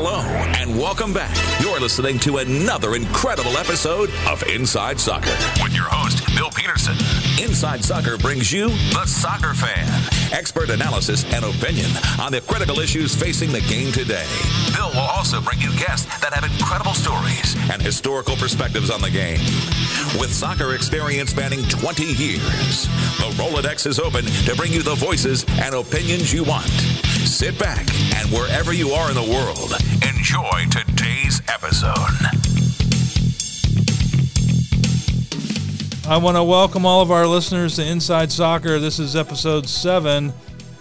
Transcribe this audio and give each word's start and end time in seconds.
Hello 0.00 0.20
and 0.62 0.78
welcome 0.78 1.12
back. 1.12 1.34
You're 1.60 1.80
listening 1.80 2.20
to 2.20 2.36
another 2.36 2.94
incredible 2.94 3.58
episode 3.58 4.10
of 4.28 4.44
Inside 4.44 5.00
Soccer 5.00 5.34
with 5.60 5.74
your 5.74 5.86
host, 5.90 6.24
Bill 6.36 6.50
Peterson. 6.50 6.94
Inside 7.42 7.82
Soccer 7.82 8.16
brings 8.16 8.52
you 8.52 8.68
the 8.94 9.04
soccer 9.06 9.54
fan, 9.54 9.88
expert 10.30 10.70
analysis 10.70 11.24
and 11.34 11.44
opinion 11.44 11.90
on 12.20 12.30
the 12.30 12.40
critical 12.42 12.78
issues 12.78 13.12
facing 13.12 13.50
the 13.50 13.60
game 13.62 13.90
today. 13.90 14.24
Bill 14.72 14.90
will 14.90 15.10
also 15.10 15.40
bring 15.40 15.60
you 15.60 15.76
guests 15.76 16.06
that 16.20 16.32
have 16.32 16.44
incredible 16.48 16.94
stories 16.94 17.56
and 17.68 17.82
historical 17.82 18.36
perspectives 18.36 18.92
on 18.92 19.00
the 19.00 19.10
game. 19.10 19.40
With 20.14 20.32
soccer 20.32 20.76
experience 20.76 21.32
spanning 21.32 21.64
20 21.64 22.04
years, 22.04 22.86
the 23.18 23.34
Rolodex 23.34 23.84
is 23.84 23.98
open 23.98 24.24
to 24.46 24.54
bring 24.54 24.72
you 24.72 24.82
the 24.82 24.94
voices 24.94 25.44
and 25.58 25.74
opinions 25.74 26.32
you 26.32 26.44
want. 26.44 26.70
Sit 27.28 27.58
back 27.58 27.86
and 28.16 28.32
wherever 28.32 28.72
you 28.72 28.90
are 28.92 29.10
in 29.10 29.14
the 29.14 29.22
world, 29.22 29.72
enjoy 30.02 30.64
today's 30.70 31.40
episode. 31.46 31.92
I 36.10 36.16
want 36.16 36.36
to 36.36 36.42
welcome 36.42 36.86
all 36.86 37.02
of 37.02 37.12
our 37.12 37.26
listeners 37.26 37.76
to 37.76 37.86
Inside 37.86 38.32
Soccer. 38.32 38.80
This 38.80 38.98
is 38.98 39.14
episode 39.14 39.68
seven. 39.68 40.32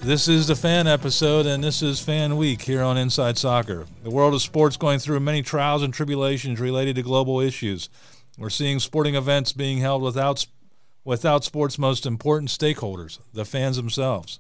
This 0.02 0.30
is 0.30 0.48
the 0.48 0.56
fan 0.56 0.88
episode, 0.88 1.46
and 1.46 1.62
this 1.62 1.84
is 1.84 2.00
Fan 2.00 2.38
Week 2.38 2.62
here 2.62 2.82
on 2.82 2.98
Inside 2.98 3.38
Soccer. 3.38 3.86
The 4.04 4.10
world 4.10 4.34
of 4.34 4.42
sports 4.42 4.78
going 4.78 5.00
through 5.00 5.20
many 5.20 5.44
trials 5.44 5.84
and 5.84 5.94
tribulations 5.94 6.62
related 6.62 6.96
to 6.96 7.04
global 7.04 7.42
issues. 7.42 7.90
We're 8.38 8.50
seeing 8.50 8.80
sporting 8.80 9.16
events 9.16 9.52
being 9.52 9.80
held 9.80 10.02
without 10.02 10.48
without 11.04 11.44
sports' 11.44 11.78
most 11.78 12.06
important 12.06 12.50
stakeholders, 12.50 13.20
the 13.34 13.46
fans 13.46 13.76
themselves. 13.76 14.40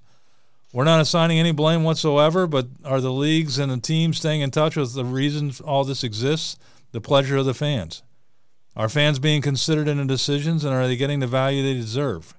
We're 0.78 0.84
not 0.84 1.02
assigning 1.02 1.40
any 1.40 1.54
blame 1.54 1.84
whatsoever, 1.84 2.46
but 2.46 2.68
are 2.86 3.02
the 3.02 3.12
leagues 3.12 3.58
and 3.58 3.72
the 3.72 3.80
teams 3.80 4.20
staying 4.20 4.42
in 4.42 4.52
touch 4.52 4.76
with 4.76 4.94
the 4.94 5.04
reasons 5.04 5.60
all 5.60 5.84
this 5.84 6.04
exists? 6.04 6.56
The 6.92 7.02
pleasure 7.02 7.38
of 7.38 7.48
the 7.48 7.56
fans. 7.56 8.04
Are 8.76 8.88
fans 8.88 9.18
being 9.18 9.42
considered 9.42 9.88
in 9.88 9.98
the 9.98 10.06
decisions 10.06 10.64
and 10.64 10.76
are 10.76 10.86
they 10.86 10.96
getting 10.96 11.20
the 11.20 11.26
value 11.26 11.64
they 11.64 11.74
deserve? 11.74 12.36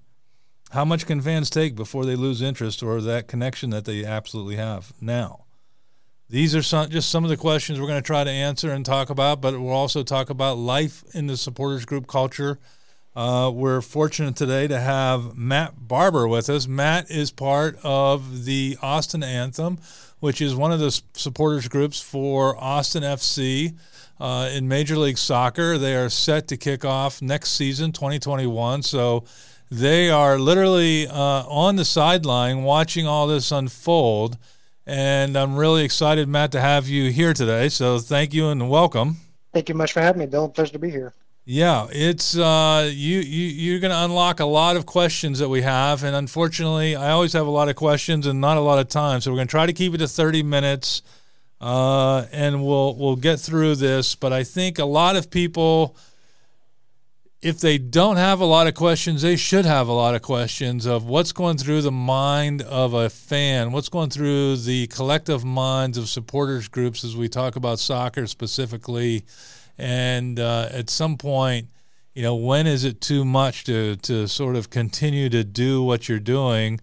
How 0.70 0.84
much 0.84 1.04
can 1.04 1.20
fans 1.20 1.50
take 1.50 1.74
before 1.74 2.04
they 2.04 2.14
lose 2.14 2.40
interest 2.40 2.80
or 2.80 3.00
that 3.00 3.26
connection 3.26 3.70
that 3.70 3.86
they 3.86 4.04
absolutely 4.04 4.54
have 4.54 4.92
now? 5.00 5.46
These 6.30 6.54
are 6.54 6.62
some, 6.62 6.90
just 6.90 7.10
some 7.10 7.24
of 7.24 7.30
the 7.30 7.36
questions 7.36 7.80
we're 7.80 7.88
going 7.88 8.00
to 8.00 8.06
try 8.06 8.22
to 8.22 8.30
answer 8.30 8.70
and 8.70 8.86
talk 8.86 9.10
about, 9.10 9.40
but 9.40 9.60
we'll 9.60 9.72
also 9.72 10.04
talk 10.04 10.30
about 10.30 10.58
life 10.58 11.02
in 11.12 11.26
the 11.26 11.36
supporters 11.36 11.84
group 11.84 12.06
culture 12.06 12.60
uh, 13.18 13.50
we're 13.50 13.80
fortunate 13.80 14.36
today 14.36 14.68
to 14.68 14.78
have 14.78 15.36
Matt 15.36 15.88
Barbour 15.88 16.28
with 16.28 16.48
us. 16.48 16.68
Matt 16.68 17.10
is 17.10 17.32
part 17.32 17.76
of 17.82 18.44
the 18.44 18.78
Austin 18.80 19.24
Anthem, 19.24 19.78
which 20.20 20.40
is 20.40 20.54
one 20.54 20.70
of 20.70 20.78
the 20.78 20.92
supporters 21.14 21.66
groups 21.66 22.00
for 22.00 22.56
Austin 22.62 23.02
FC 23.02 23.76
uh, 24.20 24.48
in 24.52 24.68
Major 24.68 24.96
League 24.96 25.18
Soccer. 25.18 25.78
They 25.78 25.96
are 25.96 26.08
set 26.08 26.46
to 26.46 26.56
kick 26.56 26.84
off 26.84 27.20
next 27.20 27.50
season, 27.56 27.90
2021. 27.90 28.84
So 28.84 29.24
they 29.68 30.10
are 30.10 30.38
literally 30.38 31.08
uh, 31.08 31.12
on 31.48 31.74
the 31.74 31.84
sideline 31.84 32.62
watching 32.62 33.08
all 33.08 33.26
this 33.26 33.50
unfold. 33.50 34.38
And 34.86 35.36
I'm 35.36 35.56
really 35.56 35.82
excited, 35.82 36.28
Matt, 36.28 36.52
to 36.52 36.60
have 36.60 36.86
you 36.86 37.10
here 37.10 37.34
today. 37.34 37.68
So 37.68 37.98
thank 37.98 38.32
you 38.32 38.50
and 38.50 38.70
welcome. 38.70 39.16
Thank 39.52 39.68
you 39.68 39.74
much 39.74 39.92
for 39.92 40.02
having 40.02 40.20
me, 40.20 40.26
Bill. 40.26 40.48
Pleasure 40.48 40.74
to 40.74 40.78
be 40.78 40.90
here. 40.90 41.14
Yeah, 41.50 41.86
it's 41.90 42.36
uh, 42.36 42.90
you 42.92 43.20
you 43.20 43.46
you're 43.46 43.80
going 43.80 43.90
to 43.90 44.04
unlock 44.04 44.40
a 44.40 44.44
lot 44.44 44.76
of 44.76 44.84
questions 44.84 45.38
that 45.38 45.48
we 45.48 45.62
have, 45.62 46.04
and 46.04 46.14
unfortunately, 46.14 46.94
I 46.94 47.12
always 47.12 47.32
have 47.32 47.46
a 47.46 47.50
lot 47.50 47.70
of 47.70 47.74
questions 47.74 48.26
and 48.26 48.38
not 48.38 48.58
a 48.58 48.60
lot 48.60 48.78
of 48.78 48.90
time. 48.90 49.22
So 49.22 49.30
we're 49.30 49.38
going 49.38 49.46
to 49.46 49.50
try 49.50 49.64
to 49.64 49.72
keep 49.72 49.94
it 49.94 49.98
to 49.98 50.08
30 50.08 50.42
minutes, 50.42 51.00
uh, 51.58 52.26
and 52.32 52.62
we'll 52.62 52.94
we'll 52.96 53.16
get 53.16 53.40
through 53.40 53.76
this. 53.76 54.14
But 54.14 54.30
I 54.30 54.44
think 54.44 54.78
a 54.78 54.84
lot 54.84 55.16
of 55.16 55.30
people, 55.30 55.96
if 57.40 57.60
they 57.60 57.78
don't 57.78 58.18
have 58.18 58.40
a 58.40 58.44
lot 58.44 58.66
of 58.66 58.74
questions, 58.74 59.22
they 59.22 59.36
should 59.36 59.64
have 59.64 59.88
a 59.88 59.94
lot 59.94 60.14
of 60.14 60.20
questions 60.20 60.84
of 60.84 61.06
what's 61.06 61.32
going 61.32 61.56
through 61.56 61.80
the 61.80 61.90
mind 61.90 62.60
of 62.60 62.92
a 62.92 63.08
fan, 63.08 63.72
what's 63.72 63.88
going 63.88 64.10
through 64.10 64.56
the 64.56 64.86
collective 64.88 65.46
minds 65.46 65.96
of 65.96 66.10
supporters 66.10 66.68
groups 66.68 67.04
as 67.04 67.16
we 67.16 67.26
talk 67.26 67.56
about 67.56 67.78
soccer 67.78 68.26
specifically 68.26 69.24
and 69.78 70.40
uh, 70.40 70.68
at 70.72 70.90
some 70.90 71.16
point, 71.16 71.68
you 72.14 72.22
know, 72.22 72.34
when 72.34 72.66
is 72.66 72.84
it 72.84 73.00
too 73.00 73.24
much 73.24 73.64
to 73.64 73.96
to 73.96 74.26
sort 74.26 74.56
of 74.56 74.70
continue 74.70 75.28
to 75.28 75.44
do 75.44 75.82
what 75.82 76.08
you're 76.08 76.18
doing? 76.18 76.80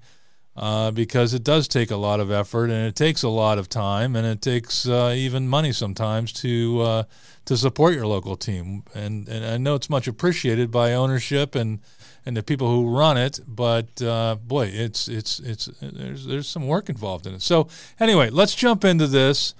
Uh, 0.57 0.89
because 0.89 1.33
it 1.33 1.43
does 1.43 1.67
take 1.67 1.91
a 1.91 1.97
lot 1.97 2.21
of 2.21 2.31
effort 2.31 2.69
and 2.69 2.87
it 2.87 2.95
takes 2.95 3.23
a 3.23 3.29
lot 3.29 3.57
of 3.57 3.67
time 3.67 4.15
and 4.15 4.25
it 4.25 4.41
takes 4.41 4.87
uh, 4.87 5.13
even 5.13 5.49
money 5.49 5.73
sometimes 5.73 6.31
to 6.31 6.79
uh, 6.79 7.03
to 7.43 7.57
support 7.57 7.93
your 7.93 8.07
local 8.07 8.37
team. 8.37 8.83
And 8.93 9.27
and 9.27 9.45
I 9.45 9.57
know 9.57 9.75
it's 9.75 9.89
much 9.89 10.07
appreciated 10.07 10.71
by 10.71 10.93
ownership 10.93 11.55
and 11.55 11.81
and 12.25 12.37
the 12.37 12.43
people 12.43 12.69
who 12.69 12.89
run 12.89 13.17
it. 13.17 13.41
But 13.45 14.01
uh, 14.01 14.37
boy, 14.41 14.67
it's 14.67 15.09
it's 15.09 15.39
it's 15.41 15.65
there's 15.81 16.25
there's 16.25 16.47
some 16.47 16.67
work 16.67 16.87
involved 16.87 17.27
in 17.27 17.33
it. 17.33 17.41
So 17.41 17.67
anyway, 17.99 18.29
let's 18.29 18.55
jump 18.55 18.85
into 18.85 19.07
this. 19.07 19.53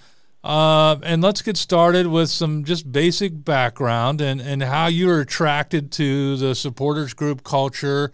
Uh, 0.46 1.00
and 1.02 1.24
let's 1.24 1.42
get 1.42 1.58
started 1.58 2.06
with 2.06 2.30
some 2.30 2.64
just 2.64 2.92
basic 2.92 3.44
background 3.44 4.22
and, 4.22 4.40
and 4.40 4.62
how 4.62 4.86
you 4.86 5.08
were 5.08 5.20
attracted 5.20 5.92
to 5.92 6.38
the 6.38 6.54
supporters 6.54 7.16
group 7.16 7.44
culture 7.44 8.12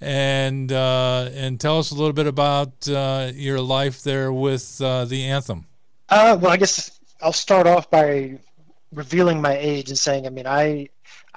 and 0.00 0.72
uh, 0.72 1.28
and 1.34 1.60
tell 1.60 1.78
us 1.78 1.90
a 1.90 1.94
little 1.94 2.14
bit 2.14 2.26
about 2.26 2.88
uh, 2.88 3.30
your 3.34 3.60
life 3.60 4.02
there 4.02 4.32
with 4.32 4.80
uh, 4.80 5.04
the 5.04 5.24
anthem. 5.24 5.66
Uh, 6.08 6.38
well, 6.40 6.50
I 6.50 6.56
guess 6.56 6.98
I'll 7.20 7.34
start 7.34 7.66
off 7.66 7.90
by 7.90 8.38
revealing 8.94 9.42
my 9.42 9.54
age 9.54 9.90
and 9.90 9.98
saying, 9.98 10.26
I 10.26 10.30
mean, 10.30 10.46
I 10.46 10.88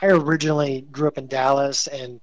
I 0.01 0.07
originally 0.07 0.87
grew 0.93 1.09
up 1.09 1.17
in 1.17 1.27
Dallas, 1.27 1.87
and 1.87 2.21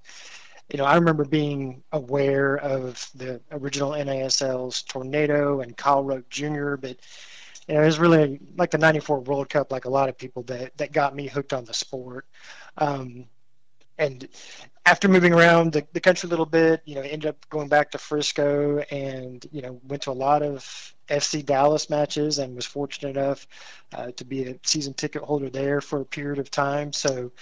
you 0.70 0.78
know, 0.78 0.86
I 0.86 0.94
remember 0.94 1.26
being 1.26 1.82
aware 1.92 2.56
of 2.56 3.06
the 3.14 3.42
original 3.50 3.90
NASL's 3.90 4.80
Tornado 4.80 5.60
and 5.60 5.76
Kyle 5.76 6.02
Rote 6.02 6.30
Jr., 6.30 6.76
but 6.76 6.96
it 7.68 7.78
was 7.78 7.98
really 7.98 8.40
like 8.56 8.70
the 8.70 8.78
94 8.78 9.20
World 9.20 9.48
Cup, 9.48 9.72
like 9.72 9.84
a 9.84 9.90
lot 9.90 10.08
of 10.08 10.18
people 10.18 10.42
that, 10.44 10.76
that 10.78 10.92
got 10.92 11.14
me 11.14 11.26
hooked 11.26 11.52
on 11.52 11.64
the 11.64 11.74
sport. 11.74 12.26
Um, 12.76 13.26
and 13.98 14.28
after 14.84 15.08
moving 15.08 15.32
around 15.32 15.72
the, 15.72 15.86
the 15.92 16.00
country 16.00 16.26
a 16.26 16.30
little 16.30 16.46
bit, 16.46 16.82
you 16.84 16.94
know, 16.94 17.00
ended 17.00 17.26
up 17.26 17.48
going 17.48 17.68
back 17.68 17.92
to 17.92 17.98
Frisco 17.98 18.78
and, 18.90 19.46
you 19.50 19.62
know, 19.62 19.80
went 19.84 20.02
to 20.02 20.10
a 20.10 20.12
lot 20.12 20.42
of 20.42 20.94
FC 21.08 21.44
Dallas 21.44 21.88
matches 21.88 22.38
and 22.38 22.54
was 22.54 22.66
fortunate 22.66 23.16
enough 23.16 23.46
uh, 23.94 24.10
to 24.12 24.24
be 24.24 24.44
a 24.44 24.58
season 24.62 24.92
ticket 24.94 25.22
holder 25.22 25.48
there 25.48 25.80
for 25.80 26.00
a 26.00 26.04
period 26.04 26.38
of 26.38 26.50
time. 26.50 26.92
So, 26.92 27.32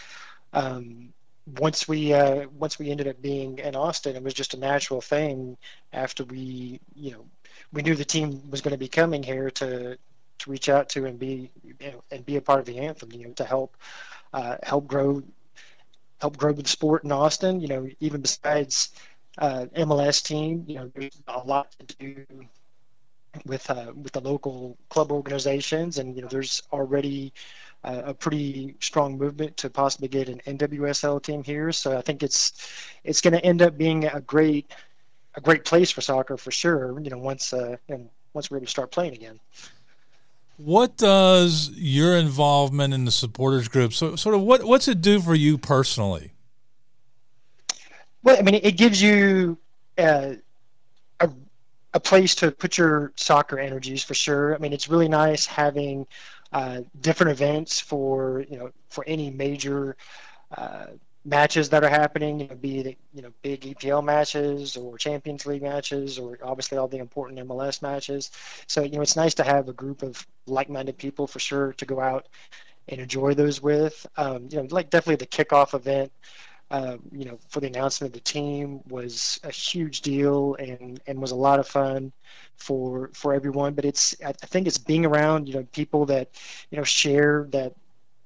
um, 0.52 1.12
once 1.58 1.88
we 1.88 2.12
uh, 2.12 2.46
once 2.56 2.78
we 2.78 2.90
ended 2.90 3.08
up 3.08 3.20
being 3.20 3.58
in 3.58 3.74
Austin, 3.74 4.14
it 4.14 4.22
was 4.22 4.34
just 4.34 4.54
a 4.54 4.58
natural 4.58 5.00
thing 5.00 5.56
after 5.92 6.24
we 6.24 6.80
you 6.94 7.10
know 7.10 7.24
we 7.72 7.82
knew 7.82 7.94
the 7.94 8.04
team 8.04 8.50
was 8.50 8.60
going 8.60 8.72
to 8.72 8.78
be 8.78 8.88
coming 8.88 9.22
here 9.22 9.50
to 9.50 9.98
to 10.42 10.50
reach 10.50 10.68
out 10.68 10.90
to 10.90 11.06
and 11.06 11.18
be 11.18 11.50
and 12.10 12.24
be 12.24 12.36
a 12.36 12.40
part 12.40 12.60
of 12.60 12.66
the 12.66 12.78
anthem, 12.78 13.10
you 13.12 13.26
know, 13.26 13.32
to 13.34 13.44
help 13.44 13.76
uh, 14.32 14.56
help 14.62 14.86
grow 14.86 15.22
help 16.20 16.36
grow 16.36 16.52
the 16.52 16.66
sport 16.68 17.04
in 17.04 17.12
Austin. 17.12 17.60
You 17.60 17.68
know, 17.68 17.88
even 18.00 18.20
besides 18.20 18.90
uh, 19.38 19.66
MLS 19.76 20.22
team, 20.22 20.64
you 20.66 20.76
know, 20.76 20.90
there's 20.94 21.20
a 21.26 21.38
lot 21.38 21.74
to 21.86 21.96
do 21.96 22.26
with 23.46 23.68
uh, 23.70 23.92
with 23.94 24.12
the 24.12 24.20
local 24.20 24.76
club 24.88 25.12
organizations, 25.12 25.98
and 25.98 26.16
you 26.16 26.22
know, 26.22 26.28
there's 26.28 26.62
already 26.72 27.32
uh, 27.84 28.02
a 28.06 28.14
pretty 28.14 28.76
strong 28.80 29.18
movement 29.18 29.56
to 29.58 29.70
possibly 29.70 30.08
get 30.08 30.28
an 30.28 30.40
NWSL 30.46 31.22
team 31.22 31.42
here. 31.42 31.72
So 31.72 31.96
I 31.96 32.02
think 32.02 32.22
it's 32.22 32.52
it's 33.04 33.20
going 33.20 33.34
to 33.34 33.44
end 33.44 33.62
up 33.62 33.76
being 33.76 34.04
a 34.04 34.20
great 34.20 34.70
a 35.34 35.40
great 35.40 35.64
place 35.64 35.90
for 35.90 36.00
soccer 36.00 36.36
for 36.36 36.50
sure. 36.50 37.00
You 37.00 37.10
know, 37.10 37.18
once 37.18 37.52
uh, 37.52 37.76
and 37.88 38.08
once 38.34 38.50
we're 38.50 38.58
able 38.58 38.66
to 38.66 38.70
start 38.70 38.92
playing 38.92 39.14
again. 39.14 39.40
What 40.64 40.96
does 40.96 41.70
your 41.74 42.16
involvement 42.16 42.94
in 42.94 43.04
the 43.04 43.10
supporters 43.10 43.66
group 43.66 43.92
so 43.92 44.14
sort 44.16 44.34
of 44.34 44.42
what 44.42 44.62
what's 44.62 44.86
it 44.86 45.00
do 45.00 45.20
for 45.20 45.34
you 45.34 45.58
personally? 45.58 46.32
Well, 48.22 48.36
I 48.38 48.42
mean, 48.42 48.60
it 48.62 48.76
gives 48.76 49.02
you 49.02 49.58
uh, 49.98 50.34
a 51.18 51.30
a 51.94 52.00
place 52.00 52.36
to 52.36 52.52
put 52.52 52.78
your 52.78 53.12
soccer 53.16 53.58
energies 53.58 54.04
for 54.04 54.14
sure. 54.14 54.54
I 54.54 54.58
mean, 54.58 54.72
it's 54.72 54.88
really 54.88 55.08
nice 55.08 55.46
having 55.46 56.06
uh, 56.52 56.82
different 57.00 57.32
events 57.32 57.80
for 57.80 58.44
you 58.48 58.58
know 58.58 58.70
for 58.88 59.04
any 59.06 59.30
major 59.30 59.96
uh, 60.56 60.86
matches 61.24 61.70
that 61.70 61.84
are 61.84 61.88
happening, 61.88 62.40
you 62.40 62.48
know, 62.48 62.54
be 62.56 62.78
it 62.80 62.98
you 63.12 63.22
know 63.22 63.32
big 63.42 63.64
EPL 63.64 64.04
matches 64.04 64.76
or 64.76 64.98
Champions 64.98 65.46
League 65.46 65.62
matches 65.62 66.18
or 66.18 66.38
obviously 66.42 66.78
all 66.78 66.88
the 66.88 66.98
important 66.98 67.40
MLS 67.40 67.82
matches. 67.82 68.30
So 68.66 68.82
you 68.82 68.92
know 68.92 69.02
it's 69.02 69.16
nice 69.16 69.34
to 69.34 69.44
have 69.44 69.68
a 69.68 69.72
group 69.72 70.02
of 70.02 70.26
like-minded 70.46 70.98
people 70.98 71.26
for 71.26 71.38
sure 71.38 71.72
to 71.74 71.86
go 71.86 72.00
out 72.00 72.28
and 72.88 73.00
enjoy 73.00 73.34
those 73.34 73.62
with. 73.62 74.06
Um, 74.16 74.48
you 74.50 74.58
know, 74.58 74.66
like 74.70 74.90
definitely 74.90 75.16
the 75.16 75.26
kickoff 75.26 75.74
event 75.74 76.12
uh, 76.70 76.96
you 77.12 77.26
know, 77.26 77.38
for 77.50 77.60
the 77.60 77.66
announcement 77.66 78.08
of 78.08 78.14
the 78.14 78.24
team 78.24 78.80
was 78.88 79.38
a 79.44 79.50
huge 79.50 80.00
deal 80.00 80.54
and, 80.54 81.02
and 81.06 81.20
was 81.20 81.30
a 81.30 81.36
lot 81.36 81.60
of 81.60 81.68
fun 81.68 82.12
for 82.56 83.10
for 83.12 83.34
everyone. 83.34 83.74
But 83.74 83.84
it's 83.84 84.16
I 84.24 84.32
think 84.32 84.66
it's 84.66 84.78
being 84.78 85.04
around 85.04 85.48
you 85.48 85.54
know 85.54 85.64
people 85.72 86.06
that 86.06 86.30
you 86.70 86.78
know 86.78 86.84
share 86.84 87.46
that 87.50 87.74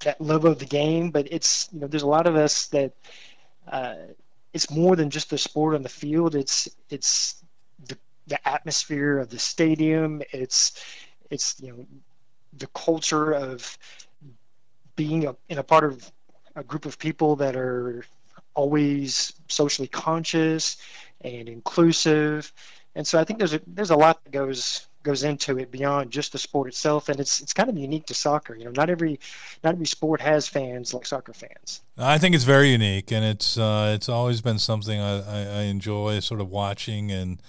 that 0.00 0.20
love 0.20 0.44
of 0.44 0.58
the 0.58 0.66
game. 0.66 1.10
But 1.10 1.28
it's 1.30 1.68
you 1.72 1.80
know 1.80 1.86
there's 1.86 2.02
a 2.02 2.08
lot 2.08 2.26
of 2.26 2.36
us 2.36 2.66
that 2.68 2.92
uh, 3.68 3.94
it's 4.52 4.70
more 4.70 4.96
than 4.96 5.10
just 5.10 5.30
the 5.30 5.38
sport 5.38 5.74
on 5.74 5.82
the 5.82 5.88
field. 5.88 6.34
It's 6.34 6.68
it's 6.90 7.42
the, 7.86 7.98
the 8.26 8.48
atmosphere 8.48 9.18
of 9.18 9.30
the 9.30 9.38
stadium. 9.38 10.22
It's 10.32 10.82
it's 11.30 11.60
you 11.60 11.68
know 11.72 11.86
the 12.56 12.66
culture 12.68 13.32
of 13.32 13.78
being 14.96 15.26
a, 15.26 15.36
in 15.48 15.58
a 15.58 15.62
part 15.62 15.84
of 15.84 16.10
a 16.54 16.64
group 16.64 16.86
of 16.86 16.98
people 16.98 17.36
that 17.36 17.54
are 17.54 18.04
always 18.54 19.32
socially 19.48 19.88
conscious 19.88 20.78
and 21.20 21.48
inclusive. 21.48 22.52
And 22.94 23.06
so 23.06 23.20
I 23.20 23.24
think 23.24 23.38
there's 23.38 23.52
a, 23.52 23.60
there's 23.66 23.90
a 23.90 23.96
lot 23.96 24.24
that 24.24 24.30
goes 24.30 24.86
goes 25.06 25.22
into 25.22 25.58
it 25.58 25.70
beyond 25.70 26.10
just 26.10 26.32
the 26.32 26.38
sport 26.38 26.68
itself, 26.68 27.08
and 27.08 27.20
it's 27.20 27.40
it's 27.40 27.52
kind 27.52 27.70
of 27.70 27.78
unique 27.78 28.06
to 28.06 28.14
soccer. 28.14 28.54
You 28.54 28.64
know, 28.64 28.72
not 28.72 28.90
every 28.90 29.18
not 29.64 29.74
every 29.74 29.86
sport 29.86 30.20
has 30.20 30.48
fans 30.48 30.92
like 30.92 31.06
soccer 31.06 31.32
fans. 31.32 31.80
I 31.96 32.18
think 32.18 32.34
it's 32.34 32.44
very 32.44 32.70
unique, 32.72 33.12
and 33.12 33.24
it's 33.24 33.56
uh, 33.56 33.92
it's 33.94 34.08
always 34.08 34.42
been 34.42 34.58
something 34.58 35.00
I, 35.00 35.20
I, 35.20 35.60
I 35.60 35.62
enjoy 35.62 36.18
sort 36.20 36.40
of 36.40 36.50
watching 36.50 37.10
and 37.10 37.40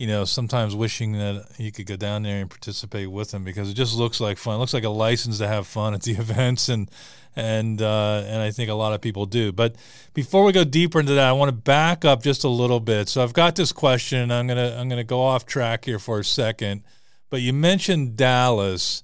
you 0.00 0.06
know, 0.06 0.24
sometimes 0.24 0.74
wishing 0.74 1.12
that 1.12 1.44
you 1.58 1.70
could 1.70 1.84
go 1.84 1.94
down 1.94 2.22
there 2.22 2.40
and 2.40 2.48
participate 2.48 3.10
with 3.10 3.32
them 3.32 3.44
because 3.44 3.68
it 3.68 3.74
just 3.74 3.94
looks 3.94 4.18
like 4.18 4.38
fun. 4.38 4.54
It 4.54 4.58
looks 4.58 4.72
like 4.72 4.84
a 4.84 4.88
license 4.88 5.36
to 5.38 5.46
have 5.46 5.66
fun 5.66 5.92
at 5.92 6.00
the 6.00 6.12
events, 6.18 6.70
and 6.70 6.90
and 7.36 7.82
uh, 7.82 8.22
and 8.26 8.40
I 8.40 8.50
think 8.50 8.70
a 8.70 8.74
lot 8.74 8.94
of 8.94 9.02
people 9.02 9.26
do. 9.26 9.52
But 9.52 9.76
before 10.14 10.42
we 10.44 10.52
go 10.52 10.64
deeper 10.64 11.00
into 11.00 11.12
that, 11.12 11.28
I 11.28 11.32
want 11.32 11.50
to 11.50 11.54
back 11.54 12.06
up 12.06 12.22
just 12.22 12.44
a 12.44 12.48
little 12.48 12.80
bit. 12.80 13.10
So 13.10 13.22
I've 13.22 13.34
got 13.34 13.56
this 13.56 13.72
question. 13.72 14.30
I'm 14.30 14.46
gonna 14.46 14.74
I'm 14.78 14.88
gonna 14.88 15.04
go 15.04 15.20
off 15.20 15.44
track 15.44 15.84
here 15.84 15.98
for 15.98 16.18
a 16.18 16.24
second. 16.24 16.82
But 17.28 17.42
you 17.42 17.52
mentioned 17.52 18.16
Dallas 18.16 19.02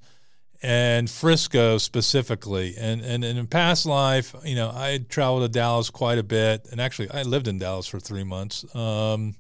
and 0.63 1.11
Frisco 1.11 1.77
specifically, 1.77 2.75
and, 2.79 3.03
and, 3.03 3.23
and 3.23 3.39
in 3.39 3.47
past 3.47 3.85
life, 3.85 4.35
you 4.45 4.57
know, 4.57 4.71
I 4.75 5.05
traveled 5.09 5.43
to 5.43 5.49
Dallas 5.49 5.91
quite 5.91 6.17
a 6.17 6.23
bit, 6.23 6.67
and 6.73 6.81
actually, 6.81 7.11
I 7.11 7.23
lived 7.23 7.47
in 7.49 7.59
Dallas 7.59 7.87
for 7.87 8.01
three 8.01 8.25
months. 8.25 8.65
Um, 8.75 9.37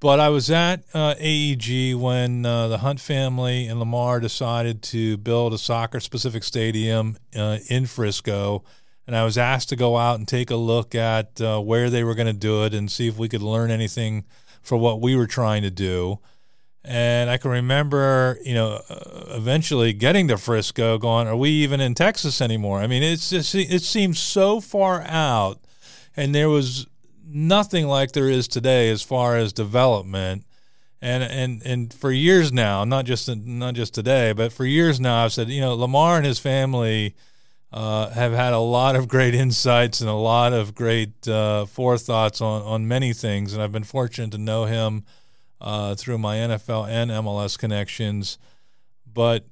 but 0.00 0.18
I 0.18 0.30
was 0.30 0.50
at 0.50 0.82
uh, 0.94 1.14
AEG 1.18 1.94
when 1.94 2.46
uh, 2.46 2.68
the 2.68 2.78
Hunt 2.78 3.00
family 3.00 3.66
and 3.66 3.78
Lamar 3.78 4.18
decided 4.18 4.82
to 4.84 5.18
build 5.18 5.52
a 5.52 5.58
soccer 5.58 6.00
specific 6.00 6.42
stadium 6.42 7.18
uh, 7.36 7.58
in 7.68 7.84
Frisco. 7.84 8.64
And 9.06 9.14
I 9.14 9.24
was 9.24 9.36
asked 9.36 9.68
to 9.68 9.76
go 9.76 9.98
out 9.98 10.18
and 10.18 10.26
take 10.26 10.50
a 10.50 10.56
look 10.56 10.94
at 10.94 11.38
uh, 11.40 11.60
where 11.60 11.90
they 11.90 12.02
were 12.02 12.14
going 12.14 12.26
to 12.26 12.32
do 12.32 12.64
it 12.64 12.72
and 12.72 12.90
see 12.90 13.08
if 13.08 13.18
we 13.18 13.28
could 13.28 13.42
learn 13.42 13.70
anything 13.70 14.24
for 14.62 14.78
what 14.78 15.02
we 15.02 15.14
were 15.14 15.26
trying 15.26 15.62
to 15.62 15.70
do. 15.70 16.18
And 16.82 17.28
I 17.28 17.36
can 17.36 17.50
remember, 17.50 18.38
you 18.42 18.54
know, 18.54 18.80
uh, 18.88 19.36
eventually 19.36 19.92
getting 19.92 20.28
to 20.28 20.38
Frisco, 20.38 20.96
going, 20.96 21.28
"Are 21.28 21.36
we 21.36 21.50
even 21.50 21.78
in 21.78 21.94
Texas 21.94 22.40
anymore?" 22.40 22.80
I 22.80 22.86
mean, 22.86 23.02
it's 23.02 23.28
just 23.28 23.54
it 23.54 23.82
seems 23.82 24.18
so 24.18 24.62
far 24.62 25.02
out, 25.02 25.60
and 26.16 26.34
there 26.34 26.48
was 26.48 26.86
nothing 27.32 27.86
like 27.86 28.12
there 28.12 28.28
is 28.28 28.48
today 28.48 28.90
as 28.90 29.02
far 29.02 29.36
as 29.36 29.52
development. 29.52 30.44
And 31.02 31.22
and 31.22 31.62
and 31.64 31.94
for 31.94 32.12
years 32.12 32.52
now, 32.52 32.84
not 32.84 33.06
just 33.06 33.34
not 33.34 33.74
just 33.74 33.94
today, 33.94 34.32
but 34.32 34.52
for 34.52 34.66
years 34.66 35.00
now, 35.00 35.24
I've 35.24 35.32
said, 35.32 35.48
you 35.48 35.60
know, 35.62 35.74
Lamar 35.74 36.18
and 36.18 36.26
his 36.26 36.38
family 36.38 37.14
uh, 37.72 38.10
have 38.10 38.32
had 38.32 38.52
a 38.52 38.58
lot 38.58 38.96
of 38.96 39.08
great 39.08 39.34
insights 39.34 40.00
and 40.00 40.10
a 40.10 40.14
lot 40.14 40.52
of 40.52 40.74
great 40.74 41.26
uh, 41.26 41.64
forethoughts 41.64 42.42
on 42.42 42.60
on 42.62 42.86
many 42.86 43.14
things, 43.14 43.54
and 43.54 43.62
I've 43.62 43.72
been 43.72 43.84
fortunate 43.84 44.32
to 44.32 44.38
know 44.38 44.66
him 44.66 45.04
uh, 45.58 45.94
through 45.94 46.18
my 46.18 46.36
NFL 46.36 46.88
and 46.88 47.10
MLS 47.10 47.58
connections. 47.58 48.38
But 49.06 49.46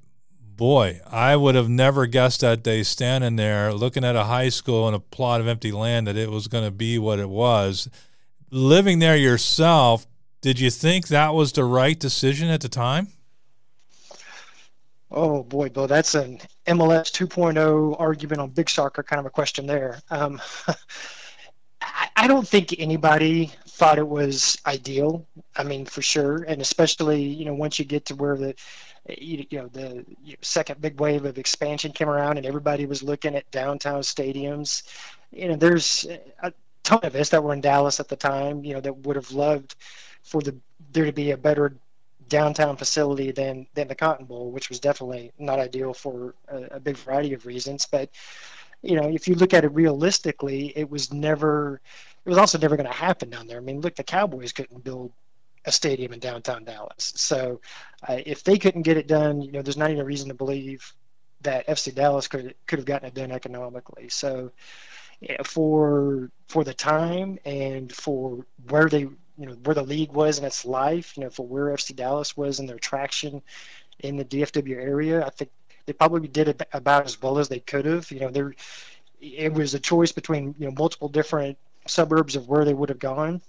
boy, 0.59 0.99
I 1.09 1.37
would 1.37 1.55
have 1.55 1.69
never 1.69 2.05
guessed 2.05 2.41
that 2.41 2.63
day 2.63 2.83
standing 2.83 3.37
there 3.37 3.73
looking 3.73 4.03
at 4.03 4.17
a 4.17 4.25
high 4.25 4.49
school 4.49 4.87
and 4.87 4.95
a 4.95 4.99
plot 4.99 5.39
of 5.39 5.47
empty 5.47 5.71
land 5.71 6.05
that 6.07 6.17
it 6.17 6.29
was 6.29 6.49
going 6.49 6.65
to 6.65 6.71
be 6.71 6.99
what 6.99 7.17
it 7.17 7.29
was. 7.29 7.89
Living 8.51 8.99
there 8.99 9.15
yourself, 9.15 10.05
did 10.41 10.59
you 10.59 10.69
think 10.69 11.07
that 11.07 11.33
was 11.33 11.53
the 11.53 11.63
right 11.63 11.97
decision 11.97 12.49
at 12.49 12.59
the 12.59 12.67
time? 12.67 13.07
Oh 15.09 15.43
boy, 15.43 15.69
Bill, 15.69 15.87
that's 15.87 16.13
an 16.13 16.39
MLS 16.67 17.09
2.0 17.09 17.95
argument 17.97 18.41
on 18.41 18.49
big 18.49 18.69
soccer 18.69 19.01
kind 19.01 19.21
of 19.21 19.25
a 19.25 19.29
question 19.29 19.65
there. 19.65 20.01
Um, 20.11 20.41
I 22.17 22.27
don't 22.27 22.45
think 22.45 22.75
anybody 22.77 23.49
thought 23.65 23.97
it 23.97 24.07
was 24.07 24.57
ideal. 24.65 25.25
I 25.55 25.63
mean, 25.63 25.85
for 25.85 26.01
sure, 26.01 26.43
and 26.43 26.61
especially 26.61 27.23
you 27.23 27.45
know 27.45 27.53
once 27.53 27.79
you 27.79 27.85
get 27.85 28.07
to 28.07 28.15
where 28.15 28.35
the 28.35 28.55
you, 29.17 29.45
know 29.51 29.67
the 29.67 30.05
second 30.41 30.81
big 30.81 30.99
wave 30.99 31.25
of 31.25 31.37
expansion 31.37 31.91
came 31.91 32.09
around 32.09 32.37
and 32.37 32.45
everybody 32.45 32.85
was 32.85 33.03
looking 33.03 33.35
at 33.35 33.49
downtown 33.51 34.01
stadiums. 34.01 34.83
You 35.31 35.49
know 35.49 35.55
there's 35.55 36.05
a 36.41 36.53
ton 36.83 36.99
of 37.03 37.15
us 37.15 37.29
that 37.29 37.43
were 37.43 37.53
in 37.53 37.61
dallas 37.61 37.99
at 37.99 38.07
the 38.07 38.15
time 38.15 38.63
you 38.63 38.73
know 38.73 38.81
that 38.81 38.97
would 38.97 39.15
have 39.15 39.31
loved 39.31 39.75
for 40.23 40.41
the 40.41 40.55
there 40.91 41.05
to 41.05 41.11
be 41.11 41.31
a 41.31 41.37
better 41.37 41.75
downtown 42.29 42.77
facility 42.77 43.31
than 43.31 43.67
than 43.73 43.87
the 43.87 43.95
cotton 43.95 44.25
bowl 44.25 44.51
which 44.51 44.69
was 44.69 44.79
definitely 44.79 45.31
not 45.37 45.59
ideal 45.59 45.93
for 45.93 46.35
a, 46.47 46.63
a 46.75 46.79
big 46.79 46.95
variety 46.97 47.33
of 47.33 47.45
reasons. 47.45 47.85
But 47.85 48.09
you 48.81 48.95
know 48.95 49.09
if 49.09 49.27
you 49.27 49.35
look 49.35 49.53
at 49.53 49.65
it 49.65 49.73
realistically 49.73 50.73
it 50.75 50.89
was 50.89 51.11
never 51.11 51.81
it 52.25 52.29
was 52.29 52.37
also 52.37 52.57
never 52.57 52.77
going 52.77 52.87
to 52.87 52.93
happen 52.93 53.29
down 53.29 53.47
there. 53.47 53.57
I 53.57 53.61
mean 53.61 53.81
look 53.81 53.95
the 53.95 54.03
cowboys 54.03 54.53
couldn't 54.53 54.83
build 54.83 55.11
a 55.65 55.71
stadium 55.71 56.13
in 56.13 56.19
downtown 56.19 56.63
Dallas. 56.63 57.13
So 57.15 57.61
uh, 58.07 58.19
if 58.25 58.43
they 58.43 58.57
couldn't 58.57 58.83
get 58.83 58.97
it 58.97 59.07
done, 59.07 59.41
you 59.41 59.51
know, 59.51 59.61
there's 59.61 59.77
not 59.77 59.89
even 59.89 60.01
a 60.01 60.05
reason 60.05 60.29
to 60.29 60.33
believe 60.35 60.93
that 61.41 61.67
FC 61.67 61.93
Dallas 61.93 62.27
could 62.27 62.55
could 62.67 62.79
have 62.79 62.85
gotten 62.85 63.07
it 63.07 63.13
done 63.13 63.31
economically. 63.31 64.09
So 64.09 64.51
for 65.43 66.31
for 66.47 66.63
the 66.63 66.73
time 66.73 67.39
and 67.45 67.93
for 67.93 68.45
where 68.69 68.89
they 68.89 69.01
you 69.01 69.17
know 69.37 69.53
where 69.63 69.75
the 69.75 69.83
league 69.83 70.11
was 70.11 70.39
in 70.39 70.45
its 70.45 70.65
life, 70.65 71.15
you 71.17 71.23
know, 71.23 71.29
for 71.29 71.45
where 71.45 71.67
FC 71.67 71.95
Dallas 71.95 72.35
was 72.35 72.59
in 72.59 72.65
their 72.65 72.79
traction 72.79 73.41
in 73.99 74.17
the 74.17 74.25
DFW 74.25 74.75
area, 74.75 75.25
I 75.25 75.29
think 75.29 75.51
they 75.85 75.93
probably 75.93 76.27
did 76.27 76.65
about 76.73 77.05
as 77.05 77.21
well 77.21 77.39
as 77.39 77.47
they 77.49 77.59
could 77.59 77.85
have. 77.85 78.11
You 78.11 78.21
know, 78.21 78.29
there 78.29 78.53
it 79.21 79.53
was 79.53 79.73
a 79.73 79.79
choice 79.79 80.11
between 80.11 80.55
you 80.57 80.65
know 80.67 80.73
multiple 80.77 81.09
different 81.09 81.57
suburbs 81.87 82.35
of 82.35 82.47
where 82.47 82.65
they 82.65 82.73
would 82.73 82.89
have 82.89 82.99
gone 82.99 83.41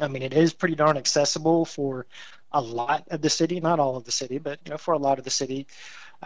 I 0.00 0.08
mean, 0.08 0.22
it 0.22 0.34
is 0.34 0.52
pretty 0.52 0.74
darn 0.74 0.96
accessible 0.96 1.64
for 1.64 2.06
a 2.52 2.60
lot 2.60 3.06
of 3.10 3.20
the 3.20 3.30
city, 3.30 3.60
not 3.60 3.80
all 3.80 3.96
of 3.96 4.04
the 4.04 4.12
city, 4.12 4.38
but 4.38 4.58
you 4.64 4.70
know, 4.70 4.78
for 4.78 4.94
a 4.94 4.98
lot 4.98 5.18
of 5.18 5.24
the 5.24 5.30
city, 5.30 5.66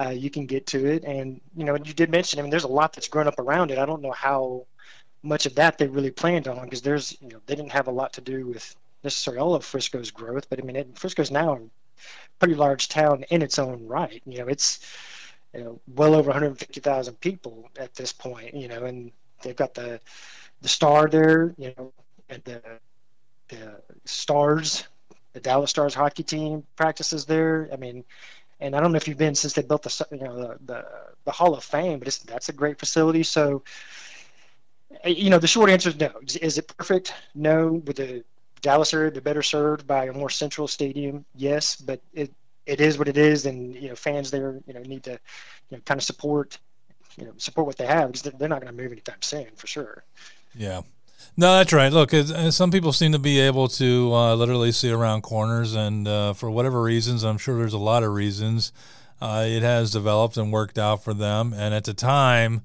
uh, 0.01 0.11
you 0.11 0.31
can 0.31 0.47
get 0.47 0.67
to 0.69 0.87
it. 0.87 1.05
And 1.05 1.41
you 1.57 1.64
know, 1.64 1.76
you 1.76 1.95
did 1.95 2.11
mention, 2.11 2.38
I 2.38 2.43
mean, 2.43 2.50
there's 2.50 2.64
a 2.64 2.69
lot 2.69 2.93
that's 2.93 3.09
grown 3.09 3.29
up 3.29 3.38
around 3.38 3.71
it. 3.71 3.79
I 3.79 3.87
don't 3.87 4.02
know 4.02 4.12
how 4.12 4.67
much 5.23 5.47
of 5.47 5.55
that 5.57 5.79
they 5.79 5.87
really 5.87 6.11
planned 6.11 6.49
on 6.49 6.64
because 6.64 6.83
there's, 6.83 7.17
you 7.21 7.29
know, 7.29 7.41
they 7.47 7.55
didn't 7.55 7.73
have 7.73 7.88
a 7.88 7.93
lot 7.93 8.14
to 8.14 8.21
do 8.21 8.47
with 8.47 8.75
necessarily 9.05 9.41
all 9.41 9.55
of 9.55 9.64
Frisco's 9.64 10.11
growth, 10.11 10.49
but 10.49 10.59
I 10.61 10.62
mean, 10.62 10.76
it, 10.76 10.99
Frisco's 10.99 11.31
now 11.31 11.55
a 11.55 11.61
pretty 12.38 12.55
large 12.55 12.88
town 12.88 13.25
in 13.31 13.43
its 13.43 13.59
own 13.59 13.87
right. 13.87 14.23
You 14.26 14.38
know, 14.38 14.49
it's 14.49 14.81
you 15.55 15.64
know 15.64 15.81
well 15.95 16.14
over 16.14 16.31
150,000 16.31 17.21
people 17.21 17.71
at 17.79 17.95
this 17.95 18.12
point. 18.12 18.55
You 18.55 18.69
know, 18.69 18.85
and 18.85 19.12
they've 19.43 19.57
got 19.57 19.75
the 19.75 20.00
the 20.62 20.69
star 20.69 21.09
there. 21.09 21.55
You 21.59 21.75
know, 21.76 21.93
and 22.29 22.43
the 22.45 22.62
the 23.56 23.80
Stars, 24.04 24.85
the 25.32 25.40
Dallas 25.40 25.71
Stars 25.71 25.94
hockey 25.94 26.23
team 26.23 26.64
practices 26.76 27.25
there. 27.26 27.68
I 27.73 27.76
mean, 27.76 28.04
and 28.61 28.76
I 28.76 28.80
don't 28.80 28.92
know 28.92 28.97
if 28.97 29.09
you've 29.09 29.18
been 29.18 29.35
since 29.35 29.52
they 29.52 29.62
built 29.62 29.82
the 29.82 30.06
you 30.11 30.18
know 30.18 30.37
the 30.37 30.59
the, 30.64 30.87
the 31.25 31.30
Hall 31.32 31.54
of 31.54 31.64
Fame, 31.64 31.99
but 31.99 32.18
that's 32.26 32.49
a 32.49 32.52
great 32.52 32.78
facility. 32.78 33.23
So, 33.23 33.62
you 35.04 35.30
know, 35.30 35.38
the 35.38 35.47
short 35.47 35.71
answer 35.71 35.90
is 35.90 35.99
no. 35.99 36.12
Is 36.40 36.59
it 36.59 36.73
perfect? 36.76 37.14
No. 37.35 37.73
With 37.73 37.97
the 37.97 38.25
Dallas 38.61 38.94
area, 38.94 39.11
be 39.11 39.21
better 39.21 39.42
served 39.42 39.87
by 39.87 40.06
a 40.06 40.12
more 40.12 40.30
central 40.30 40.68
stadium. 40.68 41.25
Yes, 41.35 41.76
but 41.76 42.00
it 42.12 42.32
it 42.66 42.80
is 42.80 42.99
what 42.99 43.09
it 43.09 43.16
is, 43.16 43.47
and 43.47 43.75
you 43.75 43.88
know, 43.88 43.97
fans 43.97 44.30
there, 44.30 44.61
you 44.66 44.75
know, 44.75 44.80
need 44.80 45.04
to 45.04 45.12
you 45.12 45.76
know 45.76 45.80
kind 45.85 45.99
of 45.99 46.04
support 46.04 46.59
you 47.18 47.26
know 47.26 47.32
support 47.37 47.66
what 47.66 47.76
they 47.76 47.87
have 47.87 48.12
because 48.12 48.32
they're 48.32 48.49
not 48.49 48.61
going 48.61 48.75
to 48.75 48.82
move 48.82 48.92
anytime 48.92 49.21
soon 49.23 49.49
for 49.56 49.66
sure. 49.66 50.04
Yeah. 50.54 50.82
No, 51.37 51.57
that's 51.57 51.73
right. 51.73 51.93
Look, 51.93 52.12
uh, 52.12 52.50
some 52.50 52.71
people 52.71 52.93
seem 52.93 53.12
to 53.12 53.19
be 53.19 53.41
able 53.41 53.69
to 53.69 54.12
uh, 54.12 54.35
literally 54.35 54.71
see 54.71 54.91
around 54.91 55.23
corners, 55.23 55.75
and 55.75 56.07
uh, 56.07 56.35
for 56.35 56.50
whatever 56.50 56.83
reasons, 56.83 57.25
I'm 57.25 57.38
sure 57.38 57.57
there's 57.57 57.73
a 57.73 57.79
lot 57.79 58.02
of 58.02 58.12
reasons, 58.12 58.71
uh, 59.21 59.45
it 59.47 59.62
has 59.62 59.91
developed 59.91 60.37
and 60.37 60.52
worked 60.52 60.79
out 60.79 61.02
for 61.02 61.14
them. 61.14 61.55
And 61.55 61.73
at 61.73 61.85
the 61.85 61.95
time 61.95 62.62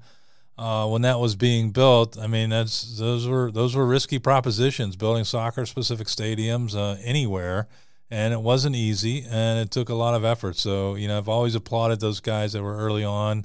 uh, 0.58 0.86
when 0.88 1.02
that 1.02 1.18
was 1.18 1.34
being 1.36 1.70
built, 1.70 2.18
I 2.18 2.26
mean, 2.26 2.50
that's 2.50 2.98
those 2.98 3.26
were 3.26 3.50
those 3.50 3.74
were 3.74 3.86
risky 3.86 4.18
propositions, 4.18 4.96
building 4.96 5.24
soccer-specific 5.24 6.08
stadiums 6.08 6.74
uh, 6.76 7.00
anywhere, 7.02 7.68
and 8.10 8.34
it 8.34 8.40
wasn't 8.40 8.74
easy, 8.74 9.24
and 9.30 9.60
it 9.60 9.70
took 9.70 9.88
a 9.88 9.94
lot 9.94 10.14
of 10.14 10.24
effort. 10.24 10.56
So, 10.56 10.94
you 10.96 11.08
know, 11.08 11.16
I've 11.16 11.28
always 11.28 11.54
applauded 11.54 12.00
those 12.00 12.20
guys 12.20 12.52
that 12.52 12.62
were 12.62 12.76
early 12.76 13.04
on. 13.04 13.44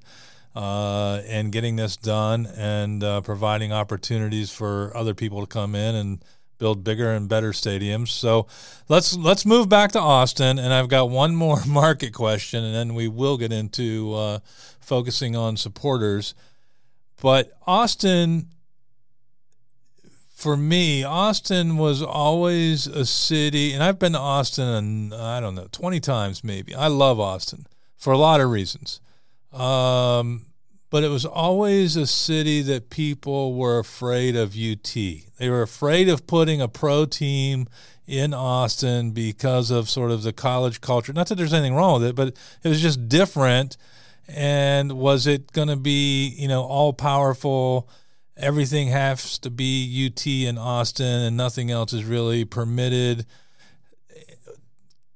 Uh, 0.55 1.21
and 1.27 1.51
getting 1.51 1.75
this 1.75 1.97
done 1.97 2.45
and 2.45 3.03
uh, 3.03 3.21
providing 3.21 3.71
opportunities 3.73 4.51
for 4.51 4.95
other 4.95 5.13
people 5.13 5.41
to 5.41 5.47
come 5.47 5.75
in 5.75 5.95
and 5.95 6.23
build 6.59 6.83
bigger 6.83 7.11
and 7.11 7.27
better 7.27 7.51
stadiums. 7.51 8.09
So 8.09 8.47
let's 8.87 9.17
let's 9.17 9.45
move 9.45 9.67
back 9.67 9.91
to 9.93 9.99
Austin, 9.99 10.59
and 10.59 10.73
I've 10.73 10.87
got 10.87 11.09
one 11.09 11.35
more 11.35 11.59
market 11.67 12.13
question, 12.13 12.63
and 12.63 12.73
then 12.73 12.93
we 12.93 13.07
will 13.07 13.37
get 13.37 13.51
into 13.51 14.13
uh, 14.13 14.39
focusing 14.79 15.35
on 15.35 15.57
supporters. 15.57 16.33
But 17.21 17.51
Austin, 17.65 18.47
for 20.35 20.55
me, 20.55 21.03
Austin 21.03 21.77
was 21.77 22.01
always 22.01 22.87
a 22.87 23.05
city, 23.05 23.73
and 23.73 23.83
I've 23.83 23.99
been 23.99 24.13
to 24.13 24.19
Austin, 24.19 25.13
I 25.13 25.39
don't 25.39 25.55
know, 25.55 25.67
twenty 25.71 25.99
times 25.99 26.43
maybe. 26.43 26.75
I 26.75 26.87
love 26.87 27.19
Austin 27.19 27.65
for 27.97 28.13
a 28.13 28.17
lot 28.17 28.39
of 28.39 28.49
reasons. 28.49 29.01
Um, 29.53 30.45
but 30.89 31.03
it 31.03 31.09
was 31.09 31.25
always 31.25 31.95
a 31.95 32.05
city 32.05 32.61
that 32.61 32.89
people 32.89 33.55
were 33.55 33.79
afraid 33.79 34.35
of 34.35 34.55
UT. 34.55 34.93
They 34.93 35.49
were 35.49 35.63
afraid 35.63 36.07
of 36.07 36.27
putting 36.27 36.61
a 36.61 36.67
pro 36.67 37.05
team 37.05 37.67
in 38.05 38.33
Austin 38.33 39.11
because 39.11 39.71
of 39.71 39.89
sort 39.89 40.11
of 40.11 40.23
the 40.23 40.33
college 40.33 40.81
culture. 40.81 41.13
Not 41.13 41.29
that 41.29 41.35
there's 41.35 41.53
anything 41.53 41.75
wrong 41.75 42.01
with 42.01 42.09
it, 42.09 42.15
but 42.15 42.37
it 42.63 42.69
was 42.69 42.81
just 42.81 43.07
different. 43.07 43.77
And 44.27 44.93
was 44.93 45.25
it 45.27 45.51
going 45.51 45.67
to 45.67 45.75
be, 45.75 46.27
you 46.27 46.47
know, 46.47 46.63
all 46.63 46.93
powerful? 46.93 47.89
Everything 48.37 48.89
has 48.89 49.37
to 49.39 49.49
be 49.49 50.07
UT 50.07 50.25
in 50.25 50.57
Austin 50.57 51.05
and 51.05 51.37
nothing 51.37 51.71
else 51.71 51.93
is 51.93 52.03
really 52.03 52.45
permitted. 52.45 53.25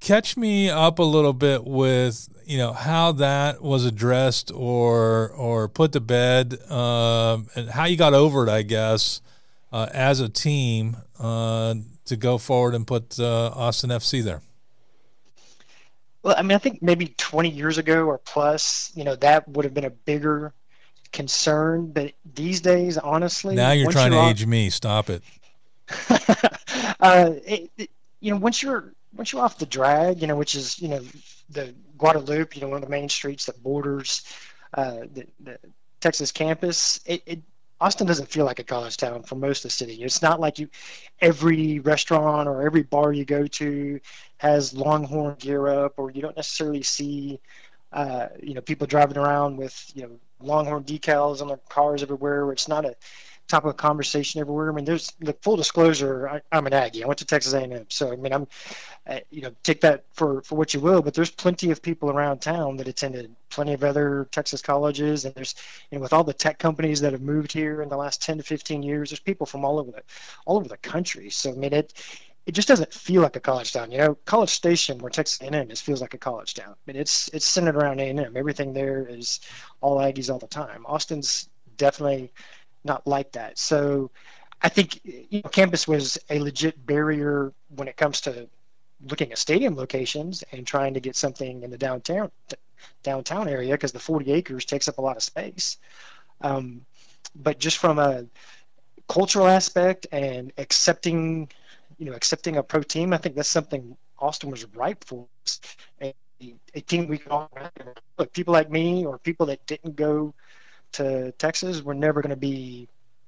Catch 0.08 0.38
me 0.38 0.70
up 0.70 1.00
a 1.00 1.04
little 1.04 1.34
bit 1.34 1.66
with 1.66 2.30
you 2.46 2.58
know 2.58 2.72
how 2.72 3.12
that 3.12 3.62
was 3.62 3.84
addressed 3.84 4.54
or 4.54 5.32
or 5.32 5.68
put 5.68 5.92
to 5.92 6.00
bed, 6.00 6.58
uh, 6.70 7.40
and 7.58 7.70
how 7.70 7.84
you 7.84 7.98
got 7.98 8.14
over 8.14 8.48
it, 8.48 8.50
I 8.50 8.62
guess, 8.62 9.20
uh, 9.74 9.90
as 9.94 10.22
a 10.22 10.30
team 10.30 10.96
uh, 11.20 11.76
to 12.06 12.16
go 12.16 12.38
forward 12.38 12.74
and 12.74 12.88
put 12.88 13.20
uh, 13.20 13.52
Austin 13.54 13.90
FC 13.90 14.24
there. 14.24 14.42
Well, 16.24 16.36
I 16.38 16.42
mean, 16.42 16.56
I 16.56 16.60
think 16.60 16.82
maybe 16.82 17.08
20 17.18 17.50
years 17.50 17.78
ago 17.78 18.06
or 18.06 18.18
plus, 18.18 18.94
you 18.96 19.04
know, 19.04 19.18
that 19.18 19.46
would 19.50 19.66
have 19.66 19.74
been 19.74 19.84
a 19.84 19.90
bigger 19.90 20.54
concern. 21.12 21.92
But 21.92 22.14
these 22.24 22.62
days, 22.62 22.98
honestly, 22.98 23.56
now 23.56 23.72
you're 23.72 23.92
trying 23.92 24.14
you're 24.14 24.22
to 24.22 24.30
age 24.30 24.46
me. 24.46 24.70
Stop 24.70 25.10
it. 25.10 25.22
uh, 27.02 27.32
it, 27.46 27.72
it. 27.78 27.90
You 28.22 28.32
know, 28.32 28.38
once 28.38 28.64
you're 28.64 28.94
once 29.14 29.32
you're 29.32 29.42
off 29.42 29.58
the 29.58 29.66
drag, 29.66 30.22
you 30.22 30.28
know, 30.28 30.36
which 30.36 30.56
is 30.56 30.80
you 30.82 30.88
know 30.88 31.02
the 31.50 31.74
Guadalupe, 31.98 32.56
you 32.56 32.62
know, 32.62 32.70
one 32.70 32.78
of 32.78 32.84
the 32.84 32.90
main 32.90 33.10
streets 33.10 33.46
that 33.46 33.62
borders 33.64 34.24
uh, 34.74 35.02
the, 35.14 35.26
the, 35.40 35.58
Texas 36.00 36.32
campus, 36.32 37.00
it, 37.06 37.24
it, 37.26 37.40
Austin 37.80 38.08
doesn't 38.08 38.30
feel 38.30 38.46
like 38.46 38.60
a 38.60 38.64
college 38.64 38.98
town 38.98 39.24
for 39.24 39.36
most 39.36 39.60
of 39.60 39.64
the 39.64 39.70
city. 39.70 40.04
It's 40.04 40.22
not 40.22 40.40
like 40.40 40.60
you 40.60 40.70
every 41.22 41.80
restaurant 41.80 42.48
or 42.48 42.64
every 42.64 42.84
bar 42.84 43.14
you 43.14 43.26
go 43.26 43.46
to 43.48 44.00
has 44.38 44.74
Longhorn 44.74 45.36
gear 45.40 45.68
up, 45.68 45.94
or 45.98 46.12
you 46.12 46.22
don't 46.22 46.36
necessarily 46.36 46.84
see 46.84 47.40
uh, 47.92 48.28
you 48.42 48.54
know 48.54 48.62
people 48.62 48.88
driving 48.88 49.18
around 49.18 49.58
with 49.58 49.92
you 49.96 50.04
know 50.04 50.20
Longhorn 50.40 50.84
decals 50.84 51.42
on 51.42 51.48
their 51.48 51.60
cars 51.70 52.02
everywhere. 52.02 52.52
It's 52.52 52.68
not 52.68 52.86
a 52.86 52.96
topic 53.48 53.72
of 53.72 53.78
conversation 53.78 54.42
everywhere. 54.42 54.70
I 54.70 54.74
mean, 54.74 54.86
there's 54.86 55.14
the 55.20 55.34
full 55.34 55.56
disclosure. 55.56 56.28
I, 56.30 56.42
am 56.58 56.68
an 56.68 56.74
Aggie. 56.74 57.04
I 57.04 57.08
went 57.08 57.20
to 57.20 57.26
Texas 57.26 57.54
A&M, 57.54 57.86
so 57.90 58.12
I 58.12 58.16
mean, 58.16 58.34
I'm, 58.34 58.48
uh, 59.08 59.20
you 59.30 59.42
know, 59.42 59.52
take 59.64 59.82
that 59.82 60.04
for 60.14 60.42
for 60.42 60.56
what 60.56 60.74
you 60.74 60.80
will. 60.80 61.02
But 61.02 61.14
there's 61.14 61.32
plenty 61.32 61.72
of 61.72 61.82
people 61.82 62.10
around 62.10 62.40
town 62.40 62.78
that 62.78 62.88
attended 62.88 63.36
plenty 63.50 63.74
of 63.74 63.84
other 63.84 64.28
Texas 64.32 64.62
colleges, 64.62 65.26
and 65.26 65.34
there's, 65.36 65.56
you 65.92 65.98
know, 65.98 66.02
with 66.02 66.14
all 66.14 66.24
the 66.24 66.34
tech 66.34 66.60
companies 66.60 67.02
that 67.02 67.14
have 67.14 67.22
moved 67.22 67.52
here 67.52 67.82
in 67.82 67.90
the 67.90 67.98
last 67.98 68.22
10 68.22 68.38
to 68.38 68.44
15 68.44 68.84
years, 68.84 69.10
there's 69.10 69.20
people 69.20 69.46
from 69.46 69.64
all 69.64 69.80
over 69.80 69.92
the 69.92 70.04
all 70.46 70.58
over 70.58 70.68
the 70.68 70.78
country. 70.78 71.30
So 71.30 71.52
I 71.52 71.56
mean, 71.56 71.74
it 71.74 71.94
it 72.48 72.54
just 72.54 72.70
doesn't 72.70 72.94
feel 72.94 73.22
like 73.22 73.36
a 73.36 73.42
college 73.42 73.74
town. 73.74 73.92
You 73.92 73.98
know, 73.98 74.18
College 74.26 74.52
Station, 74.52 75.00
where 75.00 75.10
Texas 75.10 75.42
A&M 75.42 75.70
is, 75.70 75.82
feels 75.82 76.00
like 76.00 76.14
a 76.14 76.18
college 76.18 76.54
town. 76.54 76.72
I 76.72 76.92
mean, 76.92 76.96
it's 76.96 77.28
it's 77.34 77.46
centered 77.46 77.76
around 77.76 78.00
A&M. 78.00 78.38
Everything 78.38 78.74
there 78.74 79.06
is 79.06 79.42
all 79.82 79.98
Aggies 79.98 80.32
all 80.32 80.40
the 80.40 80.48
time. 80.48 80.86
Austin's 80.86 81.50
definitely 81.76 82.32
not 82.84 83.06
like 83.08 83.34
that. 83.34 83.58
So 83.58 84.12
I 84.62 84.70
think 84.70 85.02
you 85.04 85.42
know, 85.44 85.50
campus 85.50 85.88
was 85.88 86.18
a 86.30 86.40
legit 86.40 86.84
barrier 86.86 87.54
when 87.76 87.88
it 87.88 87.98
comes 87.98 88.22
to 88.22 88.48
looking 89.08 89.32
at 89.32 89.38
stadium 89.38 89.76
locations 89.76 90.44
and 90.52 90.66
trying 90.66 90.96
to 90.96 91.00
get 91.00 91.16
something 91.16 91.64
in 91.64 91.70
the 91.70 91.78
downtown 91.78 92.32
downtown 93.04 93.48
area 93.48 93.74
because 93.74 93.92
the 93.92 94.00
40 94.00 94.32
acres 94.32 94.66
takes 94.66 94.88
up 94.88 94.98
a 94.98 95.02
lot 95.02 95.18
of 95.18 95.24
space. 95.24 95.78
Um, 96.42 96.86
but 97.36 97.60
just 97.60 97.78
from 97.78 98.00
a 98.00 98.26
cultural 99.08 99.48
aspect 99.48 100.08
and 100.12 100.52
accepting, 100.58 101.50
you 101.98 102.06
know, 102.06 102.14
accepting 102.14 102.58
a 102.58 102.64
pro 102.64 102.82
team, 102.82 103.14
I 103.14 103.18
think 103.18 103.36
that's 103.36 103.50
something 103.50 103.98
Austin 104.20 104.50
was 104.50 104.66
ripe 104.66 105.04
for. 105.04 105.28
A, 106.02 106.14
a 106.74 106.82
team 106.82 107.08
we 107.08 107.18
could 107.18 107.32
all 107.32 107.50
look 108.18 108.32
people 108.34 108.54
like 108.54 108.70
me 108.70 109.06
or 109.06 109.18
people 109.18 109.48
that 109.48 109.66
didn't 109.66 109.96
go 109.96 110.34
to 110.94 111.32
Texas, 111.34 111.82
we're 111.82 111.94
never 111.94 112.22
going 112.22 112.32
to 112.32 112.36
be 112.36 112.88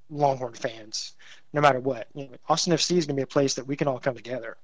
Longhorn 0.09 0.53
fans, 0.53 1.13
no 1.53 1.61
matter 1.61 1.79
what. 1.79 2.07
You 2.13 2.25
know, 2.25 2.37
Austin 2.47 2.73
FC 2.73 2.97
is 2.97 3.05
going 3.05 3.15
to 3.15 3.19
be 3.19 3.23
a 3.23 3.27
place 3.27 3.55
that 3.55 3.67
we 3.67 3.75
can 3.75 3.87
all 3.87 3.99
come 3.99 4.15
together. 4.15 4.57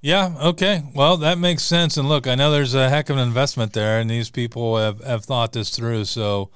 Yeah. 0.00 0.34
Okay. 0.42 0.82
Well, 0.94 1.16
that 1.18 1.38
makes 1.38 1.62
sense. 1.62 1.96
And 1.96 2.08
look, 2.08 2.26
I 2.26 2.34
know 2.34 2.50
there's 2.50 2.74
a 2.74 2.88
heck 2.88 3.08
of 3.08 3.16
an 3.16 3.22
investment 3.22 3.72
there, 3.72 4.00
and 4.00 4.10
these 4.10 4.30
people 4.30 4.76
have, 4.76 5.02
have 5.04 5.24
thought 5.24 5.52
this 5.52 5.70
through. 5.70 6.06
So 6.06 6.50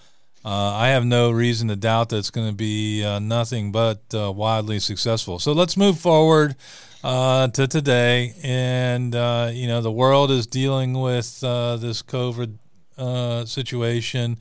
uh, 0.44 0.74
I 0.74 0.88
have 0.88 1.04
no 1.04 1.30
reason 1.30 1.68
to 1.68 1.76
doubt 1.76 2.08
that 2.08 2.18
it's 2.18 2.30
going 2.30 2.48
to 2.48 2.54
be 2.54 3.04
uh, 3.04 3.20
nothing 3.20 3.70
but 3.70 4.02
uh, 4.12 4.32
wildly 4.32 4.80
successful. 4.80 5.38
So 5.38 5.52
let's 5.52 5.76
move 5.76 5.98
forward 5.98 6.56
uh, 7.04 7.46
to 7.48 7.68
today. 7.68 8.34
And, 8.42 9.14
uh, 9.14 9.50
you 9.52 9.68
know, 9.68 9.80
the 9.80 9.92
world 9.92 10.32
is 10.32 10.48
dealing 10.48 10.94
with 10.94 11.42
uh, 11.44 11.76
this 11.76 12.02
COVID 12.02 12.58
uh, 12.98 13.44
situation. 13.44 14.38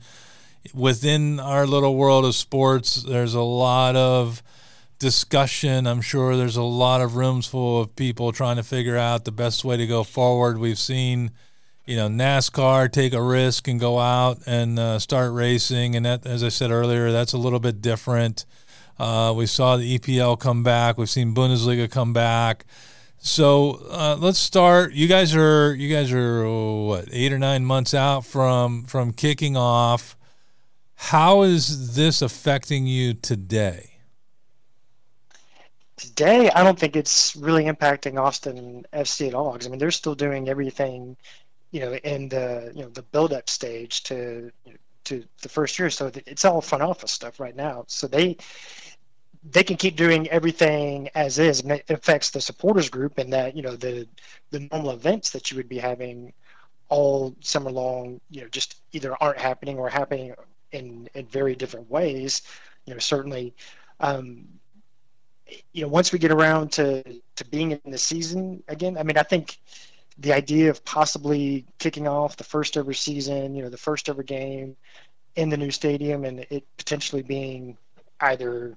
Within 0.74 1.38
our 1.38 1.66
little 1.66 1.96
world 1.96 2.24
of 2.24 2.34
sports, 2.34 3.02
there's 3.02 3.34
a 3.34 3.42
lot 3.42 3.94
of 3.96 4.42
discussion. 4.98 5.86
I'm 5.86 6.00
sure 6.00 6.36
there's 6.36 6.56
a 6.56 6.62
lot 6.62 7.00
of 7.00 7.16
rooms 7.16 7.46
full 7.46 7.80
of 7.80 7.94
people 7.96 8.32
trying 8.32 8.56
to 8.56 8.62
figure 8.62 8.96
out 8.96 9.24
the 9.24 9.32
best 9.32 9.64
way 9.64 9.76
to 9.76 9.86
go 9.86 10.02
forward. 10.02 10.58
We've 10.58 10.78
seen, 10.78 11.30
you 11.84 11.96
know, 11.96 12.08
NASCAR 12.08 12.90
take 12.90 13.12
a 13.12 13.22
risk 13.22 13.68
and 13.68 13.78
go 13.78 13.98
out 13.98 14.38
and 14.46 14.78
uh, 14.78 14.98
start 14.98 15.32
racing, 15.32 15.94
and 15.94 16.06
that, 16.06 16.26
as 16.26 16.42
I 16.42 16.48
said 16.48 16.70
earlier, 16.70 17.12
that's 17.12 17.32
a 17.32 17.38
little 17.38 17.60
bit 17.60 17.80
different. 17.80 18.44
Uh, 18.98 19.34
we 19.36 19.46
saw 19.46 19.76
the 19.76 19.98
EPL 19.98 20.40
come 20.40 20.62
back. 20.62 20.96
We've 20.96 21.10
seen 21.10 21.34
Bundesliga 21.34 21.90
come 21.90 22.12
back. 22.12 22.64
So 23.26 23.84
uh, 23.90 24.16
let's 24.20 24.38
start. 24.38 24.92
You 24.92 25.08
guys 25.08 25.34
are 25.34 25.74
you 25.74 25.92
guys 25.92 26.12
are 26.12 26.44
oh, 26.44 26.84
what 26.84 27.08
eight 27.10 27.32
or 27.32 27.40
nine 27.40 27.64
months 27.64 27.92
out 27.92 28.24
from 28.24 28.84
from 28.84 29.12
kicking 29.12 29.56
off. 29.56 30.16
How 30.94 31.42
is 31.42 31.96
this 31.96 32.22
affecting 32.22 32.86
you 32.86 33.14
today? 33.14 33.98
Today, 35.96 36.50
I 36.50 36.62
don't 36.62 36.78
think 36.78 36.94
it's 36.94 37.34
really 37.34 37.64
impacting 37.64 38.16
Austin 38.16 38.86
FC 38.92 39.26
at 39.26 39.34
all. 39.34 39.52
Because 39.52 39.66
I 39.66 39.70
mean, 39.70 39.80
they're 39.80 39.90
still 39.90 40.14
doing 40.14 40.48
everything, 40.48 41.16
you 41.72 41.80
know, 41.80 41.94
in 41.94 42.28
the 42.28 42.70
you 42.76 42.82
know 42.82 42.90
the 42.90 43.02
build-up 43.02 43.50
stage 43.50 44.04
to 44.04 44.52
to 45.06 45.24
the 45.42 45.48
first 45.48 45.80
year. 45.80 45.90
So 45.90 46.12
it's 46.26 46.44
all 46.44 46.60
front 46.60 46.84
office 46.84 47.10
stuff 47.10 47.40
right 47.40 47.56
now. 47.56 47.86
So 47.88 48.06
they 48.06 48.36
they 49.50 49.62
can 49.62 49.76
keep 49.76 49.96
doing 49.96 50.28
everything 50.28 51.08
as 51.14 51.38
is, 51.38 51.60
and 51.60 51.72
it 51.72 51.90
affects 51.90 52.30
the 52.30 52.40
supporters 52.40 52.88
group 52.88 53.18
and 53.18 53.32
that 53.32 53.56
you 53.56 53.62
know 53.62 53.76
the 53.76 54.08
the 54.50 54.68
normal 54.72 54.92
events 54.92 55.30
that 55.30 55.50
you 55.50 55.56
would 55.56 55.68
be 55.68 55.78
having 55.78 56.32
all 56.88 57.34
summer 57.40 57.70
long, 57.70 58.20
you 58.30 58.42
know, 58.42 58.48
just 58.48 58.76
either 58.92 59.14
aren't 59.20 59.38
happening 59.38 59.78
or 59.78 59.88
happening 59.88 60.34
in 60.72 61.08
in 61.14 61.26
very 61.26 61.54
different 61.54 61.90
ways. 61.90 62.42
You 62.86 62.94
know, 62.94 63.00
certainly, 63.00 63.54
um, 64.00 64.46
you 65.72 65.82
know, 65.82 65.88
once 65.88 66.12
we 66.12 66.18
get 66.18 66.30
around 66.30 66.72
to 66.72 67.02
to 67.36 67.44
being 67.44 67.72
in 67.72 67.90
the 67.90 67.98
season 67.98 68.62
again, 68.68 68.98
I 68.98 69.02
mean, 69.02 69.18
I 69.18 69.22
think 69.22 69.58
the 70.18 70.32
idea 70.32 70.70
of 70.70 70.84
possibly 70.84 71.66
kicking 71.78 72.08
off 72.08 72.36
the 72.36 72.44
first 72.44 72.76
ever 72.76 72.94
season, 72.94 73.54
you 73.54 73.62
know, 73.62 73.68
the 73.68 73.76
first 73.76 74.08
ever 74.08 74.22
game 74.22 74.76
in 75.34 75.50
the 75.50 75.56
new 75.56 75.70
stadium, 75.70 76.24
and 76.24 76.46
it 76.50 76.64
potentially 76.78 77.22
being 77.22 77.76
either 78.20 78.76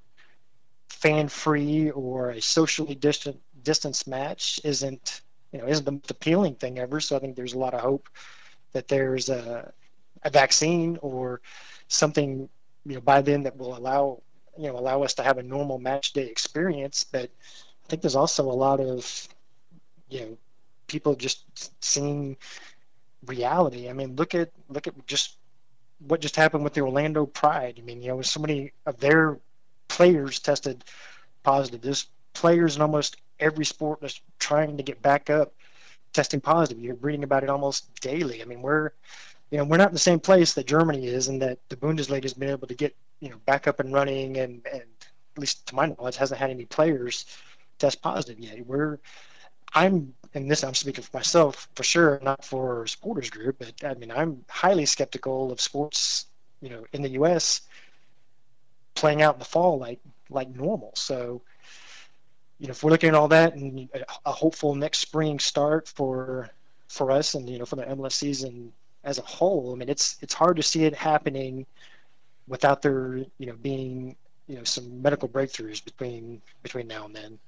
fan 0.89 1.27
free 1.29 1.91
or 1.91 2.31
a 2.31 2.41
socially 2.41 2.95
distant 2.95 3.39
distance 3.63 4.07
match 4.07 4.59
isn't 4.63 5.21
you 5.51 5.59
know 5.59 5.67
isn't 5.67 5.85
the 5.85 5.91
most 5.91 6.11
appealing 6.11 6.55
thing 6.55 6.79
ever. 6.79 6.99
So 6.99 7.15
I 7.15 7.19
think 7.19 7.35
there's 7.35 7.53
a 7.53 7.59
lot 7.59 7.73
of 7.73 7.81
hope 7.81 8.09
that 8.73 8.87
there's 8.87 9.29
a, 9.29 9.71
a 10.23 10.29
vaccine 10.29 10.97
or 11.01 11.41
something 11.87 12.49
you 12.85 12.95
know 12.95 13.01
by 13.01 13.21
then 13.21 13.43
that 13.43 13.57
will 13.57 13.77
allow 13.77 14.21
you 14.57 14.67
know 14.67 14.77
allow 14.77 15.03
us 15.03 15.15
to 15.15 15.23
have 15.23 15.37
a 15.37 15.43
normal 15.43 15.79
match 15.79 16.13
day 16.13 16.27
experience. 16.27 17.03
But 17.05 17.29
I 17.85 17.87
think 17.89 18.01
there's 18.01 18.15
also 18.15 18.49
a 18.49 18.53
lot 18.53 18.79
of 18.79 19.27
you 20.09 20.21
know 20.21 20.37
people 20.87 21.15
just 21.15 21.43
seeing 21.83 22.37
reality. 23.25 23.89
I 23.89 23.93
mean, 23.93 24.15
look 24.15 24.35
at 24.35 24.51
look 24.69 24.87
at 24.87 25.07
just 25.07 25.37
what 25.99 26.21
just 26.21 26.35
happened 26.35 26.63
with 26.63 26.73
the 26.73 26.81
Orlando 26.81 27.25
Pride. 27.25 27.77
I 27.79 27.81
mean, 27.83 28.01
you 28.01 28.09
know, 28.09 28.21
so 28.21 28.39
many 28.39 28.71
of 28.85 28.99
their 28.99 29.39
players 29.89 30.39
tested 30.39 30.85
positive. 31.43 31.81
There's 31.81 32.07
players 32.33 32.77
in 32.77 32.81
almost 32.81 33.17
every 33.39 33.65
sport 33.65 33.99
that's 34.01 34.21
trying 34.39 34.77
to 34.77 34.83
get 34.83 35.01
back 35.01 35.29
up 35.29 35.53
testing 36.13 36.41
positive. 36.41 36.81
You're 36.81 36.95
reading 36.95 37.23
about 37.23 37.43
it 37.43 37.49
almost 37.49 37.93
daily. 38.01 38.41
I 38.41 38.45
mean, 38.45 38.61
we're 38.61 38.91
you 39.51 39.57
know 39.57 39.65
we're 39.65 39.77
not 39.77 39.89
in 39.89 39.93
the 39.93 39.99
same 39.99 40.19
place 40.19 40.53
that 40.53 40.67
Germany 40.67 41.07
is, 41.07 41.27
and 41.27 41.41
that 41.41 41.59
the 41.69 41.75
Bundesliga 41.75 42.23
has 42.23 42.33
been 42.33 42.49
able 42.49 42.67
to 42.67 42.75
get 42.75 42.95
you 43.19 43.29
know 43.29 43.37
back 43.45 43.67
up 43.67 43.79
and 43.79 43.93
running, 43.93 44.37
and 44.37 44.61
and 44.71 44.83
at 45.35 45.39
least 45.39 45.67
to 45.67 45.75
my 45.75 45.87
knowledge 45.87 46.17
hasn't 46.17 46.39
had 46.39 46.49
any 46.49 46.65
players 46.65 47.25
test 47.77 48.01
positive 48.01 48.39
yet. 48.39 48.65
We're 48.65 48.99
I'm 49.73 50.13
and 50.33 50.49
this 50.49 50.63
I'm 50.63 50.75
speaking 50.75 51.03
for 51.03 51.17
myself 51.17 51.69
for 51.75 51.83
sure, 51.83 52.19
not 52.21 52.43
for 52.45 52.85
supporters 52.87 53.29
group, 53.29 53.57
but 53.59 53.83
I 53.83 53.93
mean 53.95 54.11
I'm 54.11 54.43
highly 54.49 54.85
skeptical 54.85 55.51
of 55.51 55.61
sports, 55.61 56.25
you 56.61 56.69
know, 56.69 56.85
in 56.93 57.01
the 57.01 57.09
U.S. 57.09 57.61
playing 58.99 59.21
out 59.21 59.35
in 59.35 59.39
the 59.39 59.45
fall 59.45 59.79
like 59.79 59.99
like 60.29 60.49
normal. 60.49 60.91
So, 60.95 61.41
you 62.59 62.67
know, 62.67 62.71
if 62.71 62.83
we're 62.83 62.91
looking 62.91 63.09
at 63.09 63.15
all 63.15 63.29
that 63.29 63.55
and 63.55 63.89
a 64.25 64.31
hopeful 64.31 64.75
next 64.75 64.99
spring 64.99 65.39
start 65.39 65.87
for 65.87 66.49
for 66.87 67.11
us 67.11 67.33
and 67.33 67.49
you 67.49 67.59
know 67.59 67.65
for 67.65 67.77
the 67.77 67.83
MLS 67.83 68.13
season 68.13 68.73
as 69.03 69.17
a 69.17 69.23
whole, 69.23 69.73
I 69.73 69.75
mean 69.77 69.89
it's 69.89 70.17
it's 70.21 70.33
hard 70.33 70.57
to 70.57 70.63
see 70.63 70.83
it 70.83 70.95
happening 70.95 71.65
without 72.47 72.81
there 72.81 73.17
you 73.37 73.45
know 73.45 73.53
being 73.53 74.15
you 74.47 74.57
know 74.57 74.63
some 74.63 75.01
medical 75.01 75.29
breakthroughs 75.29 75.83
between 75.83 76.41
between 76.63 76.87
now 76.87 77.05
and 77.05 77.15
then. 77.15 77.39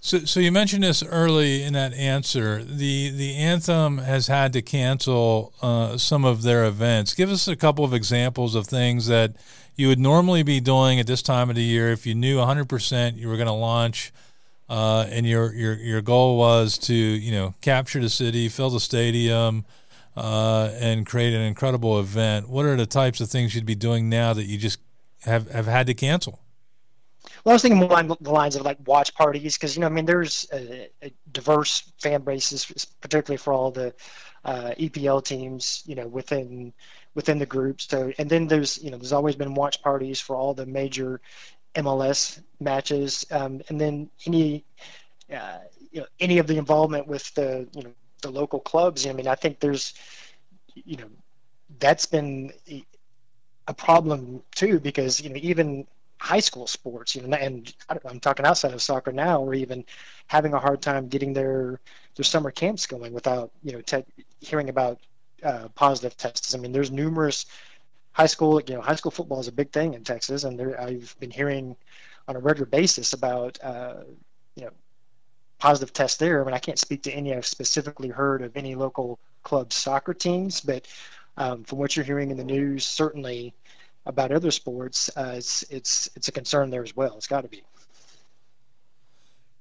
So, 0.00 0.20
so 0.20 0.38
you 0.38 0.52
mentioned 0.52 0.84
this 0.84 1.02
early 1.02 1.62
in 1.62 1.72
that 1.72 1.92
answer. 1.92 2.62
The 2.62 3.10
the 3.10 3.34
anthem 3.34 3.98
has 3.98 4.28
had 4.28 4.52
to 4.52 4.62
cancel 4.62 5.52
uh, 5.60 5.96
some 5.96 6.24
of 6.24 6.42
their 6.42 6.66
events. 6.66 7.14
Give 7.14 7.30
us 7.30 7.48
a 7.48 7.56
couple 7.56 7.84
of 7.84 7.92
examples 7.92 8.54
of 8.54 8.66
things 8.66 9.08
that 9.08 9.34
you 9.74 9.88
would 9.88 9.98
normally 9.98 10.42
be 10.44 10.60
doing 10.60 11.00
at 11.00 11.06
this 11.06 11.20
time 11.20 11.50
of 11.50 11.56
the 11.56 11.64
year 11.64 11.88
if 11.88 12.06
you 12.06 12.14
knew 12.14 12.36
100% 12.38 13.16
you 13.16 13.28
were 13.28 13.36
going 13.36 13.48
to 13.48 13.52
launch, 13.52 14.12
uh, 14.68 15.06
and 15.10 15.26
your 15.26 15.52
your 15.52 15.74
your 15.74 16.00
goal 16.00 16.38
was 16.38 16.78
to 16.78 16.94
you 16.94 17.32
know 17.32 17.54
capture 17.60 18.00
the 18.00 18.08
city, 18.08 18.48
fill 18.48 18.70
the 18.70 18.80
stadium, 18.80 19.64
uh, 20.16 20.70
and 20.78 21.06
create 21.06 21.34
an 21.34 21.42
incredible 21.42 21.98
event. 21.98 22.48
What 22.48 22.66
are 22.66 22.76
the 22.76 22.86
types 22.86 23.20
of 23.20 23.30
things 23.30 23.54
you'd 23.54 23.66
be 23.66 23.74
doing 23.74 24.08
now 24.08 24.32
that 24.32 24.44
you 24.44 24.58
just 24.58 24.78
have 25.22 25.50
have 25.50 25.66
had 25.66 25.88
to 25.88 25.94
cancel? 25.94 26.38
Well, 27.48 27.54
I 27.54 27.56
was 27.56 27.62
thinking 27.62 27.78
more 27.78 27.88
along 27.88 28.14
the 28.20 28.30
lines 28.30 28.56
of 28.56 28.62
like 28.66 28.76
watch 28.86 29.14
parties 29.14 29.56
because 29.56 29.74
you 29.74 29.80
know, 29.80 29.86
I 29.86 29.88
mean, 29.88 30.04
there's 30.04 30.46
a, 30.52 30.90
a 31.02 31.10
diverse 31.32 31.90
fan 31.96 32.20
bases, 32.20 32.84
particularly 33.00 33.38
for 33.38 33.54
all 33.54 33.70
the 33.70 33.94
uh, 34.44 34.72
EPL 34.78 35.24
teams, 35.24 35.82
you 35.86 35.94
know, 35.94 36.06
within 36.06 36.74
within 37.14 37.38
the 37.38 37.46
group. 37.46 37.80
So, 37.80 38.12
and 38.18 38.28
then 38.28 38.48
there's 38.48 38.76
you 38.84 38.90
know, 38.90 38.98
there's 38.98 39.14
always 39.14 39.34
been 39.34 39.54
watch 39.54 39.80
parties 39.80 40.20
for 40.20 40.36
all 40.36 40.52
the 40.52 40.66
major 40.66 41.22
MLS 41.74 42.38
matches, 42.60 43.24
um, 43.30 43.62
and 43.70 43.80
then 43.80 44.10
any 44.26 44.66
uh, 45.34 45.60
you 45.90 46.02
know 46.02 46.06
any 46.20 46.36
of 46.40 46.48
the 46.48 46.58
involvement 46.58 47.06
with 47.06 47.32
the 47.32 47.66
you 47.72 47.82
know 47.82 47.92
the 48.20 48.30
local 48.30 48.60
clubs. 48.60 49.06
I 49.06 49.14
mean, 49.14 49.26
I 49.26 49.36
think 49.36 49.58
there's 49.58 49.94
you 50.74 50.98
know 50.98 51.08
that's 51.78 52.04
been 52.04 52.52
a 53.66 53.72
problem 53.72 54.42
too 54.54 54.78
because 54.80 55.22
you 55.22 55.30
know 55.30 55.40
even 55.40 55.86
high 56.18 56.40
school 56.40 56.66
sports, 56.66 57.14
you 57.14 57.22
know, 57.22 57.36
and 57.36 57.72
I'm 58.04 58.20
talking 58.20 58.44
outside 58.44 58.74
of 58.74 58.82
soccer 58.82 59.12
now, 59.12 59.40
or 59.40 59.54
even 59.54 59.84
having 60.26 60.52
a 60.52 60.58
hard 60.58 60.82
time 60.82 61.08
getting 61.08 61.32
their 61.32 61.80
their 62.16 62.24
summer 62.24 62.50
camps 62.50 62.86
going 62.86 63.12
without, 63.12 63.52
you 63.62 63.72
know, 63.72 63.80
te- 63.80 64.04
hearing 64.40 64.68
about 64.68 64.98
uh, 65.42 65.68
positive 65.74 66.16
tests. 66.16 66.54
I 66.54 66.58
mean, 66.58 66.72
there's 66.72 66.90
numerous 66.90 67.46
high 68.12 68.26
school, 68.26 68.60
you 68.60 68.74
know, 68.74 68.80
high 68.80 68.96
school 68.96 69.12
football 69.12 69.38
is 69.38 69.48
a 69.48 69.52
big 69.52 69.70
thing 69.70 69.94
in 69.94 70.02
Texas, 70.02 70.44
and 70.44 70.58
there, 70.58 70.80
I've 70.80 71.14
been 71.20 71.30
hearing 71.30 71.76
on 72.26 72.34
a 72.36 72.40
regular 72.40 72.66
basis 72.66 73.12
about, 73.12 73.58
uh, 73.62 74.02
you 74.56 74.64
know, 74.64 74.70
positive 75.58 75.92
tests 75.92 76.18
there. 76.18 76.42
I 76.42 76.44
mean, 76.44 76.54
I 76.54 76.58
can't 76.58 76.78
speak 76.78 77.02
to 77.02 77.12
any 77.12 77.34
I've 77.34 77.46
specifically 77.46 78.08
heard 78.08 78.42
of 78.42 78.56
any 78.56 78.74
local 78.74 79.18
club 79.44 79.72
soccer 79.72 80.14
teams, 80.14 80.60
but 80.60 80.86
um, 81.36 81.62
from 81.62 81.78
what 81.78 81.94
you're 81.94 82.04
hearing 82.04 82.30
in 82.32 82.36
the 82.36 82.44
news, 82.44 82.84
certainly 82.84 83.54
about 84.08 84.32
other 84.32 84.50
sports, 84.50 85.10
uh, 85.16 85.34
it's 85.36 85.62
it's 85.70 86.10
it's 86.16 86.28
a 86.28 86.32
concern 86.32 86.70
there 86.70 86.82
as 86.82 86.96
well. 86.96 87.14
It's 87.16 87.28
got 87.28 87.42
to 87.42 87.48
be. 87.48 87.62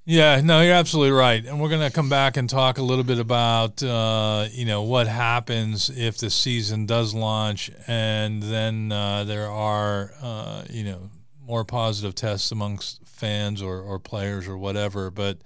Yeah, 0.10 0.40
no, 0.42 0.62
you're 0.62 0.74
absolutely 0.74 1.12
right, 1.12 1.46
and 1.46 1.60
we're 1.60 1.68
going 1.68 1.86
to 1.86 1.94
come 1.94 2.08
back 2.08 2.38
and 2.38 2.50
talk 2.50 2.78
a 2.78 2.82
little 2.82 3.04
bit 3.04 3.20
about 3.20 3.84
uh, 3.84 4.48
you 4.52 4.66
know 4.66 4.84
what 4.84 5.08
happens 5.08 5.90
if 5.90 6.18
the 6.18 6.30
season 6.30 6.86
does 6.86 7.14
launch, 7.14 7.70
and 7.88 8.42
then 8.42 8.92
uh, 8.94 9.26
there 9.26 9.52
are 9.52 10.14
uh, 10.22 10.64
you 10.70 10.86
know 10.86 11.10
more 11.46 11.66
positive 11.66 12.16
tests 12.16 12.52
amongst 12.52 13.06
fans 13.06 13.62
or, 13.62 13.82
or 13.82 14.00
players 14.00 14.48
or 14.48 14.58
whatever. 14.58 15.12
But 15.12 15.40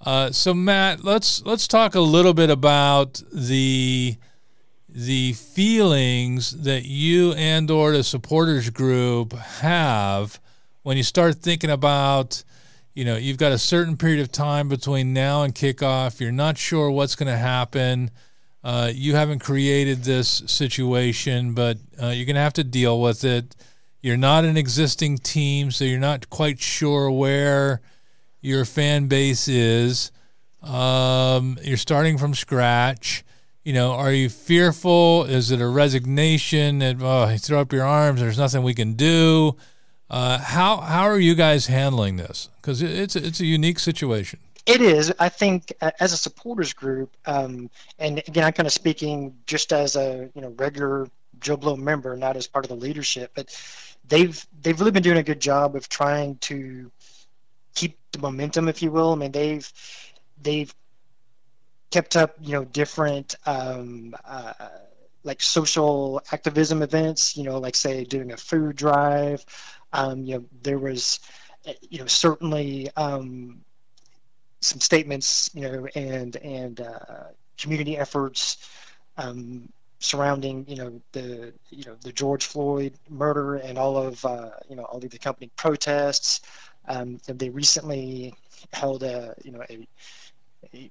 uh, 0.00 0.30
so 0.30 0.54
Matt, 0.54 1.02
let's 1.02 1.44
let's 1.44 1.66
talk 1.66 1.96
a 1.96 2.00
little 2.00 2.34
bit 2.34 2.48
about 2.48 3.20
the 3.32 4.16
the 4.96 5.34
feelings 5.34 6.62
that 6.62 6.86
you 6.86 7.32
and 7.34 7.70
or 7.70 7.92
the 7.92 8.02
supporters 8.02 8.70
group 8.70 9.34
have 9.34 10.40
when 10.84 10.96
you 10.96 11.02
start 11.02 11.34
thinking 11.34 11.70
about 11.70 12.42
you 12.94 13.04
know 13.04 13.16
you've 13.16 13.36
got 13.36 13.52
a 13.52 13.58
certain 13.58 13.96
period 13.96 14.20
of 14.20 14.32
time 14.32 14.70
between 14.70 15.12
now 15.12 15.42
and 15.42 15.54
kickoff 15.54 16.18
you're 16.18 16.32
not 16.32 16.56
sure 16.56 16.90
what's 16.90 17.14
going 17.14 17.30
to 17.30 17.36
happen 17.36 18.10
uh, 18.66 18.90
you 18.92 19.14
haven't 19.14 19.38
created 19.38 20.02
this 20.02 20.42
situation 20.46 21.52
but 21.52 21.76
uh, 22.02 22.08
you're 22.08 22.26
going 22.26 22.34
to 22.34 22.40
have 22.40 22.52
to 22.54 22.64
deal 22.64 23.00
with 23.00 23.22
it. 23.22 23.54
You're 24.00 24.16
not 24.16 24.44
an 24.44 24.56
existing 24.56 25.18
team 25.18 25.70
so 25.70 25.84
you're 25.84 26.00
not 26.00 26.30
quite 26.30 26.58
sure 26.58 27.08
where 27.08 27.80
your 28.40 28.64
fan 28.64 29.06
base 29.06 29.46
is. 29.46 30.10
Um, 30.64 31.58
you're 31.62 31.76
starting 31.76 32.18
from 32.18 32.34
scratch 32.34 33.24
you 33.66 33.72
know, 33.72 33.94
are 33.94 34.12
you 34.12 34.28
fearful? 34.28 35.24
Is 35.24 35.50
it 35.50 35.60
a 35.60 35.66
resignation 35.66 36.78
that 36.78 36.98
oh, 37.00 37.36
throw 37.36 37.62
up 37.62 37.72
your 37.72 37.84
arms? 37.84 38.20
There's 38.20 38.38
nothing 38.38 38.62
we 38.62 38.74
can 38.74 38.92
do. 38.92 39.56
Uh, 40.08 40.38
how 40.38 40.76
how 40.76 41.02
are 41.02 41.18
you 41.18 41.34
guys 41.34 41.66
handling 41.66 42.16
this? 42.16 42.48
Because 42.62 42.80
it's 42.80 43.16
it's 43.16 43.40
a 43.40 43.44
unique 43.44 43.80
situation. 43.80 44.38
It 44.66 44.80
is. 44.80 45.12
I 45.18 45.30
think 45.30 45.72
as 45.98 46.12
a 46.12 46.16
supporters 46.16 46.74
group, 46.74 47.16
um, 47.26 47.68
and 47.98 48.22
again, 48.28 48.44
I'm 48.44 48.52
kind 48.52 48.68
of 48.68 48.72
speaking 48.72 49.34
just 49.46 49.72
as 49.72 49.96
a 49.96 50.30
you 50.32 50.42
know 50.42 50.54
regular 50.56 51.08
Joe 51.40 51.56
Blow 51.56 51.74
member, 51.74 52.16
not 52.16 52.36
as 52.36 52.46
part 52.46 52.64
of 52.64 52.68
the 52.68 52.76
leadership, 52.76 53.32
but 53.34 53.52
they've 54.06 54.46
they've 54.62 54.78
really 54.78 54.92
been 54.92 55.02
doing 55.02 55.18
a 55.18 55.24
good 55.24 55.40
job 55.40 55.74
of 55.74 55.88
trying 55.88 56.36
to 56.36 56.92
keep 57.74 57.98
the 58.12 58.20
momentum, 58.20 58.68
if 58.68 58.80
you 58.80 58.92
will. 58.92 59.12
I 59.12 59.16
mean, 59.16 59.32
they've 59.32 59.72
they've 60.40 60.72
kept 61.96 62.14
up, 62.14 62.36
you 62.42 62.52
know, 62.52 62.64
different 62.64 63.36
um, 63.46 64.14
uh, 64.26 64.52
like 65.24 65.40
social 65.40 66.20
activism 66.30 66.82
events. 66.82 67.38
You 67.38 67.44
know, 67.44 67.58
like 67.58 67.74
say 67.74 68.04
doing 68.04 68.32
a 68.32 68.36
food 68.36 68.76
drive. 68.76 69.44
Um, 69.94 70.24
you 70.24 70.34
know, 70.34 70.44
there 70.62 70.78
was, 70.78 71.20
you 71.88 72.00
know, 72.00 72.06
certainly 72.06 72.90
um, 72.96 73.64
some 74.60 74.80
statements, 74.80 75.50
you 75.54 75.62
know, 75.62 75.86
and 75.94 76.36
and 76.36 76.80
uh, 76.82 77.24
community 77.56 77.96
efforts 77.96 78.58
um, 79.16 79.70
surrounding, 79.98 80.66
you 80.68 80.76
know, 80.76 81.00
the 81.12 81.54
you 81.70 81.84
know 81.86 81.96
the 82.02 82.12
George 82.12 82.44
Floyd 82.44 82.92
murder 83.08 83.56
and 83.56 83.78
all 83.78 83.96
of 83.96 84.22
uh, 84.26 84.50
you 84.68 84.76
know 84.76 84.84
all 84.84 85.02
of 85.02 85.10
the 85.10 85.16
accompanying 85.16 85.50
protests. 85.56 86.42
Um, 86.88 87.20
they 87.26 87.48
recently 87.48 88.34
held 88.72 89.02
a 89.02 89.34
you 89.42 89.52
know 89.52 89.62
a 89.70 89.88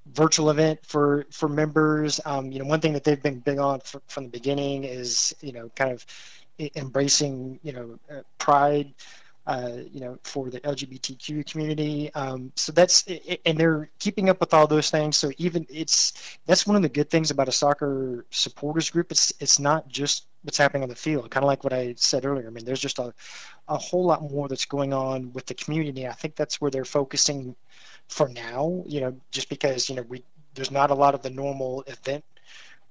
virtual 0.05 0.49
event 0.49 0.79
for 0.85 1.25
for 1.31 1.49
members. 1.49 2.19
Um, 2.25 2.51
you 2.51 2.59
know, 2.59 2.65
one 2.65 2.81
thing 2.81 2.93
that 2.93 3.03
they've 3.03 3.21
been 3.21 3.39
big 3.39 3.59
on 3.59 3.79
for, 3.81 4.01
from 4.07 4.25
the 4.25 4.29
beginning 4.29 4.83
is 4.83 5.35
you 5.41 5.51
know 5.51 5.69
kind 5.75 5.91
of 5.91 6.05
embracing 6.75 7.59
you 7.63 7.73
know 7.73 7.99
uh, 8.11 8.21
pride. 8.37 8.93
Uh, 9.47 9.81
you 9.91 9.99
know, 9.99 10.17
for 10.23 10.49
the 10.49 10.59
LGBTQ 10.61 11.45
community. 11.45 12.11
Um, 12.15 12.51
so 12.55 12.71
that's 12.71 13.05
and 13.45 13.59
they're 13.59 13.91
keeping 13.99 14.27
up 14.27 14.39
with 14.39 14.55
all 14.55 14.65
those 14.65 14.89
things. 14.89 15.17
So 15.17 15.29
even 15.37 15.67
it's 15.69 16.39
that's 16.47 16.65
one 16.65 16.75
of 16.75 16.81
the 16.81 16.89
good 16.89 17.11
things 17.11 17.29
about 17.29 17.47
a 17.47 17.51
soccer 17.51 18.25
supporters 18.31 18.89
group. 18.89 19.11
It's 19.11 19.33
it's 19.39 19.59
not 19.59 19.87
just 19.87 20.25
what's 20.41 20.57
happening 20.57 20.81
on 20.81 20.89
the 20.89 20.95
field. 20.95 21.29
Kind 21.29 21.43
of 21.43 21.47
like 21.47 21.63
what 21.63 21.73
I 21.73 21.93
said 21.95 22.25
earlier. 22.25 22.47
I 22.47 22.49
mean, 22.49 22.65
there's 22.65 22.79
just 22.79 22.97
a 22.97 23.13
a 23.67 23.77
whole 23.77 24.05
lot 24.05 24.23
more 24.23 24.47
that's 24.47 24.65
going 24.65 24.93
on 24.93 25.31
with 25.33 25.45
the 25.45 25.53
community. 25.53 26.07
I 26.07 26.13
think 26.13 26.35
that's 26.35 26.59
where 26.59 26.71
they're 26.71 26.83
focusing 26.83 27.55
for 28.09 28.29
now, 28.29 28.83
you 28.87 29.01
know, 29.01 29.15
just 29.31 29.49
because, 29.49 29.89
you 29.89 29.95
know, 29.95 30.03
we 30.03 30.23
there's 30.55 30.71
not 30.71 30.89
a 30.89 30.95
lot 30.95 31.13
of 31.13 31.21
the 31.21 31.29
normal 31.29 31.83
event 31.87 32.23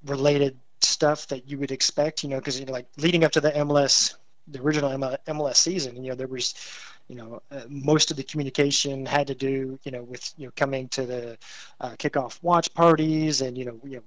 related 0.04 0.58
stuff 0.82 1.26
that 1.28 1.48
you 1.48 1.58
would 1.58 1.72
expect, 1.72 2.22
you 2.22 2.28
know, 2.28 2.38
because 2.38 2.60
you 2.60 2.66
know, 2.66 2.72
like 2.72 2.86
leading 2.98 3.24
up 3.24 3.32
to 3.32 3.40
the 3.40 3.50
MLS, 3.50 4.14
the 4.48 4.60
original 4.60 4.90
MLS 4.90 5.56
season, 5.56 6.02
you 6.02 6.10
know, 6.10 6.14
there 6.14 6.26
was, 6.26 6.54
you 7.08 7.16
know, 7.16 7.42
uh, 7.50 7.62
most 7.68 8.10
of 8.10 8.16
the 8.16 8.22
communication 8.22 9.06
had 9.06 9.26
to 9.26 9.34
do, 9.34 9.78
you 9.84 9.90
know, 9.90 10.02
with 10.02 10.32
you 10.36 10.46
know 10.46 10.52
coming 10.56 10.88
to 10.88 11.06
the 11.06 11.38
uh, 11.80 11.90
kickoff 11.92 12.38
watch 12.42 12.72
parties 12.74 13.40
and 13.40 13.56
you 13.56 13.64
know, 13.64 13.80
you 13.84 13.96
know, 13.96 14.02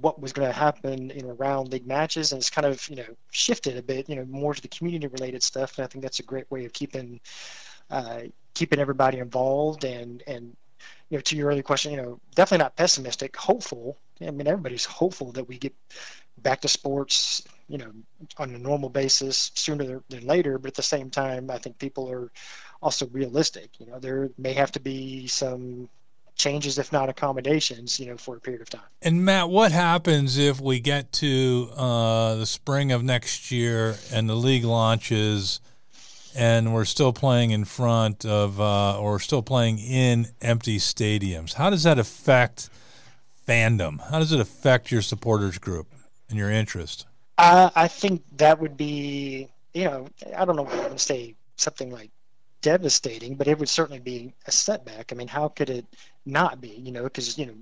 what 0.00 0.20
was 0.20 0.32
going 0.32 0.48
to 0.48 0.52
happen 0.52 1.10
in 1.10 1.26
around 1.26 1.70
league 1.70 1.86
matches, 1.86 2.32
and 2.32 2.40
it's 2.40 2.50
kind 2.50 2.66
of 2.66 2.88
you 2.88 2.96
know 2.96 3.16
shifted 3.30 3.76
a 3.76 3.82
bit, 3.82 4.08
you 4.08 4.16
know, 4.16 4.24
more 4.24 4.54
to 4.54 4.62
the 4.62 4.68
community 4.68 5.06
related 5.06 5.42
stuff. 5.42 5.78
And 5.78 5.84
I 5.84 5.88
think 5.88 6.02
that's 6.02 6.20
a 6.20 6.24
great 6.24 6.50
way 6.50 6.64
of 6.64 6.72
keeping 6.72 7.20
uh, 7.90 8.22
keeping 8.54 8.78
everybody 8.78 9.18
involved 9.18 9.84
and 9.84 10.22
and 10.26 10.56
you 11.10 11.18
know 11.18 11.22
to 11.22 11.36
your 11.36 11.48
earlier 11.48 11.62
question, 11.62 11.92
you 11.92 12.00
know, 12.00 12.20
definitely 12.34 12.64
not 12.64 12.76
pessimistic, 12.76 13.36
hopeful. 13.36 13.96
I 14.20 14.30
mean, 14.30 14.46
everybody's 14.46 14.84
hopeful 14.84 15.32
that 15.32 15.48
we 15.48 15.58
get 15.58 15.74
back 16.38 16.60
to 16.62 16.68
sports, 16.68 17.42
you 17.68 17.78
know, 17.78 17.90
on 18.38 18.54
a 18.54 18.58
normal 18.58 18.88
basis 18.88 19.50
sooner 19.54 20.02
than 20.08 20.26
later. 20.26 20.58
But 20.58 20.68
at 20.68 20.74
the 20.74 20.82
same 20.82 21.10
time, 21.10 21.50
I 21.50 21.58
think 21.58 21.78
people 21.78 22.10
are 22.10 22.30
also 22.82 23.06
realistic. 23.06 23.70
You 23.80 23.86
know, 23.86 23.98
there 23.98 24.30
may 24.38 24.52
have 24.52 24.72
to 24.72 24.80
be 24.80 25.26
some 25.26 25.88
changes, 26.36 26.78
if 26.78 26.92
not 26.92 27.08
accommodations, 27.08 27.98
you 27.98 28.06
know, 28.06 28.16
for 28.16 28.36
a 28.36 28.40
period 28.40 28.62
of 28.62 28.70
time. 28.70 28.82
And 29.02 29.24
Matt, 29.24 29.48
what 29.48 29.72
happens 29.72 30.36
if 30.36 30.60
we 30.60 30.80
get 30.80 31.12
to 31.14 31.70
uh, 31.76 32.34
the 32.36 32.46
spring 32.46 32.92
of 32.92 33.02
next 33.02 33.50
year 33.50 33.96
and 34.12 34.28
the 34.28 34.34
league 34.34 34.64
launches? 34.64 35.60
And 36.34 36.74
we're 36.74 36.84
still 36.84 37.12
playing 37.12 37.50
in 37.50 37.64
front 37.64 38.24
of 38.24 38.60
uh, 38.60 38.98
or 38.98 39.20
still 39.20 39.42
playing 39.42 39.78
in 39.78 40.28
empty 40.40 40.78
stadiums. 40.78 41.54
How 41.54 41.70
does 41.70 41.82
that 41.84 41.98
affect 41.98 42.68
fandom? 43.46 44.00
How 44.10 44.18
does 44.18 44.32
it 44.32 44.40
affect 44.40 44.90
your 44.90 45.02
supporters 45.02 45.58
group 45.58 45.86
and 46.28 46.38
your 46.38 46.50
interest? 46.50 47.06
I 47.36 47.88
think 47.88 48.22
that 48.36 48.60
would 48.60 48.76
be, 48.76 49.48
you 49.72 49.84
know, 49.84 50.08
I 50.36 50.44
don't 50.44 50.56
know 50.56 50.66
if 50.66 50.72
I 50.72 50.88
would 50.88 51.00
say 51.00 51.34
something 51.56 51.90
like 51.90 52.10
devastating, 52.62 53.34
but 53.34 53.48
it 53.48 53.58
would 53.58 53.68
certainly 53.68 54.00
be 54.00 54.32
a 54.46 54.52
setback. 54.52 55.12
I 55.12 55.16
mean, 55.16 55.28
how 55.28 55.48
could 55.48 55.70
it 55.70 55.84
not 56.24 56.60
be? 56.60 56.68
You 56.68 56.92
know, 56.92 57.02
because 57.04 57.36
you 57.36 57.46
know, 57.46 57.54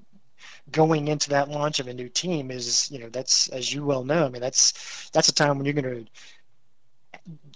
going 0.71 1.09
into 1.09 1.31
that 1.31 1.49
launch 1.49 1.81
of 1.81 1.89
a 1.89 1.95
new 1.95 2.09
team 2.09 2.51
is, 2.51 2.91
you 2.91 2.99
know, 2.99 3.09
that's 3.09 3.49
as 3.49 3.73
you 3.73 3.85
well 3.85 4.05
know. 4.05 4.25
I 4.25 4.29
mean, 4.29 4.43
that's 4.43 5.11
that's 5.13 5.29
a 5.29 5.35
time 5.35 5.57
when 5.57 5.65
you're 5.65 5.75
going 5.75 6.05
to 6.05 6.11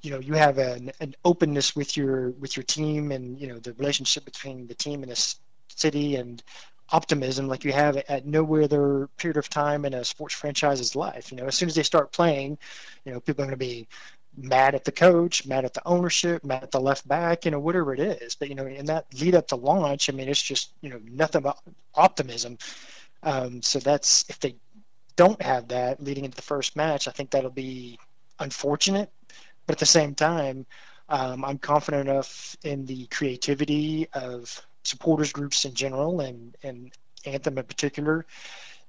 you 0.02 0.10
know 0.10 0.18
you 0.20 0.34
have 0.34 0.58
an, 0.58 0.92
an 1.00 1.14
openness 1.24 1.74
with 1.74 1.96
your 1.96 2.30
with 2.32 2.56
your 2.56 2.64
team 2.64 3.12
and 3.12 3.40
you 3.40 3.48
know 3.48 3.58
the 3.58 3.72
relationship 3.74 4.24
between 4.24 4.66
the 4.66 4.74
team 4.74 5.02
and 5.02 5.10
the 5.10 5.34
city 5.68 6.16
and 6.16 6.42
optimism 6.90 7.48
like 7.48 7.64
you 7.64 7.72
have 7.72 7.96
at 7.96 8.26
no 8.26 8.56
other 8.62 9.08
period 9.16 9.36
of 9.36 9.48
time 9.48 9.84
in 9.84 9.94
a 9.94 10.04
sports 10.04 10.34
franchise's 10.34 10.94
life. 10.94 11.32
You 11.32 11.38
know, 11.38 11.46
as 11.46 11.56
soon 11.56 11.68
as 11.68 11.74
they 11.74 11.82
start 11.82 12.12
playing, 12.12 12.58
you 13.04 13.12
know, 13.12 13.20
people 13.20 13.42
are 13.42 13.46
going 13.46 13.58
to 13.58 13.64
be 13.64 13.88
mad 14.36 14.74
at 14.74 14.84
the 14.84 14.92
coach, 14.92 15.46
mad 15.46 15.64
at 15.64 15.74
the 15.74 15.82
ownership, 15.86 16.44
mad 16.44 16.62
at 16.62 16.70
the 16.70 16.80
left 16.80 17.06
back, 17.08 17.44
you 17.44 17.50
know, 17.50 17.58
whatever 17.58 17.92
it 17.94 18.00
is. 18.00 18.36
But 18.36 18.48
you 18.48 18.54
know, 18.54 18.66
in 18.66 18.86
that 18.86 19.06
lead 19.20 19.34
up 19.34 19.48
to 19.48 19.56
launch, 19.56 20.08
I 20.08 20.12
mean, 20.12 20.28
it's 20.28 20.42
just 20.42 20.70
you 20.80 20.90
know 20.90 21.00
nothing 21.04 21.42
but 21.42 21.58
optimism. 21.94 22.58
Um, 23.22 23.62
so 23.62 23.78
that's 23.80 24.24
if 24.28 24.38
they 24.40 24.56
don't 25.16 25.40
have 25.42 25.68
that 25.68 26.02
leading 26.02 26.24
into 26.24 26.36
the 26.36 26.42
first 26.42 26.76
match, 26.76 27.08
I 27.08 27.10
think 27.10 27.30
that'll 27.30 27.50
be 27.50 27.98
unfortunate. 28.38 29.10
But 29.66 29.74
at 29.74 29.78
the 29.80 29.86
same 29.86 30.14
time, 30.14 30.66
um, 31.08 31.44
I'm 31.44 31.58
confident 31.58 32.08
enough 32.08 32.56
in 32.64 32.86
the 32.86 33.06
creativity 33.06 34.08
of 34.12 34.64
supporters 34.84 35.32
groups 35.32 35.64
in 35.64 35.74
general 35.74 36.20
and, 36.20 36.56
and 36.62 36.92
Anthem 37.24 37.58
in 37.58 37.64
particular 37.64 38.24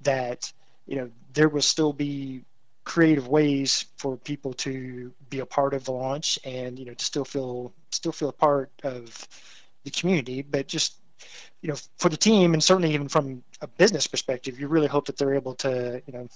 that 0.02 0.52
you 0.86 0.96
know 0.96 1.10
there 1.34 1.50
will 1.50 1.62
still 1.62 1.94
be 1.94 2.44
creative 2.84 3.28
ways 3.28 3.86
for 3.98 4.16
people 4.16 4.54
to 4.54 5.12
be 5.30 5.40
a 5.40 5.46
part 5.46 5.74
of 5.74 5.84
the 5.86 5.92
launch 5.92 6.40
and 6.46 6.80
you 6.80 6.86
know 6.86 6.94
to 6.94 7.06
still 7.06 7.26
feel 7.26 7.74
still 7.92 8.12
feel 8.12 8.30
a 8.30 8.34
part 8.34 8.72
of 8.84 9.28
the 9.84 9.92
community. 9.92 10.42
But 10.42 10.68
just 10.68 10.96
you 11.62 11.70
know 11.70 11.76
for 11.98 12.10
the 12.10 12.18
team 12.18 12.54
and 12.54 12.63
certainly 12.63 12.94
even 12.94 13.10
from 13.10 13.44
a 13.62 13.68
business 13.68 14.08
perspective 14.08 14.60
you 14.60 14.68
really 14.68 14.88
hope 14.88 15.08
that 15.08 15.18
they're 15.18 15.34
able 15.36 15.56
to 15.56 16.02
you 16.06 16.13
know 16.13 16.28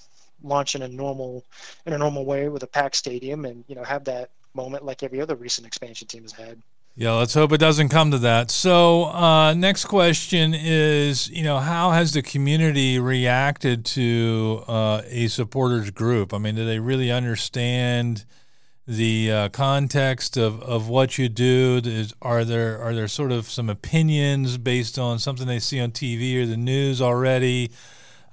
launch 0.42 0.74
in 0.74 0.82
a 0.82 0.88
normal 0.88 1.44
in 1.86 1.92
a 1.92 1.98
normal 1.98 2.24
way 2.24 2.48
with 2.48 2.62
a 2.62 2.66
packed 2.66 2.96
stadium 2.96 3.44
and 3.44 3.64
you 3.68 3.74
know 3.74 3.84
have 3.84 4.04
that 4.04 4.30
moment 4.54 4.84
like 4.84 5.02
every 5.02 5.20
other 5.20 5.34
recent 5.34 5.66
expansion 5.66 6.06
team 6.06 6.22
has 6.22 6.32
had. 6.32 6.58
Yeah, 6.94 7.12
let's 7.12 7.32
hope 7.32 7.52
it 7.52 7.58
doesn't 7.58 7.88
come 7.88 8.10
to 8.10 8.18
that. 8.18 8.50
So, 8.50 9.04
uh, 9.04 9.54
next 9.54 9.86
question 9.86 10.52
is, 10.54 11.30
you 11.30 11.42
know, 11.42 11.58
how 11.58 11.92
has 11.92 12.12
the 12.12 12.20
community 12.20 12.98
reacted 12.98 13.86
to 13.86 14.62
uh, 14.68 15.00
a 15.06 15.28
supporters 15.28 15.90
group? 15.90 16.34
I 16.34 16.38
mean, 16.38 16.54
do 16.54 16.66
they 16.66 16.80
really 16.80 17.10
understand 17.10 18.26
the 18.86 19.32
uh, 19.32 19.48
context 19.48 20.36
of, 20.36 20.60
of 20.62 20.90
what 20.90 21.16
you 21.16 21.30
do? 21.30 21.80
Is, 21.82 22.12
are 22.20 22.44
there 22.44 22.78
are 22.82 22.94
there 22.94 23.08
sort 23.08 23.32
of 23.32 23.48
some 23.48 23.70
opinions 23.70 24.58
based 24.58 24.98
on 24.98 25.18
something 25.18 25.46
they 25.46 25.60
see 25.60 25.80
on 25.80 25.92
TV 25.92 26.42
or 26.42 26.46
the 26.46 26.58
news 26.58 27.00
already? 27.00 27.70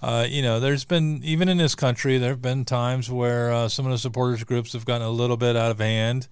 Uh, 0.01 0.25
you 0.29 0.41
know, 0.41 0.59
there's 0.59 0.85
been 0.85 1.21
even 1.23 1.49
in 1.49 1.57
this 1.57 1.75
country, 1.75 2.17
there 2.17 2.29
have 2.29 2.41
been 2.41 2.63
times 2.63 3.11
where 3.11 3.51
uh, 3.51 3.67
some 3.67 3.85
of 3.85 3.91
the 3.91 3.97
supporters 3.97 4.43
groups 4.43 4.73
have 4.73 4.85
gotten 4.85 5.05
a 5.05 5.11
little 5.11 5.37
bit 5.37 5.55
out 5.55 5.71
of 5.71 5.79
hand 5.79 6.27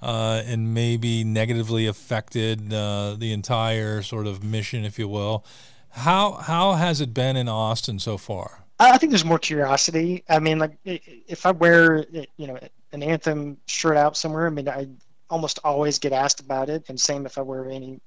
uh, 0.00 0.42
and 0.46 0.72
maybe 0.72 1.24
negatively 1.24 1.86
affected 1.86 2.72
uh, 2.72 3.14
the 3.18 3.32
entire 3.32 4.02
sort 4.02 4.26
of 4.26 4.42
mission, 4.42 4.84
if 4.84 4.98
you 4.98 5.08
will. 5.08 5.44
How 5.90 6.32
how 6.32 6.74
has 6.74 7.00
it 7.00 7.12
been 7.12 7.36
in 7.36 7.48
Austin 7.48 7.98
so 7.98 8.16
far? 8.16 8.64
I 8.78 8.96
think 8.96 9.10
there's 9.10 9.24
more 9.24 9.38
curiosity. 9.38 10.24
I 10.28 10.38
mean, 10.38 10.58
like 10.58 10.78
if 10.84 11.44
I 11.44 11.50
wear 11.50 12.06
you 12.36 12.46
know 12.46 12.58
an 12.92 13.02
anthem 13.02 13.58
shirt 13.66 13.96
out 13.96 14.16
somewhere, 14.16 14.46
I 14.46 14.50
mean, 14.50 14.68
I 14.68 14.88
almost 15.28 15.58
always 15.64 15.98
get 15.98 16.12
asked 16.12 16.40
about 16.40 16.70
it, 16.70 16.84
and 16.88 16.98
same 16.98 17.26
if 17.26 17.36
I 17.36 17.42
wear 17.42 17.68
any 17.68 18.00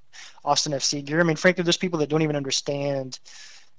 Austin 0.44 0.74
FC 0.74 1.04
gear. 1.06 1.20
I 1.20 1.24
mean, 1.24 1.36
frankly, 1.36 1.64
there's 1.64 1.78
people 1.78 2.00
that 2.00 2.10
don't 2.10 2.22
even 2.22 2.36
understand 2.36 3.20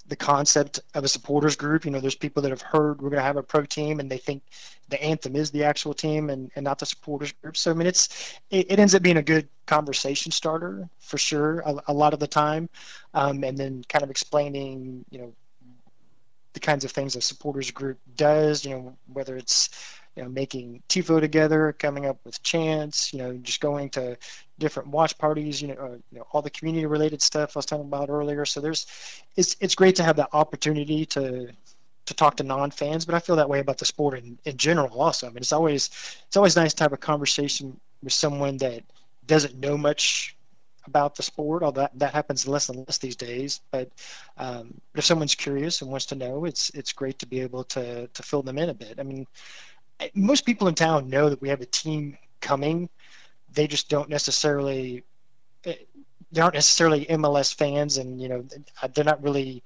the 0.07 0.17
concept 0.17 0.81
of 0.95 1.05
a 1.05 1.09
supporters 1.09 1.57
group. 1.57 1.85
You 1.85 1.91
know, 1.91 2.01
there's 2.01 2.15
people 2.15 2.43
that 2.43 2.51
have 2.51 2.63
heard 2.63 3.01
we're 3.01 3.11
going 3.11 3.21
to 3.21 3.27
have 3.27 3.37
a 3.37 3.43
pro 3.43 3.65
team 3.65 4.01
and 4.01 4.11
they 4.11 4.19
think 4.19 4.43
the 4.89 5.03
anthem 5.03 5.35
is 5.35 5.51
the 5.51 5.65
actual 5.65 5.95
team 5.95 6.31
and, 6.31 6.51
and 6.55 6.65
not 6.65 6.79
the 6.79 6.87
supporters 6.87 7.33
group. 7.33 7.57
So 7.57 7.71
I 7.71 7.75
mean, 7.75 7.87
it's 7.87 8.39
it, 8.51 8.71
it 8.71 8.79
ends 8.79 8.95
up 8.95 9.03
being 9.03 9.17
a 9.17 9.23
good 9.23 9.49
conversation 9.67 10.31
starter 10.31 10.89
for 11.01 11.17
sure 11.17 11.61
a, 11.61 11.77
a 11.89 11.93
lot 11.93 12.13
of 12.13 12.21
the 12.21 12.27
time, 12.27 12.69
um, 13.15 13.43
and 13.45 13.57
then 13.57 13.85
kind 13.89 14.05
of 14.05 14.11
explaining 14.11 15.05
you 15.11 15.19
know 15.19 15.33
the 16.53 16.61
kinds 16.61 16.85
of 16.85 16.91
things 16.91 17.17
a 17.17 17.21
supporters 17.21 17.71
group 17.71 17.99
does. 18.15 18.65
You 18.65 18.71
know, 18.71 18.97
whether 19.13 19.37
it's 19.37 19.71
you 20.17 20.23
know, 20.23 20.29
making 20.29 20.83
tifo 20.89 21.21
together, 21.21 21.73
coming 21.73 22.07
up 22.07 22.19
with 22.25 22.43
chants, 22.43 23.13
you 23.13 23.19
know, 23.19 23.37
just 23.37 23.61
going 23.61 23.91
to 23.91 24.17
different 24.59 24.91
watch 24.91 25.19
parties, 25.19 25.61
you 25.61 25.69
know, 25.69 25.75
uh, 25.75 25.97
you 26.11 26.19
know, 26.19 26.27
all 26.33 26.43
the 26.43 26.51
community 26.51 26.87
related 26.87 27.21
stuff 27.21 27.57
I 27.57 27.59
was 27.59 27.67
talking 27.67 27.87
about 27.87 28.11
earlier. 28.11 28.45
So 28.45 28.61
there's, 28.61 28.87
it's 29.37 29.57
it's 29.61 29.75
great 29.75 29.97
to 29.97 30.05
have 30.05 30.17
that 30.17 30.31
opportunity 30.33 31.07
to 31.07 31.49
to 32.07 32.15
talk 32.15 32.37
to 32.37 32.45
non-fans, 32.45 33.07
but 33.07 33.15
I 33.15 33.19
feel 33.19 33.37
that 33.37 33.49
way 33.49 33.61
about 33.61 33.79
the 33.79 33.87
sport 33.87 34.19
in, 34.19 34.39
in 34.45 34.57
general 34.57 35.01
also. 35.01 35.27
I 35.27 35.31
mean, 35.31 35.39
it's 35.39 35.53
always 35.53 35.91
it's 36.27 36.37
always 36.37 36.57
nice 36.57 36.75
to 36.75 36.85
have 36.85 36.93
a 36.93 36.99
conversation 36.99 37.81
with 38.03 38.13
someone 38.13 38.59
that 38.59 38.83
doesn't 39.27 39.59
know 39.59 39.77
much 39.79 40.37
about 40.87 41.15
the 41.15 41.23
sport. 41.23 41.63
Although 41.63 41.81
that, 41.81 41.99
that 41.99 42.13
happens 42.13 42.47
less 42.47 42.69
and 42.69 42.85
less 42.87 42.99
these 42.99 43.17
days. 43.17 43.63
But, 43.71 43.89
um, 44.37 44.75
if 44.95 45.05
someone's 45.05 45.35
curious 45.35 45.81
and 45.81 45.91
wants 45.91 46.07
to 46.07 46.15
know, 46.15 46.45
it's 46.45 46.71
it's 46.71 46.93
great 46.93 47.21
to 47.21 47.27
be 47.27 47.41
able 47.41 47.65
to 47.65 48.07
to 48.07 48.23
fill 48.23 48.43
them 48.43 48.59
in 48.59 48.69
a 48.69 48.75
bit. 48.75 49.01
I 49.01 49.03
mean, 49.03 49.27
most 50.15 50.45
people 50.45 50.69
in 50.69 50.75
town 50.75 51.09
know 51.09 51.31
that 51.31 51.41
we 51.41 51.49
have 51.49 51.61
a 51.61 51.67
team 51.67 52.19
coming. 52.41 52.89
They 53.53 53.67
just 53.67 53.89
don't 53.89 54.09
necessarily 54.09 55.05
they 56.35 56.41
aren't 56.41 56.55
necessarily 56.55 57.07
MLS 57.07 57.55
fans, 57.55 57.97
and 57.97 58.21
you 58.21 58.29
know 58.29 58.45
they're 58.93 59.05
not 59.05 59.23
really 59.23 59.63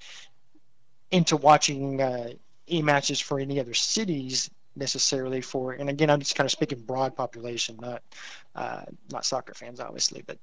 into 1.10 1.36
watching 1.36 2.00
uh, 2.00 2.30
e 2.70 2.82
matches 2.82 3.20
for 3.20 3.40
any 3.40 3.58
other 3.58 3.74
cities 3.74 4.50
necessarily. 4.76 5.40
For 5.40 5.72
and 5.72 5.88
again, 5.88 6.10
I'm 6.10 6.20
just 6.20 6.34
kind 6.34 6.46
of 6.46 6.52
speaking 6.52 6.80
broad 6.80 7.16
population, 7.16 7.78
not 7.80 8.02
uh, 8.54 8.82
not 9.10 9.24
soccer 9.24 9.54
fans, 9.54 9.80
obviously, 9.80 10.22
but 10.26 10.38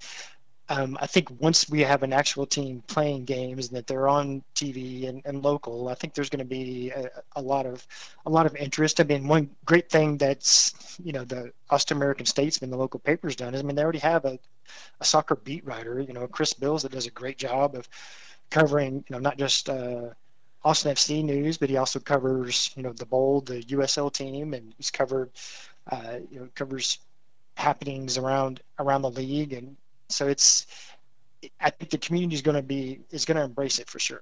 um, 0.67 0.97
I 0.99 1.05
think 1.05 1.29
once 1.39 1.69
we 1.69 1.81
have 1.81 2.01
an 2.01 2.11
actual 2.11 2.47
team 2.47 2.81
playing 2.87 3.25
games 3.25 3.67
and 3.67 3.77
that 3.77 3.85
they're 3.85 4.07
on 4.07 4.43
TV 4.55 5.07
and, 5.07 5.21
and 5.23 5.43
local, 5.43 5.89
I 5.89 5.93
think 5.93 6.15
there's 6.15 6.29
going 6.29 6.39
to 6.39 6.45
be 6.45 6.89
a, 6.89 7.09
a, 7.35 7.41
lot 7.41 7.67
of 7.67 7.85
a 8.25 8.31
lot 8.31 8.47
of 8.47 8.55
interest. 8.55 8.99
I 8.99 9.03
mean, 9.03 9.27
one 9.27 9.51
great 9.65 9.91
thing 9.91 10.17
that's 10.17 10.73
you 11.03 11.13
know 11.13 11.23
the 11.23 11.51
Austin 11.69 11.97
American 11.97 12.25
Statesman, 12.25 12.71
the 12.71 12.77
local 12.77 12.99
paper's 12.99 13.35
done 13.35 13.53
is 13.53 13.61
I 13.61 13.63
mean 13.63 13.75
they 13.75 13.83
already 13.83 13.99
have 13.99 14.25
a, 14.25 14.39
a 14.99 15.05
soccer 15.05 15.35
beat 15.35 15.65
writer, 15.65 15.99
you 15.99 16.13
know, 16.13 16.27
Chris 16.27 16.53
Bills 16.53 16.81
that 16.81 16.91
does 16.91 17.05
a 17.05 17.11
great 17.11 17.37
job 17.37 17.75
of 17.75 17.87
covering 18.49 19.05
you 19.07 19.13
know 19.13 19.19
not 19.19 19.37
just 19.37 19.69
uh, 19.69 20.09
Austin 20.63 20.95
FC 20.95 21.23
news, 21.23 21.59
but 21.59 21.69
he 21.69 21.77
also 21.77 21.99
covers 21.99 22.71
you 22.75 22.81
know 22.81 22.91
the 22.91 23.05
Bold, 23.05 23.45
the 23.45 23.61
USL 23.61 24.11
team, 24.11 24.55
and 24.55 24.73
he's 24.77 24.89
covered 24.89 25.29
uh, 25.91 26.17
you 26.31 26.39
know 26.39 26.49
covers 26.55 26.97
happenings 27.55 28.17
around 28.17 28.61
around 28.79 29.03
the 29.03 29.11
league 29.11 29.53
and 29.53 29.77
so 30.09 30.27
it's, 30.27 30.67
I 31.59 31.69
think 31.69 31.91
the 31.91 31.97
community 31.97 32.35
is 32.35 32.41
going 32.41 32.55
to 32.55 32.63
be 32.63 33.01
is 33.11 33.25
going 33.25 33.37
to 33.37 33.43
embrace 33.43 33.79
it 33.79 33.89
for 33.89 33.99
sure. 33.99 34.21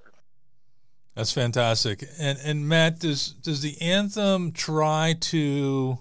That's 1.14 1.32
fantastic. 1.32 2.04
And 2.18 2.38
and 2.44 2.68
Matt, 2.68 2.98
does 2.98 3.30
does 3.30 3.62
the 3.62 3.80
anthem 3.80 4.52
try 4.52 5.14
to 5.20 5.98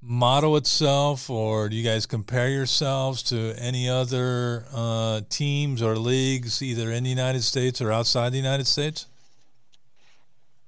model 0.00 0.56
itself, 0.56 1.28
or 1.28 1.68
do 1.68 1.76
you 1.76 1.84
guys 1.84 2.06
compare 2.06 2.48
yourselves 2.48 3.22
to 3.24 3.54
any 3.58 3.88
other 3.88 4.64
uh, 4.72 5.20
teams 5.28 5.82
or 5.82 5.96
leagues, 5.96 6.62
either 6.62 6.90
in 6.90 7.04
the 7.04 7.10
United 7.10 7.42
States 7.42 7.80
or 7.80 7.92
outside 7.92 8.32
the 8.32 8.38
United 8.38 8.66
States? 8.66 9.06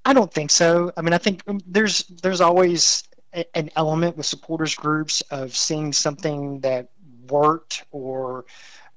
I 0.05 0.13
don't 0.13 0.33
think 0.33 0.51
so. 0.51 0.93
I 0.97 1.03
mean, 1.03 1.13
I 1.13 1.19
think 1.19 1.43
um, 1.47 1.61
there's 1.67 2.05
there's 2.23 2.41
always 2.41 3.05
a, 3.35 3.45
an 3.57 3.71
element 3.77 4.17
with 4.17 4.27
supporters 4.27 4.75
groups 4.75 5.21
of 5.31 5.57
seeing 5.57 5.93
something 5.93 6.61
that 6.61 6.89
worked 7.31 7.85
or 7.91 8.45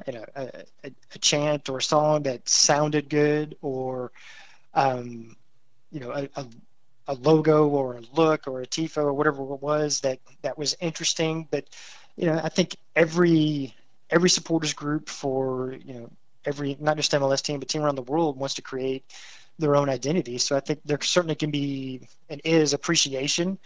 you 0.07 0.13
know 0.13 0.25
a, 0.35 0.41
a, 0.83 0.91
a 1.15 1.19
chant 1.19 1.69
or 1.69 1.77
a 1.77 1.81
song 1.81 2.23
that 2.23 2.47
sounded 2.47 3.09
good 3.09 3.55
or 3.61 4.11
um, 4.73 5.35
you 5.91 5.99
know 5.99 6.11
a, 6.11 6.29
a, 6.35 6.45
a 7.07 7.13
logo 7.15 7.67
or 7.67 7.97
a 7.97 8.01
look 8.13 8.47
or 8.47 8.61
a 8.61 8.67
tifo 8.67 9.03
or 9.03 9.13
whatever 9.13 9.41
it 9.43 9.61
was 9.61 10.01
that 10.01 10.19
that 10.41 10.57
was 10.57 10.75
interesting. 10.79 11.47
But 11.49 11.65
you 12.15 12.27
know, 12.27 12.39
I 12.41 12.49
think 12.49 12.75
every 12.95 13.75
every 14.09 14.29
supporters 14.29 14.73
group 14.73 15.09
for 15.09 15.73
you 15.73 15.93
know 15.93 16.09
every 16.45 16.77
not 16.79 16.97
just 16.97 17.11
MLS 17.11 17.41
team 17.41 17.59
but 17.59 17.69
team 17.69 17.83
around 17.83 17.95
the 17.95 18.01
world 18.01 18.37
wants 18.37 18.55
to 18.55 18.61
create 18.61 19.05
their 19.59 19.75
own 19.75 19.89
identity. 19.89 20.37
So 20.37 20.55
I 20.55 20.59
think 20.59 20.79
there 20.85 20.99
certainly 21.01 21.35
can 21.35 21.51
be 21.51 22.07
and 22.29 22.41
is 22.43 22.73
appreciation 22.73 23.59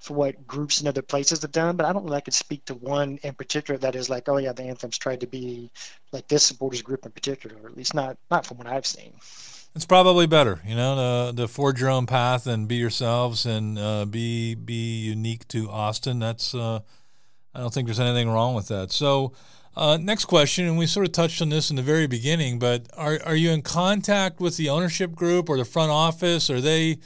for 0.00 0.14
what 0.14 0.46
groups 0.46 0.80
in 0.80 0.88
other 0.88 1.02
places 1.02 1.42
have 1.42 1.52
done, 1.52 1.76
but 1.76 1.84
I 1.84 1.92
don't 1.92 2.06
know 2.06 2.14
I 2.14 2.20
could 2.20 2.34
speak 2.34 2.64
to 2.64 2.74
one 2.74 3.18
in 3.22 3.34
particular 3.34 3.78
that 3.78 3.94
is 3.94 4.08
like, 4.08 4.28
oh 4.28 4.38
yeah, 4.38 4.52
the 4.52 4.64
anthems 4.64 4.98
tried 4.98 5.20
to 5.20 5.26
be 5.26 5.70
like 6.10 6.26
this 6.26 6.42
supporters 6.42 6.82
group 6.82 7.04
in 7.04 7.12
particular, 7.12 7.56
or 7.62 7.68
at 7.68 7.76
least 7.76 7.94
not 7.94 8.16
not 8.30 8.46
from 8.46 8.58
what 8.58 8.66
I've 8.66 8.86
seen. 8.86 9.12
It's 9.76 9.86
probably 9.86 10.26
better, 10.26 10.60
you 10.66 10.74
know, 10.74 11.30
to, 11.30 11.36
to 11.36 11.46
forge 11.46 11.80
your 11.80 11.90
own 11.90 12.06
path 12.06 12.48
and 12.48 12.66
be 12.66 12.76
yourselves 12.76 13.46
and 13.46 13.78
uh, 13.78 14.04
be 14.06 14.54
be 14.54 15.00
unique 15.00 15.46
to 15.48 15.70
Austin. 15.70 16.18
That's 16.18 16.54
uh, 16.54 16.80
I 17.54 17.60
don't 17.60 17.72
think 17.72 17.86
there's 17.86 18.00
anything 18.00 18.30
wrong 18.30 18.54
with 18.54 18.68
that. 18.68 18.90
So 18.90 19.32
uh, 19.76 19.98
next 20.00 20.24
question, 20.24 20.66
and 20.66 20.78
we 20.78 20.86
sort 20.86 21.06
of 21.06 21.12
touched 21.12 21.42
on 21.42 21.50
this 21.50 21.70
in 21.70 21.76
the 21.76 21.82
very 21.82 22.06
beginning, 22.06 22.58
but 22.58 22.86
are 22.96 23.20
are 23.24 23.36
you 23.36 23.50
in 23.50 23.60
contact 23.60 24.40
with 24.40 24.56
the 24.56 24.70
ownership 24.70 25.14
group 25.14 25.50
or 25.50 25.58
the 25.58 25.64
front 25.66 25.90
office? 25.90 26.48
Are 26.48 26.60
they 26.60 26.98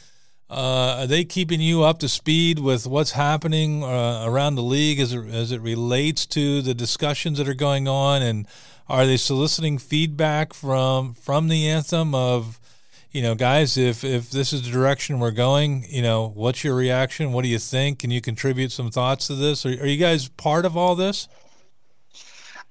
uh, 0.55 0.99
are 1.01 1.07
they 1.09 1.25
keeping 1.25 1.61
you 1.61 1.83
up 1.83 1.99
to 1.99 2.09
speed 2.09 2.61
with 2.61 2.87
what's 2.87 3.11
happening 3.11 3.83
uh, 3.83 4.23
around 4.25 4.55
the 4.55 4.63
league 4.63 5.01
as 5.01 5.13
it, 5.13 5.27
as 5.29 5.51
it 5.51 5.61
relates 5.61 6.27
to 6.27 6.63
the 6.63 6.75
discussions 6.75 7.39
that 7.39 7.49
are 7.49 7.55
going 7.55 7.89
on? 7.89 8.23
And 8.23 8.47
are 8.89 9.05
they 9.05 9.17
soliciting 9.17 9.79
feedback 9.79 10.55
from 10.55 11.15
from 11.15 11.49
the 11.49 11.69
anthem 11.69 12.15
of, 12.15 12.61
you 13.11 13.21
know, 13.21 13.35
guys, 13.35 13.77
if 13.77 14.05
if 14.05 14.31
this 14.31 14.53
is 14.53 14.63
the 14.63 14.71
direction 14.71 15.19
we're 15.19 15.33
going, 15.33 15.87
you 15.89 16.03
know, 16.03 16.29
what's 16.29 16.63
your 16.63 16.77
reaction? 16.77 17.33
What 17.33 17.43
do 17.43 17.49
you 17.49 17.59
think? 17.59 17.99
Can 17.99 18.13
you 18.13 18.21
contribute 18.21 18.71
some 18.71 18.93
thoughts 18.93 19.27
to 19.27 19.35
this? 19.35 19.67
Are, 19.67 19.71
are 19.71 19.87
you 19.87 19.99
guys 19.99 20.29
part 20.29 20.65
of 20.65 20.77
all 20.77 20.95
this? 20.95 21.27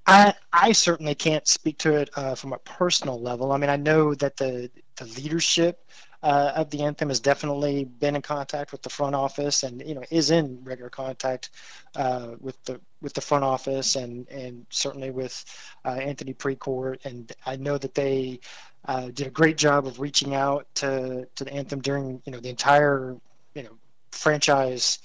I 0.07 0.33
I 0.53 0.71
certainly 0.71 1.15
can't 1.15 1.47
speak 1.49 1.79
to 1.79 1.95
it 1.95 2.09
uh, 2.15 2.35
from 2.35 2.53
a 2.53 2.59
personal 2.59 3.19
level. 3.19 3.51
I 3.51 3.57
mean, 3.57 3.69
I 3.69 3.75
know 3.75 4.13
that 4.15 4.37
the 4.37 4.69
the 4.95 5.05
leadership 5.05 5.83
uh, 6.23 6.53
of 6.55 6.69
the 6.69 6.83
anthem 6.83 7.09
has 7.09 7.19
definitely 7.19 7.83
been 7.83 8.15
in 8.15 8.21
contact 8.21 8.71
with 8.71 8.81
the 8.81 8.89
front 8.89 9.13
office, 9.13 9.63
and 9.63 9.83
you 9.85 9.93
know 9.93 10.03
is 10.09 10.31
in 10.31 10.63
regular 10.63 10.89
contact 10.89 11.49
uh, 11.95 12.29
with 12.39 12.61
the 12.63 12.79
with 13.01 13.13
the 13.13 13.21
front 13.21 13.43
office, 13.43 13.97
and 13.97 14.27
and 14.29 14.65
certainly 14.69 15.11
with 15.11 15.43
uh, 15.83 15.89
Anthony 15.89 16.33
Precourt. 16.33 17.05
And 17.05 17.31
I 17.45 17.57
know 17.57 17.77
that 17.77 17.93
they 17.93 18.39
uh, 18.85 19.07
did 19.07 19.27
a 19.27 19.31
great 19.31 19.57
job 19.57 19.85
of 19.85 19.99
reaching 19.99 20.33
out 20.33 20.65
to 20.75 21.27
to 21.35 21.43
the 21.43 21.53
anthem 21.53 21.81
during 21.81 22.21
you 22.25 22.31
know 22.31 22.39
the 22.39 22.49
entire 22.49 23.17
you 23.53 23.63
know 23.63 23.77
franchise 24.11 24.99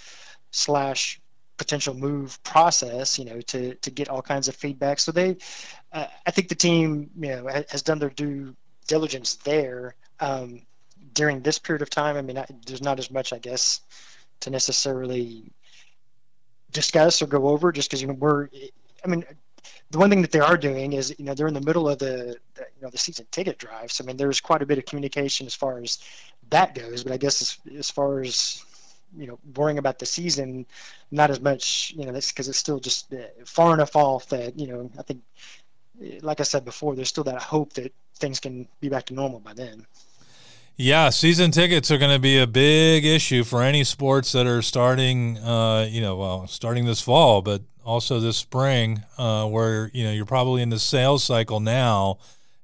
slash 0.52 1.20
potential 1.56 1.94
move 1.94 2.40
process, 2.44 3.18
you 3.18 3.24
know, 3.24 3.40
to 3.40 3.74
to 3.74 3.90
get 3.90 4.08
all 4.08 4.22
kinds 4.22 4.46
of 4.46 4.54
feedback. 4.54 5.00
So 5.00 5.10
they, 5.10 5.36
uh, 5.92 6.06
I 6.24 6.30
think 6.30 6.48
the 6.48 6.54
team, 6.54 7.10
you 7.18 7.30
know, 7.30 7.64
has 7.68 7.82
done 7.82 7.98
their 7.98 8.10
due 8.10 8.54
diligence 8.86 9.34
there. 9.36 9.96
Um, 10.20 10.62
during 11.18 11.42
this 11.42 11.58
period 11.58 11.82
of 11.82 11.90
time, 11.90 12.16
I 12.16 12.22
mean, 12.22 12.38
I, 12.38 12.46
there's 12.64 12.80
not 12.80 13.00
as 13.00 13.10
much, 13.10 13.32
I 13.32 13.38
guess, 13.38 13.80
to 14.40 14.50
necessarily 14.50 15.50
discuss 16.70 17.20
or 17.22 17.26
go 17.26 17.48
over, 17.48 17.72
just 17.72 17.90
because 17.90 18.00
you 18.00 18.06
know 18.06 18.14
we're, 18.14 18.48
I 19.04 19.08
mean, 19.08 19.24
the 19.90 19.98
one 19.98 20.10
thing 20.10 20.22
that 20.22 20.30
they 20.30 20.38
are 20.38 20.56
doing 20.56 20.92
is 20.92 21.12
you 21.18 21.24
know 21.24 21.34
they're 21.34 21.48
in 21.48 21.54
the 21.54 21.60
middle 21.60 21.88
of 21.88 21.98
the, 21.98 22.36
the, 22.54 22.62
you 22.76 22.82
know 22.82 22.90
the 22.90 22.98
season 22.98 23.26
ticket 23.32 23.58
drive. 23.58 23.90
So 23.90 24.04
i 24.04 24.06
mean 24.06 24.16
there's 24.16 24.40
quite 24.40 24.62
a 24.62 24.66
bit 24.66 24.78
of 24.78 24.86
communication 24.86 25.46
as 25.48 25.54
far 25.56 25.80
as 25.80 25.98
that 26.50 26.76
goes. 26.76 27.02
But 27.02 27.12
i 27.12 27.16
guess 27.16 27.42
as, 27.42 27.76
as 27.76 27.90
far 27.90 28.20
as 28.20 28.64
you 29.16 29.26
know 29.26 29.38
worrying 29.56 29.78
about 29.78 29.98
the 29.98 30.06
season 30.06 30.66
not 31.10 31.30
as 31.30 31.40
much 31.40 31.94
you 31.96 32.04
know 32.04 32.12
that's 32.12 32.30
because 32.30 32.48
it's 32.48 32.58
still 32.58 32.78
just 32.78 33.12
uh, 33.12 33.16
far 33.44 33.72
enough 33.74 33.96
off 33.96 34.28
that 34.28 34.58
you 34.58 34.66
know 34.66 34.90
i 34.98 35.02
think 35.02 35.22
like 36.20 36.40
i 36.40 36.42
said 36.42 36.62
before 36.62 36.94
there's 36.94 37.08
still 37.08 37.24
that 37.24 37.40
hope 37.40 37.72
that 37.72 37.90
things 38.16 38.38
can 38.38 38.68
be 38.80 38.90
back 38.90 39.06
to 39.06 39.14
normal 39.14 39.40
by 39.40 39.54
then 39.54 39.86
yeah, 40.80 41.10
season 41.10 41.50
tickets 41.50 41.90
are 41.90 41.98
going 41.98 42.14
to 42.14 42.20
be 42.20 42.38
a 42.38 42.46
big 42.46 43.04
issue 43.04 43.42
for 43.42 43.64
any 43.64 43.82
sports 43.82 44.30
that 44.30 44.46
are 44.46 44.62
starting, 44.62 45.36
uh, 45.38 45.88
you 45.90 46.00
know, 46.00 46.16
well, 46.16 46.46
starting 46.46 46.86
this 46.86 47.00
fall, 47.00 47.42
but 47.42 47.62
also 47.84 48.20
this 48.20 48.36
spring, 48.36 49.02
uh, 49.18 49.44
where 49.46 49.90
you 49.92 50.04
know 50.04 50.12
you're 50.12 50.24
probably 50.24 50.62
in 50.62 50.70
the 50.70 50.78
sales 50.78 51.24
cycle 51.24 51.58
now. 51.58 52.18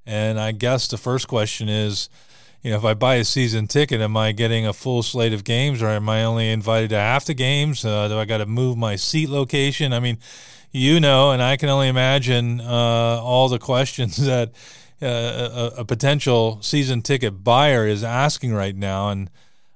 And 0.07 0.39
I 0.39 0.53
guess 0.53 0.87
the 0.87 0.97
first 0.97 1.27
question 1.27 1.69
is, 1.69 2.09
you 2.63 2.71
know, 2.71 2.77
if 2.77 2.85
I 2.85 2.95
buy 2.95 3.17
a 3.17 3.25
season 3.25 3.67
ticket, 3.67 4.01
am 4.01 4.17
I 4.17 4.31
getting 4.31 4.65
a 4.65 4.73
full 4.73 5.03
slate 5.03 5.33
of 5.33 5.43
games, 5.43 5.83
or 5.83 5.89
am 5.89 6.09
I 6.09 6.23
only 6.23 6.53
invited 6.53 6.91
to 6.91 6.97
half 6.97 7.25
the 7.25 7.35
games? 7.35 7.85
Uh, 7.85 8.07
do 8.07 8.17
I 8.17 8.27
got 8.27 8.39
to 8.39 8.47
move 8.47 8.79
my 8.79 8.95
seat 8.95 9.29
location? 9.29 9.93
I 9.93 9.99
mean, 9.99 10.19
you 10.71 11.01
know, 11.01 11.33
and 11.33 11.43
I 11.43 11.57
can 11.57 11.69
only 11.69 11.89
imagine 11.89 12.61
uh, 12.61 12.65
all 13.21 13.49
the 13.49 13.59
questions 13.71 14.19
that 14.19 14.53
a, 15.01 15.73
a, 15.79 15.85
potential 15.85 16.59
season 16.63 17.03
ticket 17.03 17.45
buyer 17.45 17.87
is 17.87 18.05
asking 18.05 18.55
right 18.55 18.77
now, 18.77 19.11
and 19.11 19.31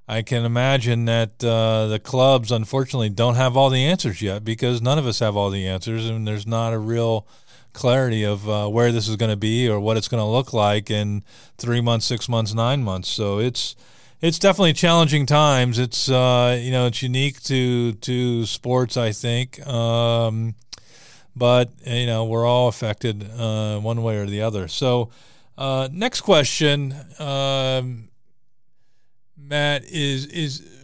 I 0.07 0.23
can 0.23 0.45
imagine 0.45 1.05
that 1.05 1.43
uh, 1.45 1.87
the 1.87 1.99
clubs 1.99 2.51
unfortunately 2.51 3.11
don't 3.11 3.35
have 3.35 3.57
all 3.57 3.71
the 3.71 3.85
answers 3.85 4.23
yet 4.23 4.45
because 4.45 4.81
none 4.81 4.99
of 4.99 5.07
us 5.07 5.19
have 5.19 5.37
all 5.37 5.51
the 5.51 5.67
answers, 5.67 6.09
and 6.09 6.27
there's 6.27 6.47
not 6.47 6.73
a 6.73 6.79
real 6.79 7.27
clarity 7.73 8.25
of 8.25 8.49
uh, 8.49 8.69
where 8.69 8.91
this 8.91 9.07
is 9.07 9.17
going 9.17 9.31
to 9.31 9.37
be 9.37 9.69
or 9.69 9.79
what 9.79 9.97
it's 9.97 10.09
going 10.09 10.23
to 10.23 10.29
look 10.29 10.53
like 10.53 10.91
in 10.91 11.23
three 11.59 11.81
months, 11.81 12.07
six 12.07 12.29
months, 12.29 12.55
nine 12.55 12.83
months. 12.83 13.09
So 13.09 13.39
it's 13.39 13.77
it's 14.21 14.39
definitely 14.39 14.73
challenging 14.73 15.27
times. 15.27 15.79
It's 15.79 16.11
uh, 16.11 16.59
you 16.61 16.71
know 16.71 16.87
it's 16.87 17.03
unique 17.03 17.43
to 17.45 17.93
to 17.93 18.47
sports, 18.47 18.97
I 18.97 19.13
think. 19.13 19.65
Um, 19.67 20.55
but 21.39 21.71
you 21.87 22.07
know 22.07 22.25
we're 22.25 22.47
all 22.47 22.69
affected 22.69 23.29
uh, 23.39 23.79
one 23.79 24.03
way 24.03 24.17
or 24.17 24.27
the 24.27 24.43
other. 24.43 24.69
So, 24.69 25.11
uh, 25.57 25.89
next 25.93 26.23
question, 26.23 26.95
um, 27.19 28.09
Matt 29.37 29.85
is 29.85 30.27
is 30.27 30.79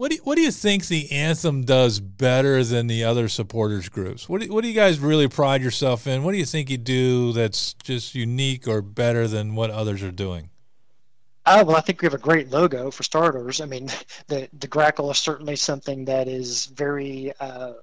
what 0.00 0.08
do 0.10 0.16
you, 0.16 0.22
what 0.22 0.36
do 0.36 0.40
you 0.40 0.50
think 0.50 0.86
the 0.86 1.12
anthem 1.12 1.62
does 1.62 2.00
better 2.00 2.64
than 2.64 2.86
the 2.86 3.04
other 3.04 3.28
supporters 3.28 3.90
groups? 3.90 4.30
What 4.30 4.40
do, 4.40 4.50
what 4.50 4.62
do 4.62 4.68
you 4.68 4.74
guys 4.74 4.98
really 4.98 5.28
pride 5.28 5.60
yourself 5.60 6.06
in? 6.06 6.22
What 6.22 6.32
do 6.32 6.38
you 6.38 6.46
think 6.46 6.70
you 6.70 6.78
do 6.78 7.32
that's 7.32 7.74
just 7.74 8.14
unique 8.14 8.66
or 8.66 8.80
better 8.80 9.28
than 9.28 9.54
what 9.54 9.68
others 9.68 10.02
are 10.02 10.10
doing? 10.10 10.48
Uh, 11.44 11.64
well, 11.66 11.76
I 11.76 11.80
think 11.80 12.00
we 12.00 12.06
have 12.06 12.14
a 12.14 12.18
great 12.18 12.50
logo 12.50 12.90
for 12.90 13.02
starters. 13.02 13.60
I 13.60 13.66
mean, 13.66 13.90
the 14.28 14.48
the 14.58 14.68
grackle 14.68 15.10
is 15.10 15.18
certainly 15.18 15.56
something 15.56 16.06
that 16.06 16.28
is 16.28 16.64
very 16.64 17.34
uh, 17.38 17.74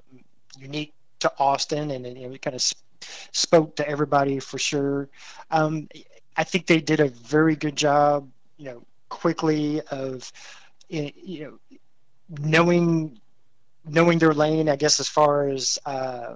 unique 0.57 0.95
to 1.19 1.31
Austin, 1.39 1.91
and 1.91 2.05
know, 2.27 2.33
it 2.33 2.41
kind 2.41 2.55
of 2.55 2.61
spoke 3.31 3.75
to 3.77 3.87
everybody 3.87 4.39
for 4.39 4.57
sure. 4.57 5.09
Um, 5.51 5.89
I 6.35 6.43
think 6.43 6.67
they 6.67 6.81
did 6.81 6.99
a 6.99 7.09
very 7.09 7.55
good 7.55 7.75
job, 7.75 8.29
you 8.57 8.65
know, 8.65 8.83
quickly 9.09 9.81
of, 9.81 10.31
you 10.89 11.11
know, 11.43 11.77
knowing 12.29 13.19
knowing 13.85 14.19
their 14.19 14.33
lane. 14.33 14.69
I 14.69 14.75
guess 14.75 14.99
as 14.99 15.07
far 15.07 15.47
as 15.47 15.79
uh, 15.85 16.35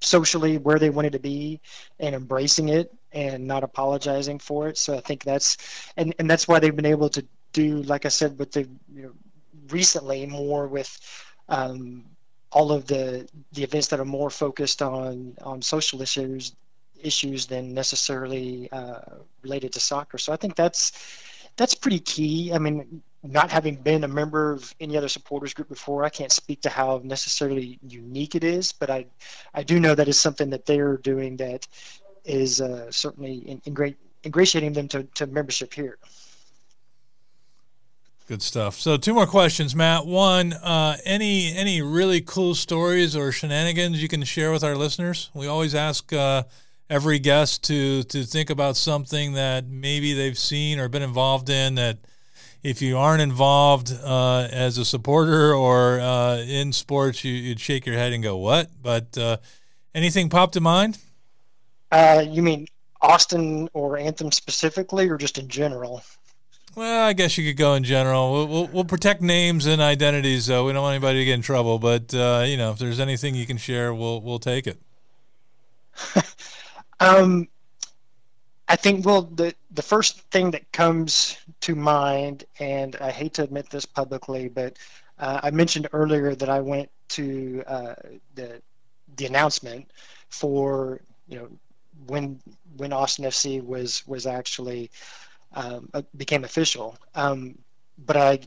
socially 0.00 0.58
where 0.58 0.78
they 0.78 0.90
wanted 0.90 1.12
to 1.12 1.20
be 1.20 1.60
and 2.00 2.14
embracing 2.14 2.68
it 2.68 2.92
and 3.12 3.46
not 3.46 3.62
apologizing 3.62 4.38
for 4.38 4.68
it. 4.68 4.76
So 4.76 4.96
I 4.96 5.00
think 5.00 5.24
that's 5.24 5.56
and 5.96 6.14
and 6.18 6.28
that's 6.28 6.48
why 6.48 6.58
they've 6.58 6.74
been 6.74 6.86
able 6.86 7.08
to 7.10 7.24
do, 7.52 7.82
like 7.82 8.04
I 8.06 8.08
said, 8.08 8.38
with 8.38 8.52
the 8.52 8.62
you 8.94 9.02
know, 9.02 9.12
recently 9.68 10.26
more 10.26 10.66
with. 10.66 10.98
Um, 11.48 12.04
all 12.52 12.70
of 12.72 12.86
the 12.86 13.28
the 13.52 13.64
events 13.64 13.88
that 13.88 14.00
are 14.00 14.04
more 14.04 14.30
focused 14.30 14.82
on 14.82 15.36
on 15.42 15.62
social 15.62 16.02
issues 16.02 16.54
issues 17.02 17.46
than 17.46 17.74
necessarily 17.74 18.70
uh, 18.70 19.00
related 19.42 19.72
to 19.72 19.80
soccer. 19.80 20.18
So 20.18 20.32
I 20.32 20.36
think 20.36 20.54
that's 20.54 20.92
that's 21.56 21.74
pretty 21.74 21.98
key. 21.98 22.52
I 22.52 22.58
mean, 22.58 23.02
not 23.22 23.50
having 23.50 23.76
been 23.76 24.04
a 24.04 24.08
member 24.08 24.52
of 24.52 24.74
any 24.80 24.96
other 24.96 25.08
supporters 25.08 25.54
group 25.54 25.68
before, 25.68 26.04
I 26.04 26.08
can't 26.08 26.32
speak 26.32 26.62
to 26.62 26.70
how 26.70 27.00
necessarily 27.04 27.78
unique 27.86 28.34
it 28.34 28.44
is, 28.44 28.72
but 28.72 28.90
I 28.90 29.06
I 29.52 29.62
do 29.62 29.80
know 29.80 29.94
that 29.94 30.08
is 30.08 30.18
something 30.18 30.50
that 30.50 30.66
they're 30.66 30.96
doing 30.96 31.36
that 31.38 31.66
is 32.24 32.60
uh, 32.60 32.90
certainly 32.90 33.34
in, 33.34 33.62
in 33.64 33.74
great 33.74 33.96
ingratiating 34.24 34.72
them 34.72 34.88
to, 34.88 35.02
to 35.14 35.26
membership 35.26 35.74
here. 35.74 35.98
Good 38.28 38.42
stuff. 38.42 38.78
So 38.78 38.96
two 38.96 39.14
more 39.14 39.26
questions, 39.26 39.74
Matt. 39.74 40.06
One, 40.06 40.52
uh, 40.52 40.96
any 41.04 41.54
any 41.54 41.82
really 41.82 42.20
cool 42.20 42.54
stories 42.54 43.16
or 43.16 43.32
shenanigans 43.32 44.00
you 44.00 44.08
can 44.08 44.22
share 44.24 44.52
with 44.52 44.62
our 44.62 44.76
listeners? 44.76 45.30
We 45.34 45.48
always 45.48 45.74
ask 45.74 46.12
uh, 46.12 46.44
every 46.88 47.18
guest 47.18 47.64
to 47.64 48.04
to 48.04 48.22
think 48.22 48.48
about 48.48 48.76
something 48.76 49.32
that 49.34 49.66
maybe 49.66 50.12
they've 50.12 50.38
seen 50.38 50.78
or 50.78 50.88
been 50.88 51.02
involved 51.02 51.50
in 51.50 51.74
that 51.74 51.98
if 52.62 52.80
you 52.80 52.96
aren't 52.96 53.22
involved 53.22 53.92
uh, 53.92 54.48
as 54.50 54.78
a 54.78 54.84
supporter 54.84 55.52
or 55.52 56.00
uh, 56.00 56.36
in 56.38 56.72
sports, 56.72 57.24
you, 57.24 57.48
would 57.48 57.60
shake 57.60 57.86
your 57.86 57.96
head 57.96 58.12
and 58.12 58.22
go, 58.22 58.36
"What?" 58.36 58.70
But 58.80 59.18
uh, 59.18 59.38
anything 59.94 60.28
pop 60.28 60.52
to 60.52 60.60
mind? 60.60 60.98
Uh, 61.90 62.24
you 62.26 62.40
mean 62.40 62.66
Austin 63.00 63.68
or 63.72 63.98
Anthem 63.98 64.30
specifically, 64.30 65.08
or 65.08 65.16
just 65.16 65.38
in 65.38 65.48
general? 65.48 66.02
Well, 66.74 67.06
I 67.06 67.12
guess 67.12 67.36
you 67.36 67.46
could 67.48 67.58
go 67.58 67.74
in 67.74 67.84
general. 67.84 68.32
We'll, 68.32 68.48
we'll, 68.48 68.66
we'll 68.68 68.84
protect 68.84 69.20
names 69.20 69.66
and 69.66 69.82
identities, 69.82 70.46
though. 70.46 70.64
We 70.64 70.72
don't 70.72 70.82
want 70.82 70.94
anybody 70.94 71.18
to 71.18 71.24
get 71.26 71.34
in 71.34 71.42
trouble. 71.42 71.78
But 71.78 72.14
uh, 72.14 72.44
you 72.46 72.56
know, 72.56 72.70
if 72.70 72.78
there's 72.78 73.00
anything 73.00 73.34
you 73.34 73.46
can 73.46 73.58
share, 73.58 73.92
we'll 73.94 74.20
we'll 74.22 74.38
take 74.38 74.66
it. 74.66 74.80
um, 77.00 77.48
I 78.68 78.76
think 78.76 79.04
well 79.04 79.22
the 79.22 79.54
the 79.70 79.82
first 79.82 80.20
thing 80.30 80.52
that 80.52 80.72
comes 80.72 81.36
to 81.60 81.74
mind, 81.74 82.44
and 82.58 82.96
I 82.96 83.10
hate 83.10 83.34
to 83.34 83.42
admit 83.42 83.68
this 83.68 83.84
publicly, 83.84 84.48
but 84.48 84.78
uh, 85.18 85.40
I 85.42 85.50
mentioned 85.50 85.88
earlier 85.92 86.34
that 86.34 86.48
I 86.48 86.60
went 86.60 86.90
to 87.10 87.62
uh, 87.66 87.94
the 88.34 88.62
the 89.16 89.26
announcement 89.26 89.90
for 90.30 91.02
you 91.28 91.36
know 91.36 91.48
when 92.06 92.40
when 92.78 92.94
Austin 92.94 93.26
FC 93.26 93.62
was 93.62 94.06
was 94.06 94.26
actually 94.26 94.90
um, 95.54 95.88
uh, 95.94 96.02
became 96.16 96.44
official, 96.44 96.96
um, 97.14 97.58
but 98.04 98.16
I 98.16 98.40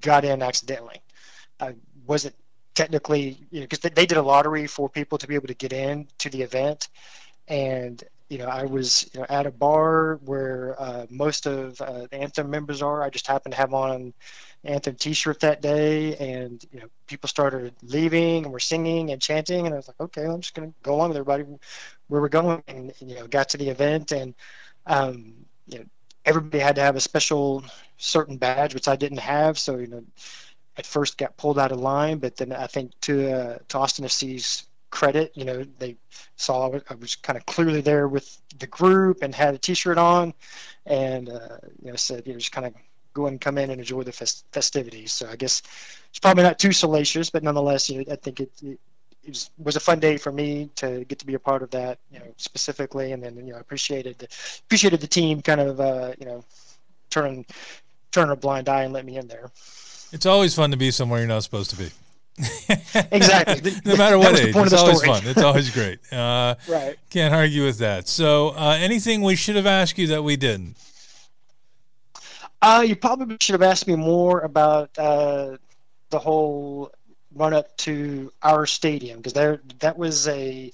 got 0.00 0.24
in 0.24 0.42
accidentally. 0.42 1.00
I 1.60 1.74
wasn't 2.06 2.34
technically 2.74 3.46
you 3.50 3.60
know 3.60 3.64
because 3.64 3.80
they, 3.80 3.88
they 3.90 4.06
did 4.06 4.18
a 4.18 4.22
lottery 4.22 4.66
for 4.66 4.88
people 4.88 5.18
to 5.18 5.26
be 5.26 5.34
able 5.34 5.48
to 5.48 5.54
get 5.54 5.72
in 5.72 6.06
to 6.18 6.30
the 6.30 6.42
event, 6.42 6.88
and 7.48 8.02
you 8.28 8.38
know, 8.38 8.46
I 8.46 8.64
was 8.64 9.08
you 9.14 9.20
know, 9.20 9.26
at 9.28 9.46
a 9.46 9.50
bar 9.50 10.16
where 10.24 10.76
uh, 10.78 11.06
most 11.08 11.46
of 11.46 11.80
uh, 11.80 12.06
the 12.10 12.16
Anthem 12.16 12.50
members 12.50 12.82
are. 12.82 13.02
I 13.02 13.10
just 13.10 13.26
happened 13.26 13.52
to 13.54 13.58
have 13.58 13.72
on 13.72 13.90
an 13.90 14.14
Anthem 14.64 14.96
T-shirt 14.96 15.40
that 15.40 15.62
day, 15.62 16.14
and 16.16 16.62
you 16.70 16.80
know, 16.80 16.86
people 17.06 17.28
started 17.28 17.74
leaving 17.82 18.44
and 18.44 18.52
we're 18.52 18.58
singing 18.58 19.10
and 19.10 19.20
chanting, 19.20 19.64
and 19.64 19.74
I 19.74 19.78
was 19.78 19.88
like, 19.88 20.00
okay, 20.00 20.24
I'm 20.24 20.40
just 20.40 20.54
gonna 20.54 20.72
go 20.82 20.94
along 20.94 21.10
with 21.10 21.16
everybody 21.16 21.44
where 22.08 22.20
we're 22.20 22.28
going, 22.28 22.62
and, 22.68 22.92
and 23.00 23.10
you 23.10 23.16
know, 23.16 23.26
got 23.26 23.50
to 23.50 23.56
the 23.56 23.70
event, 23.70 24.12
and 24.12 24.34
um, 24.86 25.32
you 25.66 25.78
know, 25.78 25.84
everybody 26.28 26.58
had 26.58 26.76
to 26.76 26.82
have 26.82 26.96
a 26.96 27.00
special 27.00 27.64
certain 27.96 28.36
badge, 28.36 28.74
which 28.74 28.88
I 28.88 28.96
didn't 28.96 29.18
have, 29.18 29.58
so 29.58 29.76
you 29.76 29.86
know, 29.86 30.04
at 30.76 30.86
first 30.86 31.18
got 31.18 31.36
pulled 31.36 31.58
out 31.58 31.72
of 31.72 31.80
line, 31.80 32.18
but 32.18 32.36
then 32.36 32.52
I 32.52 32.66
think 32.66 32.92
to 33.02 33.32
uh, 33.32 33.58
to 33.68 33.78
Austin 33.78 34.04
FC's 34.04 34.64
credit. 34.90 35.32
You 35.34 35.44
know, 35.44 35.64
they 35.78 35.96
saw 36.36 36.70
I 36.88 36.94
was 36.94 37.16
kind 37.16 37.36
of 37.36 37.44
clearly 37.46 37.80
there 37.80 38.06
with 38.06 38.40
the 38.58 38.66
group 38.66 39.22
and 39.22 39.34
had 39.34 39.54
a 39.54 39.58
T-shirt 39.58 39.98
on, 39.98 40.34
and 40.86 41.28
uh, 41.28 41.58
you 41.82 41.90
know 41.90 41.96
said 41.96 42.26
you 42.26 42.32
know 42.32 42.38
just 42.38 42.52
kind 42.52 42.66
of 42.66 42.74
go 43.14 43.26
and 43.26 43.40
come 43.40 43.58
in 43.58 43.70
and 43.70 43.80
enjoy 43.80 44.02
the 44.02 44.12
fest- 44.12 44.44
festivities. 44.52 45.12
So 45.12 45.28
I 45.28 45.36
guess 45.36 45.62
it's 46.10 46.18
probably 46.20 46.44
not 46.44 46.58
too 46.58 46.72
salacious, 46.72 47.30
but 47.30 47.42
nonetheless, 47.42 47.90
you 47.90 48.04
know, 48.04 48.12
I 48.12 48.16
think 48.16 48.40
it, 48.40 48.52
it, 48.62 48.78
it 49.28 49.32
was, 49.32 49.50
was 49.58 49.76
a 49.76 49.80
fun 49.80 50.00
day 50.00 50.16
for 50.16 50.32
me 50.32 50.70
to 50.76 51.04
get 51.04 51.18
to 51.18 51.26
be 51.26 51.34
a 51.34 51.38
part 51.38 51.62
of 51.62 51.70
that, 51.70 51.98
you 52.10 52.18
know, 52.18 52.24
specifically, 52.38 53.12
and 53.12 53.22
then 53.22 53.36
you 53.36 53.52
know 53.52 53.58
appreciated 53.58 54.18
the, 54.18 54.28
appreciated 54.66 55.00
the 55.00 55.06
team 55.06 55.42
kind 55.42 55.60
of 55.60 55.80
uh, 55.80 56.12
you 56.18 56.24
know 56.24 56.44
turning 57.10 57.44
turning 58.10 58.32
a 58.32 58.36
blind 58.36 58.68
eye 58.68 58.84
and 58.84 58.92
let 58.94 59.04
me 59.04 59.18
in 59.18 59.28
there. 59.28 59.50
It's 60.12 60.24
always 60.24 60.54
fun 60.54 60.70
to 60.70 60.78
be 60.78 60.90
somewhere 60.90 61.18
you're 61.18 61.28
not 61.28 61.44
supposed 61.44 61.70
to 61.70 61.76
be. 61.76 61.90
exactly. 63.12 63.72
no 63.84 63.96
matter 63.96 64.16
what 64.16 64.38
age, 64.38 64.54
it's 64.56 64.72
always 64.72 65.04
fun. 65.04 65.22
It's 65.24 65.42
always 65.42 65.70
great. 65.70 65.98
Uh, 66.12 66.54
right. 66.68 66.96
Can't 67.10 67.34
argue 67.34 67.64
with 67.64 67.78
that. 67.78 68.08
So, 68.08 68.50
uh, 68.50 68.76
anything 68.80 69.22
we 69.22 69.36
should 69.36 69.56
have 69.56 69.66
asked 69.66 69.98
you 69.98 70.06
that 70.08 70.24
we 70.24 70.36
didn't? 70.36 70.76
Uh, 72.62 72.82
you 72.86 72.96
probably 72.96 73.36
should 73.40 73.52
have 73.52 73.62
asked 73.62 73.86
me 73.86 73.94
more 73.94 74.40
about 74.40 74.90
uh, 74.98 75.58
the 76.10 76.18
whole 76.18 76.90
run 77.34 77.52
up 77.52 77.76
to 77.78 78.32
our 78.42 78.66
stadium 78.66 79.18
because 79.18 79.32
there 79.32 79.60
that 79.80 79.98
was 79.98 80.28
a 80.28 80.70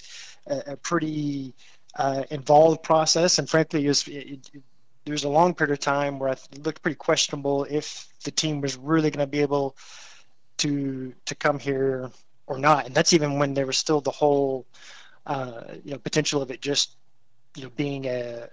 a, 0.47 0.77
pretty 0.77 1.53
uh, 1.97 2.23
involved 2.29 2.83
process, 2.83 3.39
and 3.39 3.49
frankly, 3.49 3.85
it 3.85 3.87
was, 3.87 4.07
it, 4.07 4.11
it, 4.53 4.63
there 5.05 5.13
was 5.13 5.23
a 5.23 5.29
long 5.29 5.53
period 5.53 5.73
of 5.73 5.79
time 5.79 6.19
where 6.19 6.31
it 6.31 6.65
looked 6.65 6.81
pretty 6.81 6.95
questionable 6.95 7.65
if 7.69 8.07
the 8.23 8.31
team 8.31 8.61
was 8.61 8.75
really 8.75 9.11
going 9.11 9.25
to 9.25 9.31
be 9.31 9.41
able 9.41 9.75
to 10.57 11.13
to 11.25 11.35
come 11.35 11.59
here 11.59 12.11
or 12.47 12.57
not. 12.57 12.85
And 12.85 12.95
that's 12.95 13.13
even 13.13 13.39
when 13.39 13.53
there 13.53 13.65
was 13.65 13.77
still 13.77 14.01
the 14.01 14.11
whole 14.11 14.65
uh, 15.25 15.63
you 15.83 15.91
know 15.91 15.97
potential 15.97 16.41
of 16.41 16.51
it 16.51 16.61
just 16.61 16.95
you 17.55 17.63
know 17.63 17.69
being 17.75 18.05
a 18.05 18.47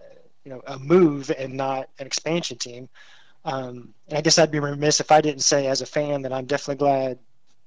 you 0.44 0.50
know 0.50 0.62
a 0.66 0.78
move 0.78 1.30
and 1.30 1.54
not 1.54 1.88
an 1.98 2.06
expansion 2.06 2.58
team. 2.58 2.88
Um, 3.44 3.94
and 4.08 4.18
I 4.18 4.20
guess 4.20 4.38
I'd 4.38 4.52
be 4.52 4.60
remiss 4.60 5.00
if 5.00 5.10
I 5.10 5.20
didn't 5.20 5.42
say 5.42 5.66
as 5.66 5.80
a 5.80 5.86
fan 5.86 6.22
that 6.22 6.32
I'm 6.32 6.46
definitely 6.46 6.76
glad 6.76 7.18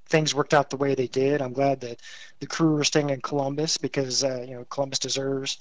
things 0.07 0.35
worked 0.35 0.53
out 0.53 0.69
the 0.69 0.77
way 0.77 0.95
they 0.95 1.07
did. 1.07 1.41
I'm 1.41 1.53
glad 1.53 1.81
that 1.81 1.99
the 2.39 2.47
crew 2.47 2.77
are 2.77 2.83
staying 2.83 3.09
in 3.09 3.21
Columbus 3.21 3.77
because 3.77 4.23
uh, 4.23 4.45
you 4.47 4.55
know 4.55 4.65
Columbus 4.69 4.99
deserves 4.99 5.57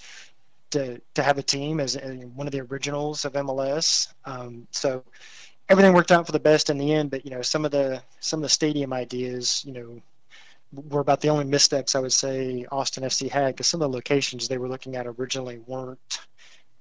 to 0.71 1.01
to 1.15 1.23
have 1.23 1.39
a 1.39 1.43
team 1.43 1.81
as, 1.81 1.97
as 1.97 2.17
one 2.27 2.47
of 2.47 2.53
the 2.53 2.61
originals 2.61 3.25
of 3.25 3.33
MLS. 3.33 4.13
Um, 4.25 4.67
so 4.71 5.05
everything 5.69 5.93
worked 5.93 6.13
out 6.13 6.27
for 6.27 6.33
the 6.33 6.41
best 6.41 6.71
in 6.71 6.79
the 6.79 6.93
end. 6.93 7.11
But 7.11 7.25
you 7.25 7.31
know, 7.31 7.43
some 7.43 7.65
of 7.65 7.71
the 7.71 8.03
some 8.21 8.39
of 8.41 8.43
the 8.43 8.49
stadium 8.49 8.93
ideas, 8.93 9.65
you 9.67 9.73
know, 9.73 10.03
were 10.73 11.01
about 11.01 11.21
the 11.21 11.29
only 11.29 11.45
missteps 11.45 11.95
I 11.95 12.01
would 12.01 12.13
say 12.13 12.67
Austin 12.71 13.05
FC 13.05 13.31
had 13.31 13.55
because 13.55 13.67
some 13.67 13.83
of 13.83 13.91
the 13.91 13.97
locations 13.97 14.49
they 14.49 14.59
were 14.59 14.69
looking 14.69 14.97
at 14.97 15.07
originally 15.07 15.59
weren't 15.59 16.21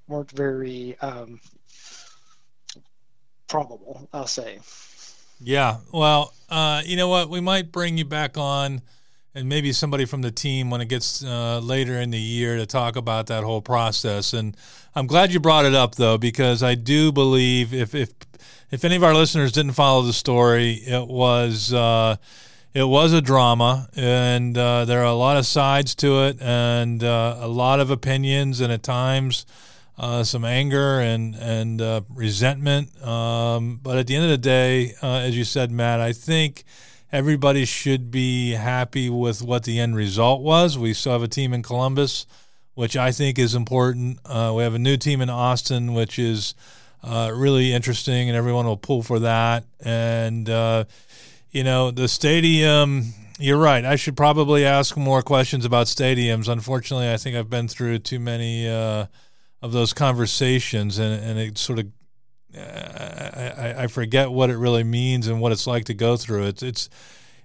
weren't 0.07 0.31
very 0.31 0.97
um, 0.99 1.39
probable. 3.47 4.07
I'll 4.11 4.27
say. 4.27 4.59
Yeah. 5.43 5.77
Well, 5.91 6.33
uh, 6.49 6.81
you 6.85 6.95
know 6.95 7.09
what? 7.09 7.29
We 7.29 7.41
might 7.41 7.71
bring 7.71 7.97
you 7.97 8.05
back 8.05 8.37
on 8.37 8.81
and 9.35 9.49
maybe 9.49 9.73
somebody 9.73 10.05
from 10.05 10.21
the 10.21 10.31
team 10.31 10.69
when 10.69 10.79
it 10.79 10.87
gets 10.87 11.23
uh, 11.23 11.59
later 11.59 11.99
in 11.99 12.11
the 12.11 12.19
year 12.19 12.57
to 12.57 12.65
talk 12.65 12.95
about 12.95 13.27
that 13.27 13.43
whole 13.43 13.61
process. 13.61 14.33
And 14.33 14.55
I'm 14.95 15.07
glad 15.07 15.33
you 15.33 15.39
brought 15.39 15.65
it 15.65 15.73
up 15.73 15.95
though, 15.95 16.17
because 16.17 16.63
I 16.63 16.75
do 16.75 17.11
believe 17.11 17.73
if 17.73 17.95
if 17.95 18.11
if 18.71 18.85
any 18.85 18.95
of 18.95 19.03
our 19.03 19.13
listeners 19.13 19.51
didn't 19.51 19.73
follow 19.73 20.01
the 20.03 20.13
story, 20.13 20.73
it 20.73 21.07
was 21.07 21.73
uh, 21.73 22.15
it 22.73 22.83
was 22.83 23.13
a 23.13 23.21
drama, 23.21 23.89
and 23.95 24.57
uh, 24.57 24.85
there 24.85 25.01
are 25.01 25.05
a 25.05 25.13
lot 25.13 25.37
of 25.37 25.45
sides 25.45 25.93
to 25.95 26.23
it, 26.23 26.41
and 26.41 27.03
uh, 27.03 27.37
a 27.39 27.47
lot 27.47 27.79
of 27.79 27.91
opinions, 27.91 28.61
and 28.61 28.71
at 28.71 28.81
times 28.81 29.45
uh, 29.97 30.23
some 30.23 30.43
anger 30.45 30.99
and 30.99 31.35
and 31.35 31.81
uh, 31.81 32.01
resentment. 32.13 33.01
Um, 33.05 33.79
but 33.81 33.97
at 33.97 34.07
the 34.07 34.15
end 34.15 34.25
of 34.25 34.31
the 34.31 34.37
day, 34.37 34.93
uh, 35.01 35.17
as 35.17 35.37
you 35.37 35.43
said, 35.43 35.71
Matt, 35.71 35.99
I 35.99 36.13
think 36.13 36.63
everybody 37.11 37.65
should 37.65 38.11
be 38.11 38.51
happy 38.51 39.09
with 39.09 39.41
what 39.41 39.63
the 39.63 39.79
end 39.79 39.95
result 39.95 40.41
was. 40.41 40.77
We 40.77 40.93
still 40.93 41.13
have 41.13 41.23
a 41.23 41.27
team 41.27 41.53
in 41.53 41.61
Columbus, 41.61 42.25
which 42.73 42.97
I 42.97 43.11
think 43.11 43.37
is 43.37 43.53
important. 43.53 44.19
we 44.25 44.63
have 44.63 44.73
a 44.73 44.79
new 44.79 44.97
team 44.97 45.21
in 45.21 45.29
Austin, 45.29 45.93
which 45.93 46.17
is 46.17 46.55
uh, 47.03 47.31
really 47.33 47.73
interesting, 47.73 48.29
and 48.29 48.37
everyone 48.37 48.65
will 48.65 48.77
pull 48.77 49.03
for 49.03 49.19
that. 49.19 49.65
And 49.83 50.49
uh, 50.49 50.85
you 51.51 51.63
know, 51.63 51.91
the 51.91 52.07
stadium. 52.07 53.13
You're 53.39 53.57
right. 53.57 53.83
I 53.83 53.95
should 53.95 54.15
probably 54.15 54.63
ask 54.63 54.95
more 54.95 55.23
questions 55.23 55.65
about 55.65 55.87
stadiums. 55.87 56.47
Unfortunately, 56.47 57.11
I 57.11 57.17
think 57.17 57.35
I've 57.35 57.49
been 57.49 57.67
through 57.67 57.99
too 57.99 58.19
many 58.19 58.69
uh, 58.69 59.07
of 59.63 59.71
those 59.71 59.93
conversations, 59.93 60.99
and, 60.99 61.23
and 61.23 61.39
it 61.39 61.57
sort 61.57 61.79
of 61.79 61.87
I, 62.55 63.75
I 63.79 63.87
forget 63.87 64.29
what 64.29 64.51
it 64.51 64.57
really 64.57 64.83
means 64.83 65.27
and 65.27 65.41
what 65.41 65.51
it's 65.51 65.65
like 65.65 65.85
to 65.85 65.95
go 65.95 66.17
through 66.17 66.47
it. 66.47 66.61
It's 66.61 66.89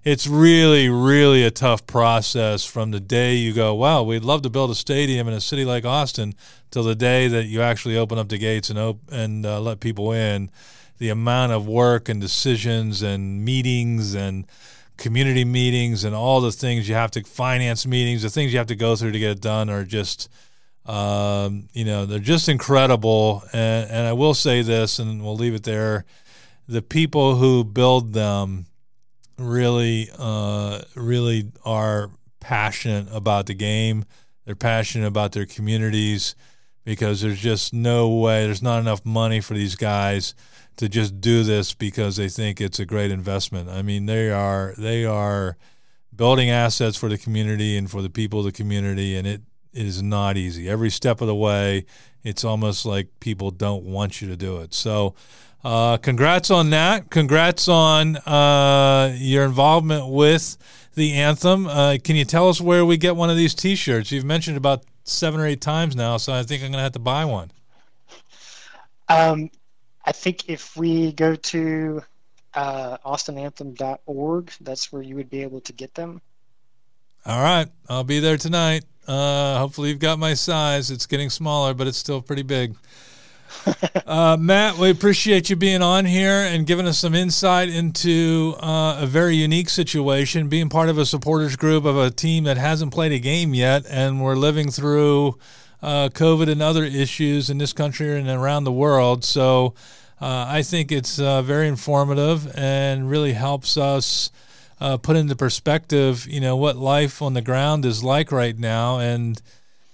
it's 0.05 0.27
really, 0.27 0.89
really 0.89 1.45
a 1.45 1.51
tough 1.51 1.87
process 1.87 2.65
from 2.65 2.91
the 2.91 3.01
day 3.01 3.35
you 3.35 3.53
go, 3.53 3.75
wow, 3.75 4.03
we'd 4.03 4.25
love 4.25 4.43
to 4.43 4.51
build 4.51 4.71
a 4.71 4.75
stadium 4.75 5.29
in 5.29 5.35
a 5.35 5.41
city 5.41 5.65
like 5.65 5.85
Austin, 5.85 6.35
till 6.71 6.85
the 6.85 6.95
day 6.95 7.29
that 7.29 7.45
you 7.45 7.63
actually 7.63 7.97
open 7.97 8.19
up 8.19 8.29
the 8.29 8.39
gates 8.39 8.71
and 8.71 8.79
op- 8.79 9.11
and 9.11 9.47
uh, 9.47 9.61
let 9.61 9.81
people 9.81 10.13
in. 10.13 10.51
The 10.99 11.11
amount 11.11 11.53
of 11.53 11.67
work 11.67 12.09
and 12.09 12.21
decisions 12.21 13.03
and 13.03 13.45
meetings 13.45 14.15
and 14.15 14.47
community 14.97 15.45
meetings 15.45 16.05
and 16.05 16.15
all 16.15 16.41
the 16.41 16.53
things 16.53 16.89
you 16.89 16.95
have 16.97 17.13
to 17.13 17.23
finance 17.23 17.87
meetings, 17.87 18.23
the 18.23 18.31
things 18.31 18.53
you 18.53 18.59
have 18.59 18.67
to 18.69 18.77
go 18.77 18.97
through 18.97 19.13
to 19.13 19.19
get 19.19 19.31
it 19.31 19.41
done 19.41 19.71
are 19.71 19.85
just, 19.85 20.29
um, 20.89 21.69
you 21.73 21.85
know, 21.85 22.07
they're 22.07 22.19
just 22.19 22.49
incredible. 22.49 23.45
And, 23.53 23.91
and 23.91 24.07
I 24.07 24.15
will 24.15 24.35
say 24.35 24.63
this, 24.63 24.99
and 24.99 25.23
we'll 25.23 25.37
leave 25.37 25.55
it 25.55 25.63
there: 25.63 26.05
the 26.67 26.83
people 26.83 27.37
who 27.37 27.63
build 27.63 28.15
them 28.15 28.67
really, 29.37 30.11
uh, 30.19 30.81
really 30.97 31.53
are 31.65 32.11
passionate 32.41 33.09
about 33.13 33.47
the 33.47 33.55
game. 33.55 34.05
They're 34.45 34.57
passionate 34.57 35.07
about 35.07 35.33
their 35.33 35.47
communities 35.47 36.35
because 36.85 37.21
there's 37.21 37.41
just 37.41 37.75
no 37.75 38.09
way, 38.09 38.47
there's 38.47 38.63
not 38.63 38.81
enough 38.81 39.05
money 39.05 39.41
for 39.41 39.53
these 39.53 39.77
guys 39.77 40.35
to 40.77 40.89
just 40.89 41.21
do 41.21 41.43
this 41.43 41.75
because 41.75 42.17
they 42.17 42.31
think 42.31 42.61
it's 42.61 42.79
a 42.79 42.87
great 42.87 43.11
investment. 43.11 43.69
I 43.69 43.83
mean, 43.83 44.07
they 44.07 44.31
are 44.31 44.75
they 44.79 45.05
are 45.05 45.59
building 46.15 46.49
assets 46.49 46.97
for 46.97 47.09
the 47.11 47.19
community 47.19 47.77
and 47.77 47.91
for 47.91 48.01
the 48.01 48.09
people 48.09 48.39
of 48.39 48.47
the 48.47 48.53
community, 48.53 49.17
and 49.17 49.27
it 49.27 49.43
is 49.73 50.03
not 50.03 50.37
easy. 50.37 50.69
Every 50.69 50.91
step 50.91 51.21
of 51.21 51.27
the 51.27 51.35
way, 51.35 51.87
it's 52.25 52.45
almost 52.45 52.85
like 52.87 53.09
people 53.21 53.51
don't 53.51 53.85
want 53.85 54.21
you 54.21 54.29
to 54.29 54.37
do 54.37 54.59
it. 54.61 54.75
So 54.75 55.15
Uh, 55.65 55.97
congrats 55.97 56.51
on 56.53 56.71
that. 56.71 57.11
Congrats 57.11 57.67
on 57.69 58.17
uh, 58.19 59.13
your 59.19 59.45
involvement 59.45 60.09
with 60.09 60.57
the 60.95 61.15
anthem. 61.15 61.67
Uh, 61.67 61.99
can 62.03 62.15
you 62.15 62.25
tell 62.25 62.49
us 62.49 62.61
where 62.61 62.85
we 62.85 62.97
get 62.97 63.17
one 63.17 63.29
of 63.29 63.37
these 63.37 63.55
T-shirts? 63.55 64.13
You've 64.13 64.25
mentioned 64.25 64.57
about 64.57 64.85
seven 65.03 65.41
or 65.41 65.47
eight 65.47 65.61
times 65.61 65.97
now, 65.97 66.17
so 66.17 66.33
I 66.33 66.45
think 66.45 66.63
I'm 66.63 66.71
going 66.71 66.79
to 66.79 66.83
have 66.85 66.93
to 66.93 67.01
buy 67.01 67.25
one. 67.25 67.51
Um, 69.09 69.51
I 70.05 70.13
think 70.13 70.49
if 70.49 70.77
we 70.77 71.13
go 71.13 71.35
to 71.35 72.03
uh, 72.55 72.99
austinanthem.org, 73.05 74.53
that's 74.61 74.93
where 74.93 75.03
you 75.03 75.17
would 75.17 75.29
be 75.29 75.43
able 75.43 75.61
to 75.63 75.73
get 75.73 75.95
them. 75.95 76.21
All 77.29 77.43
right, 77.43 77.69
I'll 77.91 78.05
be 78.05 78.21
there 78.21 78.39
tonight. 78.39 78.87
Uh, 79.07 79.59
hopefully, 79.59 79.91
you've 79.91 79.99
got 79.99 80.19
my 80.19 80.33
size. 80.33 80.91
It's 80.91 81.05
getting 81.05 81.29
smaller, 81.29 81.75
but 81.75 81.87
it's 81.87 81.99
still 81.99 82.23
pretty 82.23 82.43
big. 82.43 82.75
uh, 84.07 84.39
Matt, 84.41 84.79
we 84.79 84.89
appreciate 84.89 85.51
you 85.51 85.57
being 85.57 85.83
on 85.83 86.07
here 86.07 86.41
and 86.41 86.67
giving 86.67 86.87
us 86.87 86.99
some 86.99 87.15
insight 87.15 87.69
into 87.69 88.55
uh, 88.63 89.01
a 89.01 89.07
very 89.07 89.37
unique 89.37 89.69
situation, 89.69 90.49
being 90.49 90.71
part 90.71 90.89
of 90.89 90.97
a 90.97 91.05
supporters 91.05 91.55
group 91.55 91.85
of 91.85 91.99
a 91.99 92.11
team 92.11 92.45
that 92.45 92.57
hasn't 92.57 92.95
played 92.95 93.13
a 93.13 93.19
game 93.19 93.53
yet, 93.53 93.85
and 93.91 94.23
we're 94.23 94.35
living 94.35 94.71
through 94.71 95.37
uh, 95.83 96.09
COVID 96.09 96.51
and 96.51 96.63
other 96.63 96.85
issues 96.85 97.51
in 97.51 97.59
this 97.59 97.75
country 97.75 98.19
and 98.19 98.27
around 98.31 98.65
the 98.65 98.73
world. 98.73 99.23
So 99.23 99.75
uh, 100.19 100.47
I 100.49 100.63
think 100.63 100.91
it's 100.91 101.21
uh, 101.21 101.43
very 101.43 101.69
informative 101.69 102.51
and 102.57 103.11
really 103.11 103.35
helps 103.35 103.77
us. 103.77 104.31
Uh, 104.81 104.97
put 104.97 105.17
into 105.17 105.35
perspective, 105.35 106.27
you 106.29 106.41
know, 106.41 106.57
what 106.57 106.77
life 106.77 107.21
on 107.21 107.35
the 107.35 107.43
ground 107.43 107.85
is 107.85 108.05
like 108.05 108.31
right 108.31 108.57
now, 108.57 109.01
and 109.01 109.43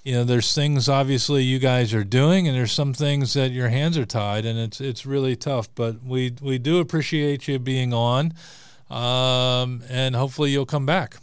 you 0.05 0.13
know, 0.13 0.25
there's 0.25 0.55
things 0.55 0.87
obviously 0.89 1.43
you 1.43 1.59
guys 1.59 1.95
are 1.95 2.05
doing, 2.05 2.47
and 2.47 2.55
there's 2.55 2.73
some 2.73 2.93
things 2.93 3.33
that 3.33 3.51
your 3.51 3.71
hands 3.71 3.97
are 3.97 4.05
tied, 4.05 4.45
and 4.45 4.59
it's 4.59 4.79
it's 4.81 5.07
really 5.07 5.35
tough. 5.35 5.69
But 5.75 6.05
we 6.05 6.35
we 6.43 6.59
do 6.59 6.79
appreciate 6.79 7.49
you 7.49 7.59
being 7.59 7.95
on, 7.95 8.35
um, 8.91 9.83
and 9.89 10.15
hopefully 10.15 10.51
you'll 10.51 10.67
come 10.67 10.85
back. 10.85 11.17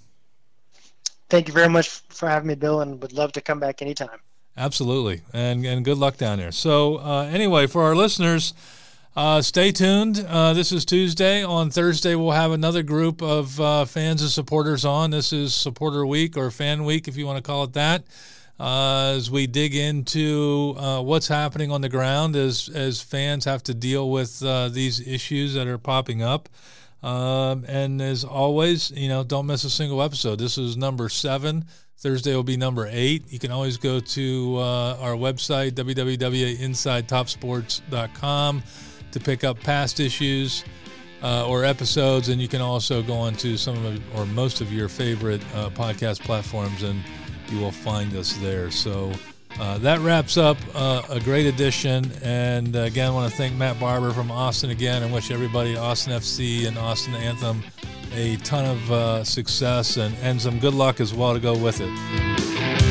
Thank 1.30 1.48
you 1.48 1.54
very 1.54 1.70
much 1.70 1.90
for 2.10 2.28
having 2.28 2.48
me, 2.48 2.56
Bill, 2.56 2.82
and 2.82 3.00
would 3.02 3.14
love 3.14 3.32
to 3.34 3.42
come 3.42 3.60
back 3.60 3.84
anytime. 3.84 4.20
Absolutely, 4.58 5.22
and 5.32 5.64
and 5.64 5.86
good 5.86 6.00
luck 6.00 6.18
down 6.18 6.40
there. 6.40 6.52
So 6.52 6.98
uh, 6.98 7.30
anyway, 7.32 7.68
for 7.68 7.84
our 7.84 7.96
listeners. 7.96 8.56
Uh, 9.14 9.42
stay 9.42 9.74
tuned. 9.74 10.26
Uh, 10.26 10.54
this 10.54 10.72
is 10.72 10.86
Tuesday. 10.86 11.44
On 11.44 11.70
Thursday, 11.70 12.16
we'll 12.16 12.32
have 12.32 12.54
another 12.54 12.82
group 12.82 13.22
of 13.22 13.60
uh, 13.60 13.84
fans 13.84 14.22
and 14.22 14.32
supporters 14.32 14.86
on. 14.86 15.12
This 15.12 15.34
is 15.34 15.54
Supporter 15.54 16.06
Week 16.06 16.38
or 16.38 16.50
Fan 16.50 16.86
Week, 16.86 17.10
if 17.10 17.18
you 17.18 17.26
want 17.26 17.36
to 17.36 17.44
call 17.44 17.66
it 17.66 17.74
that 17.74 18.06
uh, 18.58 19.16
as 19.18 19.30
we 19.30 19.48
dig 19.48 19.76
into 19.76 20.76
uh, 20.78 21.02
what's 21.02 21.28
happening 21.28 21.72
on 21.72 21.82
the 21.82 21.90
ground 21.90 22.38
as 22.38 22.70
as 22.70 23.02
fans 23.02 23.44
have 23.44 23.62
to 23.64 23.74
deal 23.74 24.10
with 24.12 24.42
uh, 24.44 24.70
these 24.70 25.06
issues 25.06 25.56
that 25.56 25.68
are 25.68 25.78
popping 25.78 26.22
up. 26.22 26.48
Um, 27.04 27.66
and 27.68 28.02
as 28.02 28.24
always, 28.24 28.92
you 28.92 29.10
know, 29.10 29.26
don't 29.26 29.48
miss 29.48 29.66
a 29.66 29.70
single 29.70 30.02
episode. 30.04 30.40
This 30.40 30.58
is 30.58 30.78
number 30.78 31.10
seven. 31.10 31.66
Thursday 31.98 32.34
will 32.36 32.44
be 32.44 32.56
number 32.58 32.88
eight. 32.90 33.30
You 33.32 33.40
can 33.40 33.52
always 33.52 33.78
go 33.78 34.00
to 34.00 34.58
our 34.58 35.16
website, 35.16 35.72
www.insidetopsports.com, 35.72 38.64
to 39.12 39.20
pick 39.20 39.44
up 39.44 39.60
past 39.60 40.00
issues. 40.00 40.64
Uh, 41.24 41.48
or 41.48 41.64
episodes, 41.64 42.30
and 42.30 42.42
you 42.42 42.48
can 42.48 42.62
also 42.62 43.04
go 43.04 43.14
on 43.14 43.36
to 43.36 43.56
some 43.56 43.86
of 43.86 44.18
or 44.18 44.26
most 44.26 44.60
of 44.60 44.74
your 44.74 44.90
favorite 44.90 45.40
uh, 45.54 45.70
podcast 45.70 46.20
platforms 46.22 46.82
and 46.82 47.00
you 47.52 47.60
will 47.60 47.72
find 47.72 48.16
us 48.16 48.34
there. 48.38 48.72
So 48.72 49.12
uh, 49.60 49.78
that 49.80 50.00
wraps 50.00 50.38
up 50.38 50.58
uh, 50.74 51.04
a 51.10 51.20
great 51.20 51.46
edition. 51.46 52.12
And 52.24 52.76
again, 52.76 53.08
I 53.08 53.14
want 53.14 53.32
to 53.32 53.38
thank 53.38 53.56
Matt 53.56 53.80
Barbour 53.80 54.12
from 54.12 54.32
Austin 54.32 54.70
again 54.70 55.04
and 55.04 55.14
wish 55.14 55.32
everybody 55.32 55.76
Austin 55.76 56.14
FC 56.14 56.68
and 56.68 56.78
Austin 56.78 57.14
Anthem 57.16 57.64
a 58.14 58.38
ton 58.38 58.66
of 58.66 58.92
uh, 58.92 59.24
success 59.24 59.98
and, 59.98 60.16
and 60.22 60.42
some 60.42 60.60
good 60.60 60.74
luck 60.74 61.00
as 61.00 61.14
well 61.14 61.34
to 61.34 61.40
go 61.40 61.56
with 61.56 61.80
it. 61.82 62.91